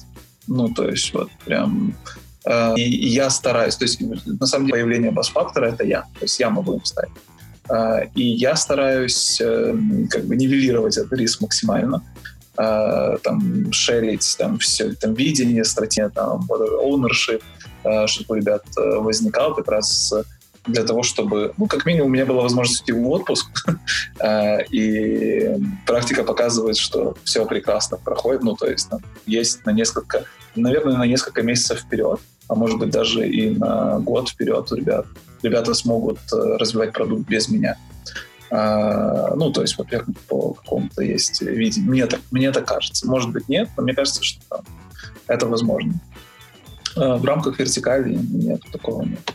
[0.49, 1.95] Ну, то есть вот прям...
[2.77, 6.49] И, я стараюсь, то есть на самом деле появление бас-фактора— это я, то есть я
[6.49, 7.09] могу им стать.
[8.15, 9.43] И я стараюсь
[10.09, 12.05] как бы нивелировать этот риск максимально.
[12.55, 17.43] Там, шерить там, все, там, видение, стратегия, там, ownership,
[18.07, 20.13] чтобы у ребят э, возникал как раз
[20.67, 23.47] для того, чтобы, ну, как минимум, у меня была возможность уйти в отпуск,
[24.71, 25.57] и
[25.87, 30.25] практика показывает, что все прекрасно проходит, ну, то есть там, есть на несколько,
[30.57, 32.19] наверное, на несколько месяцев вперед,
[32.49, 35.07] а может быть даже и на год вперед у ребят.
[35.43, 37.77] Ребята смогут развивать продукт без меня.
[38.51, 41.91] А, ну, то есть, во-первых, по какому-то есть видению.
[41.91, 43.07] Мне так, мне так кажется.
[43.07, 44.65] Может быть, нет, но мне кажется, что там,
[45.27, 45.95] это возможно.
[46.96, 49.34] А, в рамках вертикалі нет, такого нет.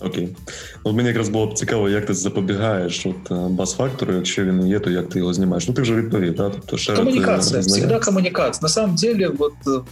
[0.00, 0.36] Окей.
[0.84, 4.90] Ну, мені якраз було б цікаво, як ти запобігаєш от бас-фактору, якщо він є, то
[4.90, 5.68] як ти його знімаєш?
[5.68, 6.50] Ну, ти вже відповів, да?
[6.50, 8.62] Тобто, шерити коммуникация, всегда коммуникация.
[8.62, 9.84] На самом деле, вот, ну,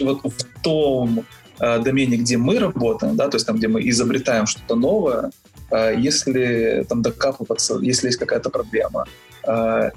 [0.00, 1.24] вот в том
[1.60, 5.30] э, домене, где мы работаем, да, то есть там, где мы изобретаем что-то новое,
[5.70, 9.06] а если там докапываться, если есть какая-то проблема, а,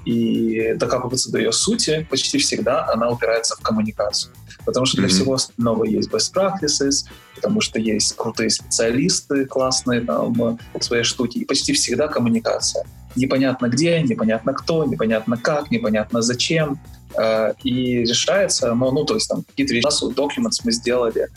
[0.05, 4.33] и докапываться до ее сути, почти всегда она упирается в коммуникацию.
[4.65, 5.09] Потому что для mm-hmm.
[5.09, 7.05] всего остального есть best practices,
[7.35, 12.85] потому что есть крутые специалисты, классные там свои штуки, и почти всегда коммуникация.
[13.15, 16.79] Непонятно где, непонятно кто, непонятно как, непонятно зачем,
[17.17, 21.27] а, и решается, но, ну, то есть там какие-то вещи, у нас Documents мы сделали,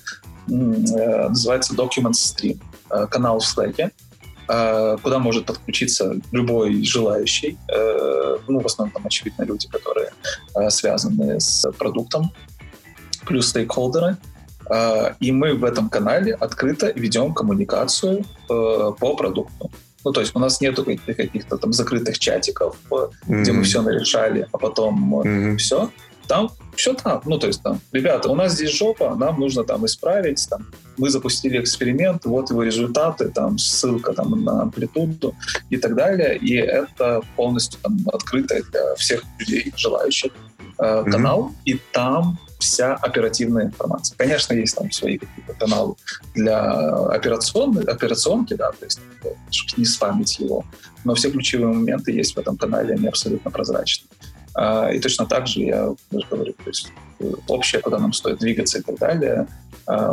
[0.49, 0.53] э,
[1.28, 2.61] называется Documents Stream,
[2.91, 3.91] э, канал в Slack, Э,
[4.47, 7.57] куда может подключиться любой желающий.
[7.69, 10.11] Э, ну, в основном там, очевидно, люди, которые
[10.55, 12.33] э, связаны с продуктом,
[13.27, 14.16] плюс стейкхолдеры.
[15.21, 19.71] И мы в этом канале открыто ведем коммуникацию по продукту.
[20.05, 23.41] Ну, то есть у нас нету каких-то там закрытых чатиков, mm-hmm.
[23.43, 25.57] где мы все нарешали, а потом mm-hmm.
[25.57, 25.91] все.
[26.26, 27.22] Там все там.
[27.24, 31.10] Ну, то есть там, ребята, у нас здесь жопа, нам нужно там исправить, там, мы
[31.10, 35.34] запустили эксперимент, вот его результаты, там, ссылка там на амплитуду
[35.70, 36.36] и так далее.
[36.36, 40.32] И это полностью там открытый для всех людей, желающих
[40.78, 41.51] э, канал.
[41.51, 41.62] Mm-hmm.
[41.64, 44.16] И там вся оперативная информация.
[44.16, 45.94] Конечно, есть там свои какие-то каналы
[46.34, 46.72] для
[47.09, 49.01] операционной, операционки, да, то есть
[49.51, 50.64] чтобы не спамить его.
[51.05, 54.09] Но все ключевые моменты есть в этом канале, они абсолютно прозрачны.
[54.94, 58.78] И точно так же я даже говорю, то есть э, общее, куда нам стоит двигаться
[58.78, 59.47] и так далее,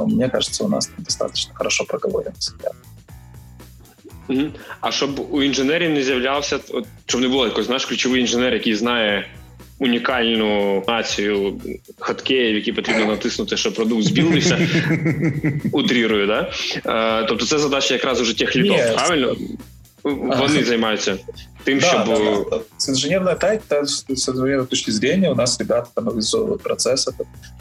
[0.06, 2.54] мне кажется, у нас достаточно хорошо проговорено з
[4.82, 8.76] А щоб у інженерів не з'являвся, от, щоб не було якось знаєш, ключовий інженер, який
[8.76, 9.28] знає
[9.80, 11.62] унікальну націю
[12.00, 14.68] хаткеїв, які потрібно натиснути, щоб продукт збілився,
[15.72, 16.52] утрірую, да?
[16.86, 19.36] Е, тобто це задача якраз уже тих літов, правильно?
[20.04, 21.18] Вони займаються
[21.66, 22.46] тем, да, чтобы...
[22.50, 22.64] Да, да.
[22.78, 27.14] С инженерной та, с инженерной точки зрения у нас ребята там реализовывают процессы,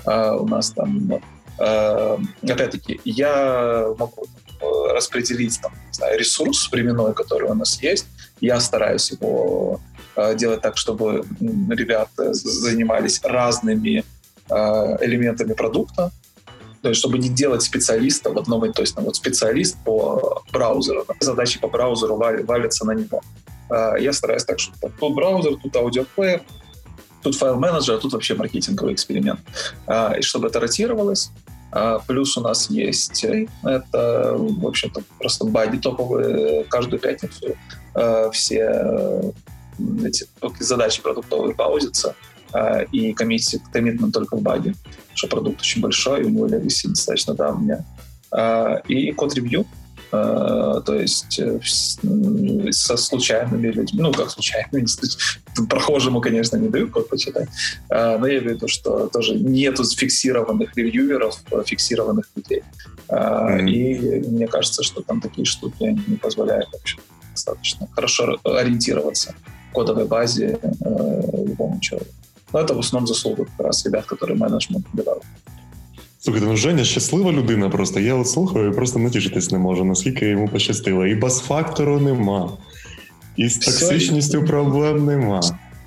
[0.05, 1.21] а, у нас там,
[1.59, 4.27] а, опять-таки, я могу
[4.61, 8.07] там, распределить там, не знаю, ресурс временной, который у нас есть,
[8.41, 9.81] я стараюсь его
[10.17, 14.05] а, делать так, чтобы ребята занимались разными
[14.49, 16.11] а, элементами продукта,
[16.93, 21.69] чтобы не делать специалиста в одном, то есть ну, вот специалист по браузеру, задачи по
[21.69, 23.23] браузеру валятся на него.
[23.70, 26.43] А, я стараюсь так, что тут браузер, тут аудиоплеер,
[27.23, 29.40] тут файл-менеджер, а тут вообще маркетинговый эксперимент.
[29.86, 31.31] А, и чтобы это ротировалось,
[31.73, 37.57] а, Плюс у нас есть это, в общем-то, просто баги топовые каждую пятницу.
[38.32, 39.32] Все
[40.05, 40.27] эти
[40.59, 42.15] задачи продуктовые паузятся,
[42.93, 43.43] и коммит,
[43.73, 44.74] коммитмент только в баге,
[45.21, 47.85] что продукт очень большой, у него легаси достаточно давняя.
[48.89, 49.67] И код-ревью—
[50.13, 51.61] Э, то есть э,
[52.73, 54.87] со случайными людьми, ну, как случайными,
[55.69, 57.49] прохожему, конечно, не даю код почитать,
[57.91, 62.63] э, но я имею в виду, что тоже нету фиксированных ревьюеров, фиксированных людей.
[63.09, 63.71] Mm-hmm.
[63.71, 66.99] И мне кажется, что там такие штуки не позволяют вообще
[67.33, 69.35] достаточно хорошо ориентироваться
[69.71, 72.20] в кодовой базе любому человеку.
[72.53, 75.24] Но это в основном заслуга как раз ребят, которые менеджмент делают.
[76.20, 77.99] Слухайте, ну Женя щаслива людина просто.
[77.99, 81.06] Я от слухаю і просто натішитись не можу, наскільки йому пощастило.
[81.06, 82.57] І бас-фактору нема,
[83.36, 85.41] і з токсичністю проблем нема.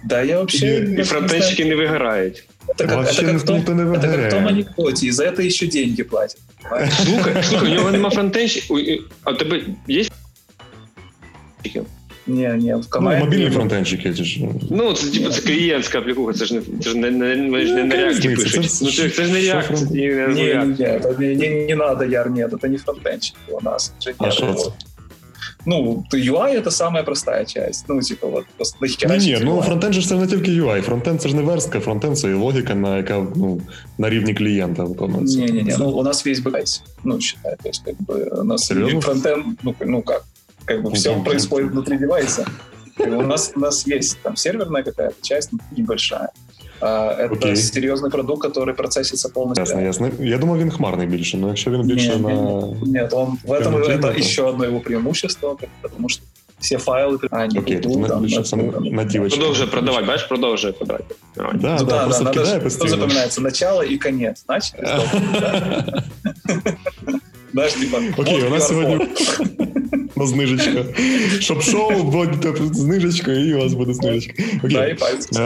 [0.04, 0.66] Да, я вообще...
[0.66, 2.44] И, и фронтенщики не выгорают.
[2.68, 5.66] Это как, это как, том, не это как в том анекдоте, и за это еще
[5.66, 6.38] деньги платят.
[7.04, 10.04] Слухай, слухай, у него нема фронтенщиків, а у тебе є
[12.26, 13.18] Ні, ні, в команді...
[13.18, 14.14] Ну, мобільні фронтенчики.
[14.14, 14.40] Це ж...
[14.70, 17.84] Ну, це типу це клієнтська аплікуха, це ж не це ж не, не, не, не
[17.84, 18.70] на реакті пишуть.
[18.70, 19.70] Це, ну, це, це ж не реакт.
[19.90, 23.92] Ні, ні, ні, не, не, не надо яр, нет, это не фронтенчик у нас.
[24.18, 24.72] А что это?
[25.66, 27.84] Ну, UI — это самая простая часть.
[27.88, 29.16] Ну, типа, вот, просто нахера.
[29.16, 30.80] Ні, ну фронтенд же це не тільки UI.
[30.80, 33.60] Фронтенд це ж не верстка, фронтенд це і логіка, на яка ну,
[33.98, 35.38] на рівні клієнта виконується.
[35.38, 35.74] Ні, ні, ні.
[35.78, 36.82] Ну, у нас весь бэкэйс.
[37.04, 39.00] Ну, считай, то есть, как бы, у нас Серьезно?
[39.00, 40.24] фронтенд, ну, ну как,
[40.64, 42.44] как бы ну, все происходит внутри девайса.
[42.98, 46.30] У нас, у нас есть там серверная какая-то часть, небольшая.
[46.80, 47.56] Это Окей.
[47.56, 49.64] серйозний продукт, который процессится полностью.
[49.64, 50.10] Ясно, ясно.
[50.24, 52.62] Я думаю, він хмарний більше, но якщо він більше нет, на...
[52.86, 56.22] Нет, он, в этом это еще одно его преимущество, потому что
[56.60, 58.26] все файлы, а, не Окей, тут, там,
[58.82, 59.38] нативочка.
[59.38, 61.14] Продовжує продавати, бачиш, продовжує продавати.
[61.36, 62.88] Да, ну, да, да, просто да, кидає постійно.
[62.88, 64.44] запоминается начало и конец.
[64.48, 64.82] Начали,
[67.52, 69.08] Знаешь, типа, Окей, у нас сьогодні
[70.16, 70.84] на знижечка.
[71.40, 74.32] Щоб шоу, буде знижечка, і у вас буде знижечка.
[74.58, 74.70] Окей.
[74.76, 75.40] Да, і пальці.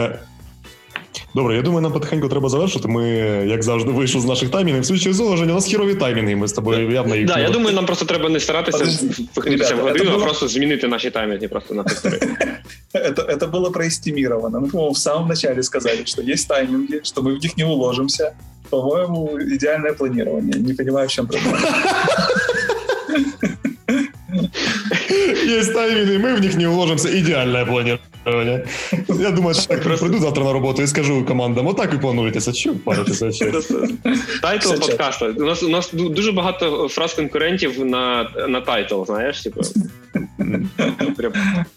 [1.35, 2.87] Добре, я думаю, нам потихеньку треба завершити.
[2.87, 3.07] Ми,
[3.47, 4.85] як завжди, вийшли з наших таймінгів.
[4.85, 6.35] Слідчі зложення, у нас хірові таймінги.
[6.35, 7.27] Ми з тобою явно їх.
[7.27, 11.09] Да, я думаю, нам просто треба не старатися виходитися в годину, а просто змінити наші
[11.09, 12.19] таймінги просто на півтори.
[12.93, 14.59] Это, это было проэстимировано.
[14.59, 18.33] Мы, по-моему, в самом начале сказали, что есть тайминги, что мы в них не уложимся.
[18.69, 20.59] По-моему, идеальное планирование.
[20.59, 21.57] Не понимаю, в чем проблема.
[25.48, 27.08] Есть тайминги, мы в них не уложимся.
[27.18, 28.66] Идеальное планирование.
[29.08, 32.52] Я думаю, что так приду завтра на работу и скажу командам, отак і плануєтеся.
[32.52, 33.30] Що паритеся?
[34.42, 35.26] Title подкасту.
[35.38, 39.60] У нас у нас дуже багато фраз конкурентів на на title, знаєш, типу.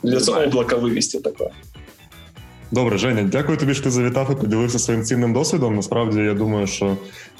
[0.03, 1.49] Для облака вивести таке.
[2.71, 5.75] Добре, Женя, дякую тобі, що ти завітав і поділився своїм цінним досвідом.
[5.75, 6.97] Насправді, я думаю, що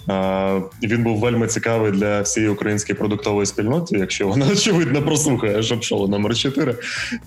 [0.10, 3.98] е, він був вельми цікавий для всієї української продуктової спільноти.
[3.98, 6.76] Якщо вона очевидно прослухає шоу номер 4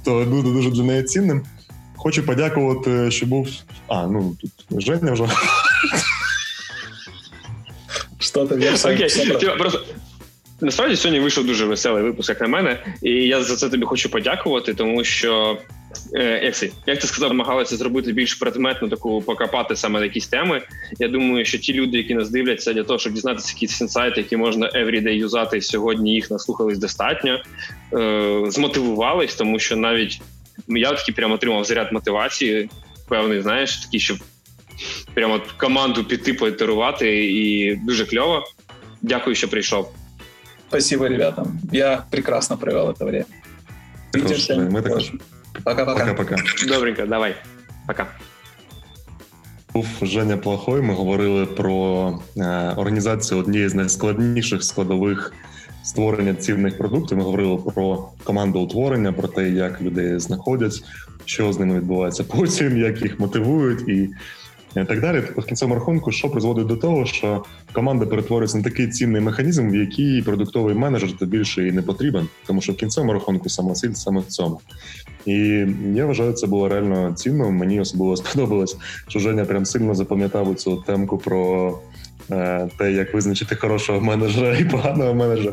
[0.04, 1.42] то буде дуже для неї цінним.
[1.96, 3.48] Хочу подякувати, що був.
[3.88, 5.26] А, ну тут Женя вже.
[8.18, 9.80] Що там я просто
[10.60, 14.10] Насправді сьогодні вийшов дуже веселий випуск, як на мене, і я за це тобі хочу
[14.10, 15.58] подякувати, тому що
[16.42, 20.62] як це, як ти сказав, намагалися зробити більш предметну таку покопати саме на якісь теми.
[20.98, 24.36] Я думаю, що ті люди, які нас дивляться для того, щоб дізнатися якісь інсайти, які
[24.36, 27.42] можна everyday юзати сьогодні, їх наслухались достатньо,
[27.92, 30.20] е, змотивувались, тому що навіть
[30.68, 32.70] я такий прямо отримав заряд мотивації,
[33.08, 34.18] певний, знаєш, такий, щоб
[35.14, 38.44] прямо команду піти поітерувати, і дуже кльово.
[39.02, 39.92] Дякую, що прийшов.
[40.68, 41.60] Спасибо ребятам.
[41.72, 43.26] Я прекрасно провел это время.
[44.12, 45.12] Хорошо, мы також.
[45.62, 46.04] Пока-пока.
[46.04, 46.36] Пока-пока.
[46.68, 47.36] Добренько, давай.
[47.86, 48.06] Пока.
[49.74, 50.82] Був Женя Плохой.
[50.82, 55.32] Ми говорили про е, організацію однієї з найскладніших складових
[55.82, 57.18] створення цінних продуктів.
[57.18, 60.84] Ми говорили про команду утворення, про те, як людей знаходять,
[61.24, 64.10] що з ними відбувається потім, як їх мотивують і
[64.82, 65.22] і так далі.
[65.26, 69.70] Тобто, в кінцевому рахунку, що призводить до того, що команда перетворюється на такий цінний механізм,
[69.70, 73.74] в який продуктовий менеджер то більше і не потрібен, тому що в кінцевому рахунку сама
[73.74, 74.60] самоціль саме в цьому.
[75.26, 77.50] І я вважаю, це було реально цінно.
[77.50, 78.76] Мені особливо сподобалось,
[79.08, 81.78] що Женя прям сильно запам'ятав цю темку про.
[82.30, 85.52] Е, те, як визначити хорошого менеджера і поганого менеджера,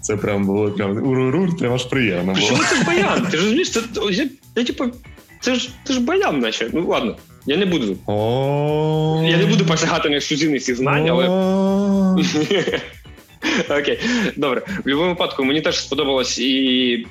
[0.00, 2.32] це прям було прям ур-ур, прям аж приємно.
[2.32, 2.46] було.
[2.46, 3.26] Чому це баян?
[3.30, 3.80] Ти ж розумієш, це
[4.10, 4.84] я, я, типу,
[5.40, 6.70] це ж це ж баян, наче.
[6.72, 7.16] Ну ладно.
[7.46, 7.96] Я не буду.
[9.28, 11.28] Я не буду посягати на ексклюзивність цих знань, але.
[13.80, 13.98] Окей,
[14.36, 14.60] добре.
[14.60, 17.06] В будь-якому випадку мені теж сподобалась і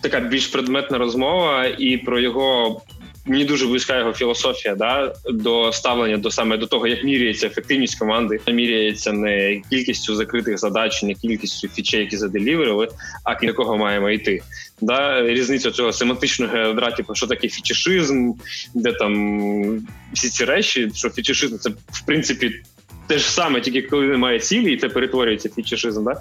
[0.00, 2.80] така більш предметна розмова, і про його
[3.26, 7.98] мені дуже близька його філософія да, до ставлення до саме до того, як міряється ефективність
[7.98, 12.88] команди, міряється не кількістю закритих задач, не кількістю фічей, які заделіверили,
[13.24, 14.42] а до кого маємо йти.
[14.80, 18.32] Да, Різниця цього семантичного ядра, типу, що таке фічишизм,
[18.74, 22.62] де там всі ці речі, що фічишизм це в принципі.
[23.06, 26.04] Те ж саме, тільки коли немає цілі, і це перетворюється фічишизм.
[26.04, 26.16] Да?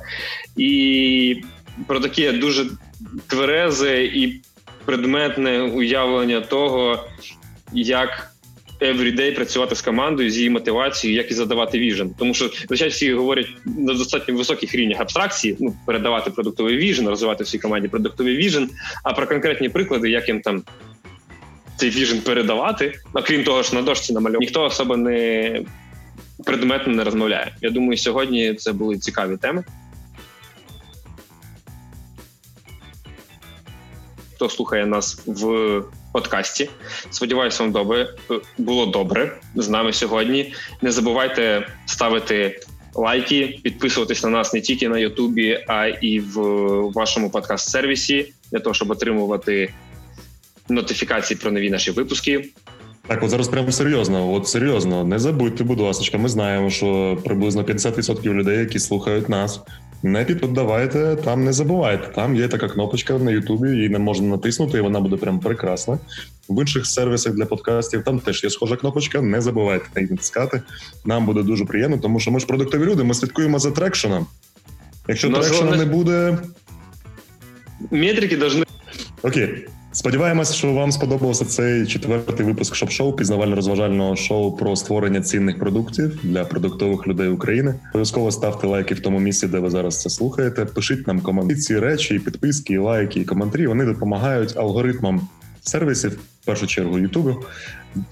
[0.58, 1.44] І
[1.88, 2.66] про таке дуже
[3.28, 4.42] тверезе і
[4.86, 7.06] предметне уявлення того,
[7.74, 8.34] як
[8.82, 12.16] everyday працювати з командою, з її мотивацією, як і задавати віжен.
[12.20, 17.44] Тому що звичайно всі говорять на достатньо високих рівнях абстракції, ну передавати продуктовий віжен, розвивати
[17.44, 18.70] в цій команді продуктовий віжен.
[19.04, 20.64] А про конкретні приклади, як їм там
[21.78, 25.62] цей віжен передавати, окрім того, що на дошці намальовано, ніхто особо не
[26.46, 27.56] предметно не розмовляє.
[27.62, 29.64] Я думаю, сьогодні це були цікаві теми.
[34.44, 36.70] Хто слухає нас в подкасті.
[37.10, 38.16] Сподіваюся, вам добре
[38.58, 40.54] було добре з нами сьогодні.
[40.82, 42.60] Не забувайте ставити
[42.96, 46.40] лайки, підписуватись на нас не тільки на Ютубі, а і в
[46.92, 49.74] вашому подкаст-сервісі для того, щоб отримувати
[50.70, 52.50] нотифікації про нові наші випуски.
[53.08, 54.34] Так, от зараз прямо серйозно.
[54.34, 59.62] От серйозно, не забудьте, будь ласка, ми знаємо, що приблизно 50% людей, які слухають нас,
[60.04, 62.08] не піддавайте, там не забувайте.
[62.08, 66.00] Там є така кнопочка на Ютубі, її не можна натиснути, і вона буде прям прекрасна.
[66.50, 69.22] В інших сервісах для подкастів там теж є схожа кнопочка.
[69.22, 70.62] Не забувайте її натискати.
[71.06, 74.28] Нам буде дуже приємно, тому що ми ж продуктові люди, ми слідкуємо за трекшеном.
[75.08, 76.38] Якщо Ну, трекшена не буде,
[77.92, 78.66] Метрики должны
[79.24, 79.68] Окей.
[79.94, 86.46] Сподіваємось, що вам сподобався цей четвертий випуск шоп-шоу, пізнавально-розважального шоу про створення цінних продуктів для
[86.46, 87.76] продуктових людей України.
[87.90, 90.66] Обов'язково ставте лайки в тому місці, де ви зараз це слухаєте.
[90.66, 91.58] Пишіть нам коментарі.
[91.58, 93.68] Ці речі, і підписки, і лайки, і коментарі.
[93.68, 95.28] Вони допомагають алгоритмам
[95.62, 97.36] сервісів, в першу чергу Ютубу,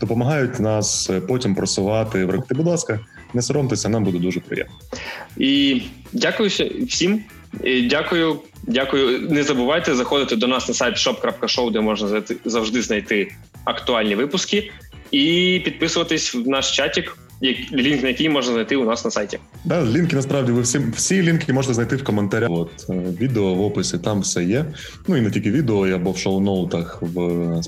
[0.01, 2.43] допомагають нас потім просувати в.
[2.49, 2.99] Будь ласка,
[3.33, 4.73] не соромтеся, нам буде дуже приємно.
[5.37, 5.81] І
[6.13, 6.49] дякую
[6.87, 7.23] всім.
[7.64, 9.20] І дякую, дякую.
[9.30, 13.32] Не забувайте заходити до нас на сайт shop.show, де можна зайти- завжди знайти
[13.64, 14.72] актуальні випуски,
[15.10, 17.18] і підписуватись в наш чатик, як-
[17.73, 19.39] Лінк на який можна знайти у нас на сайті.
[19.65, 22.49] Да, лінки насправді ви всі всі лінки можете знайти в коментарях.
[22.51, 24.65] От е, відео в описі там все є.
[25.07, 27.17] Ну і не тільки відео, або в шоу-ноутах в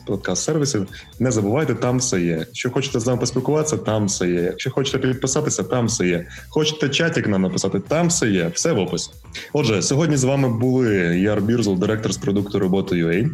[0.08, 0.86] подкаст-сервісі.
[1.20, 2.38] Не забувайте, там все є.
[2.40, 4.42] Якщо хочете з нами поспілкуватися, там все є.
[4.42, 6.28] Якщо хочете підписатися, там все є.
[6.50, 8.52] Хочете чатик нам написати, там все є.
[8.54, 9.10] Все в описі.
[9.54, 13.30] Отже, сьогодні з вами були Яр Бірзул, директор з продукту роботи UA.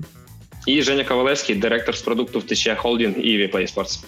[0.67, 4.03] І Женя Ковалевський, директор з продукту в ТЧ Холдінг і Replay Sports.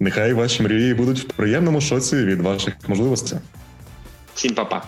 [0.00, 3.38] Нехай ваші мрії будуть в приємному шоці від ваших можливостей.
[4.34, 4.84] Всім па-па.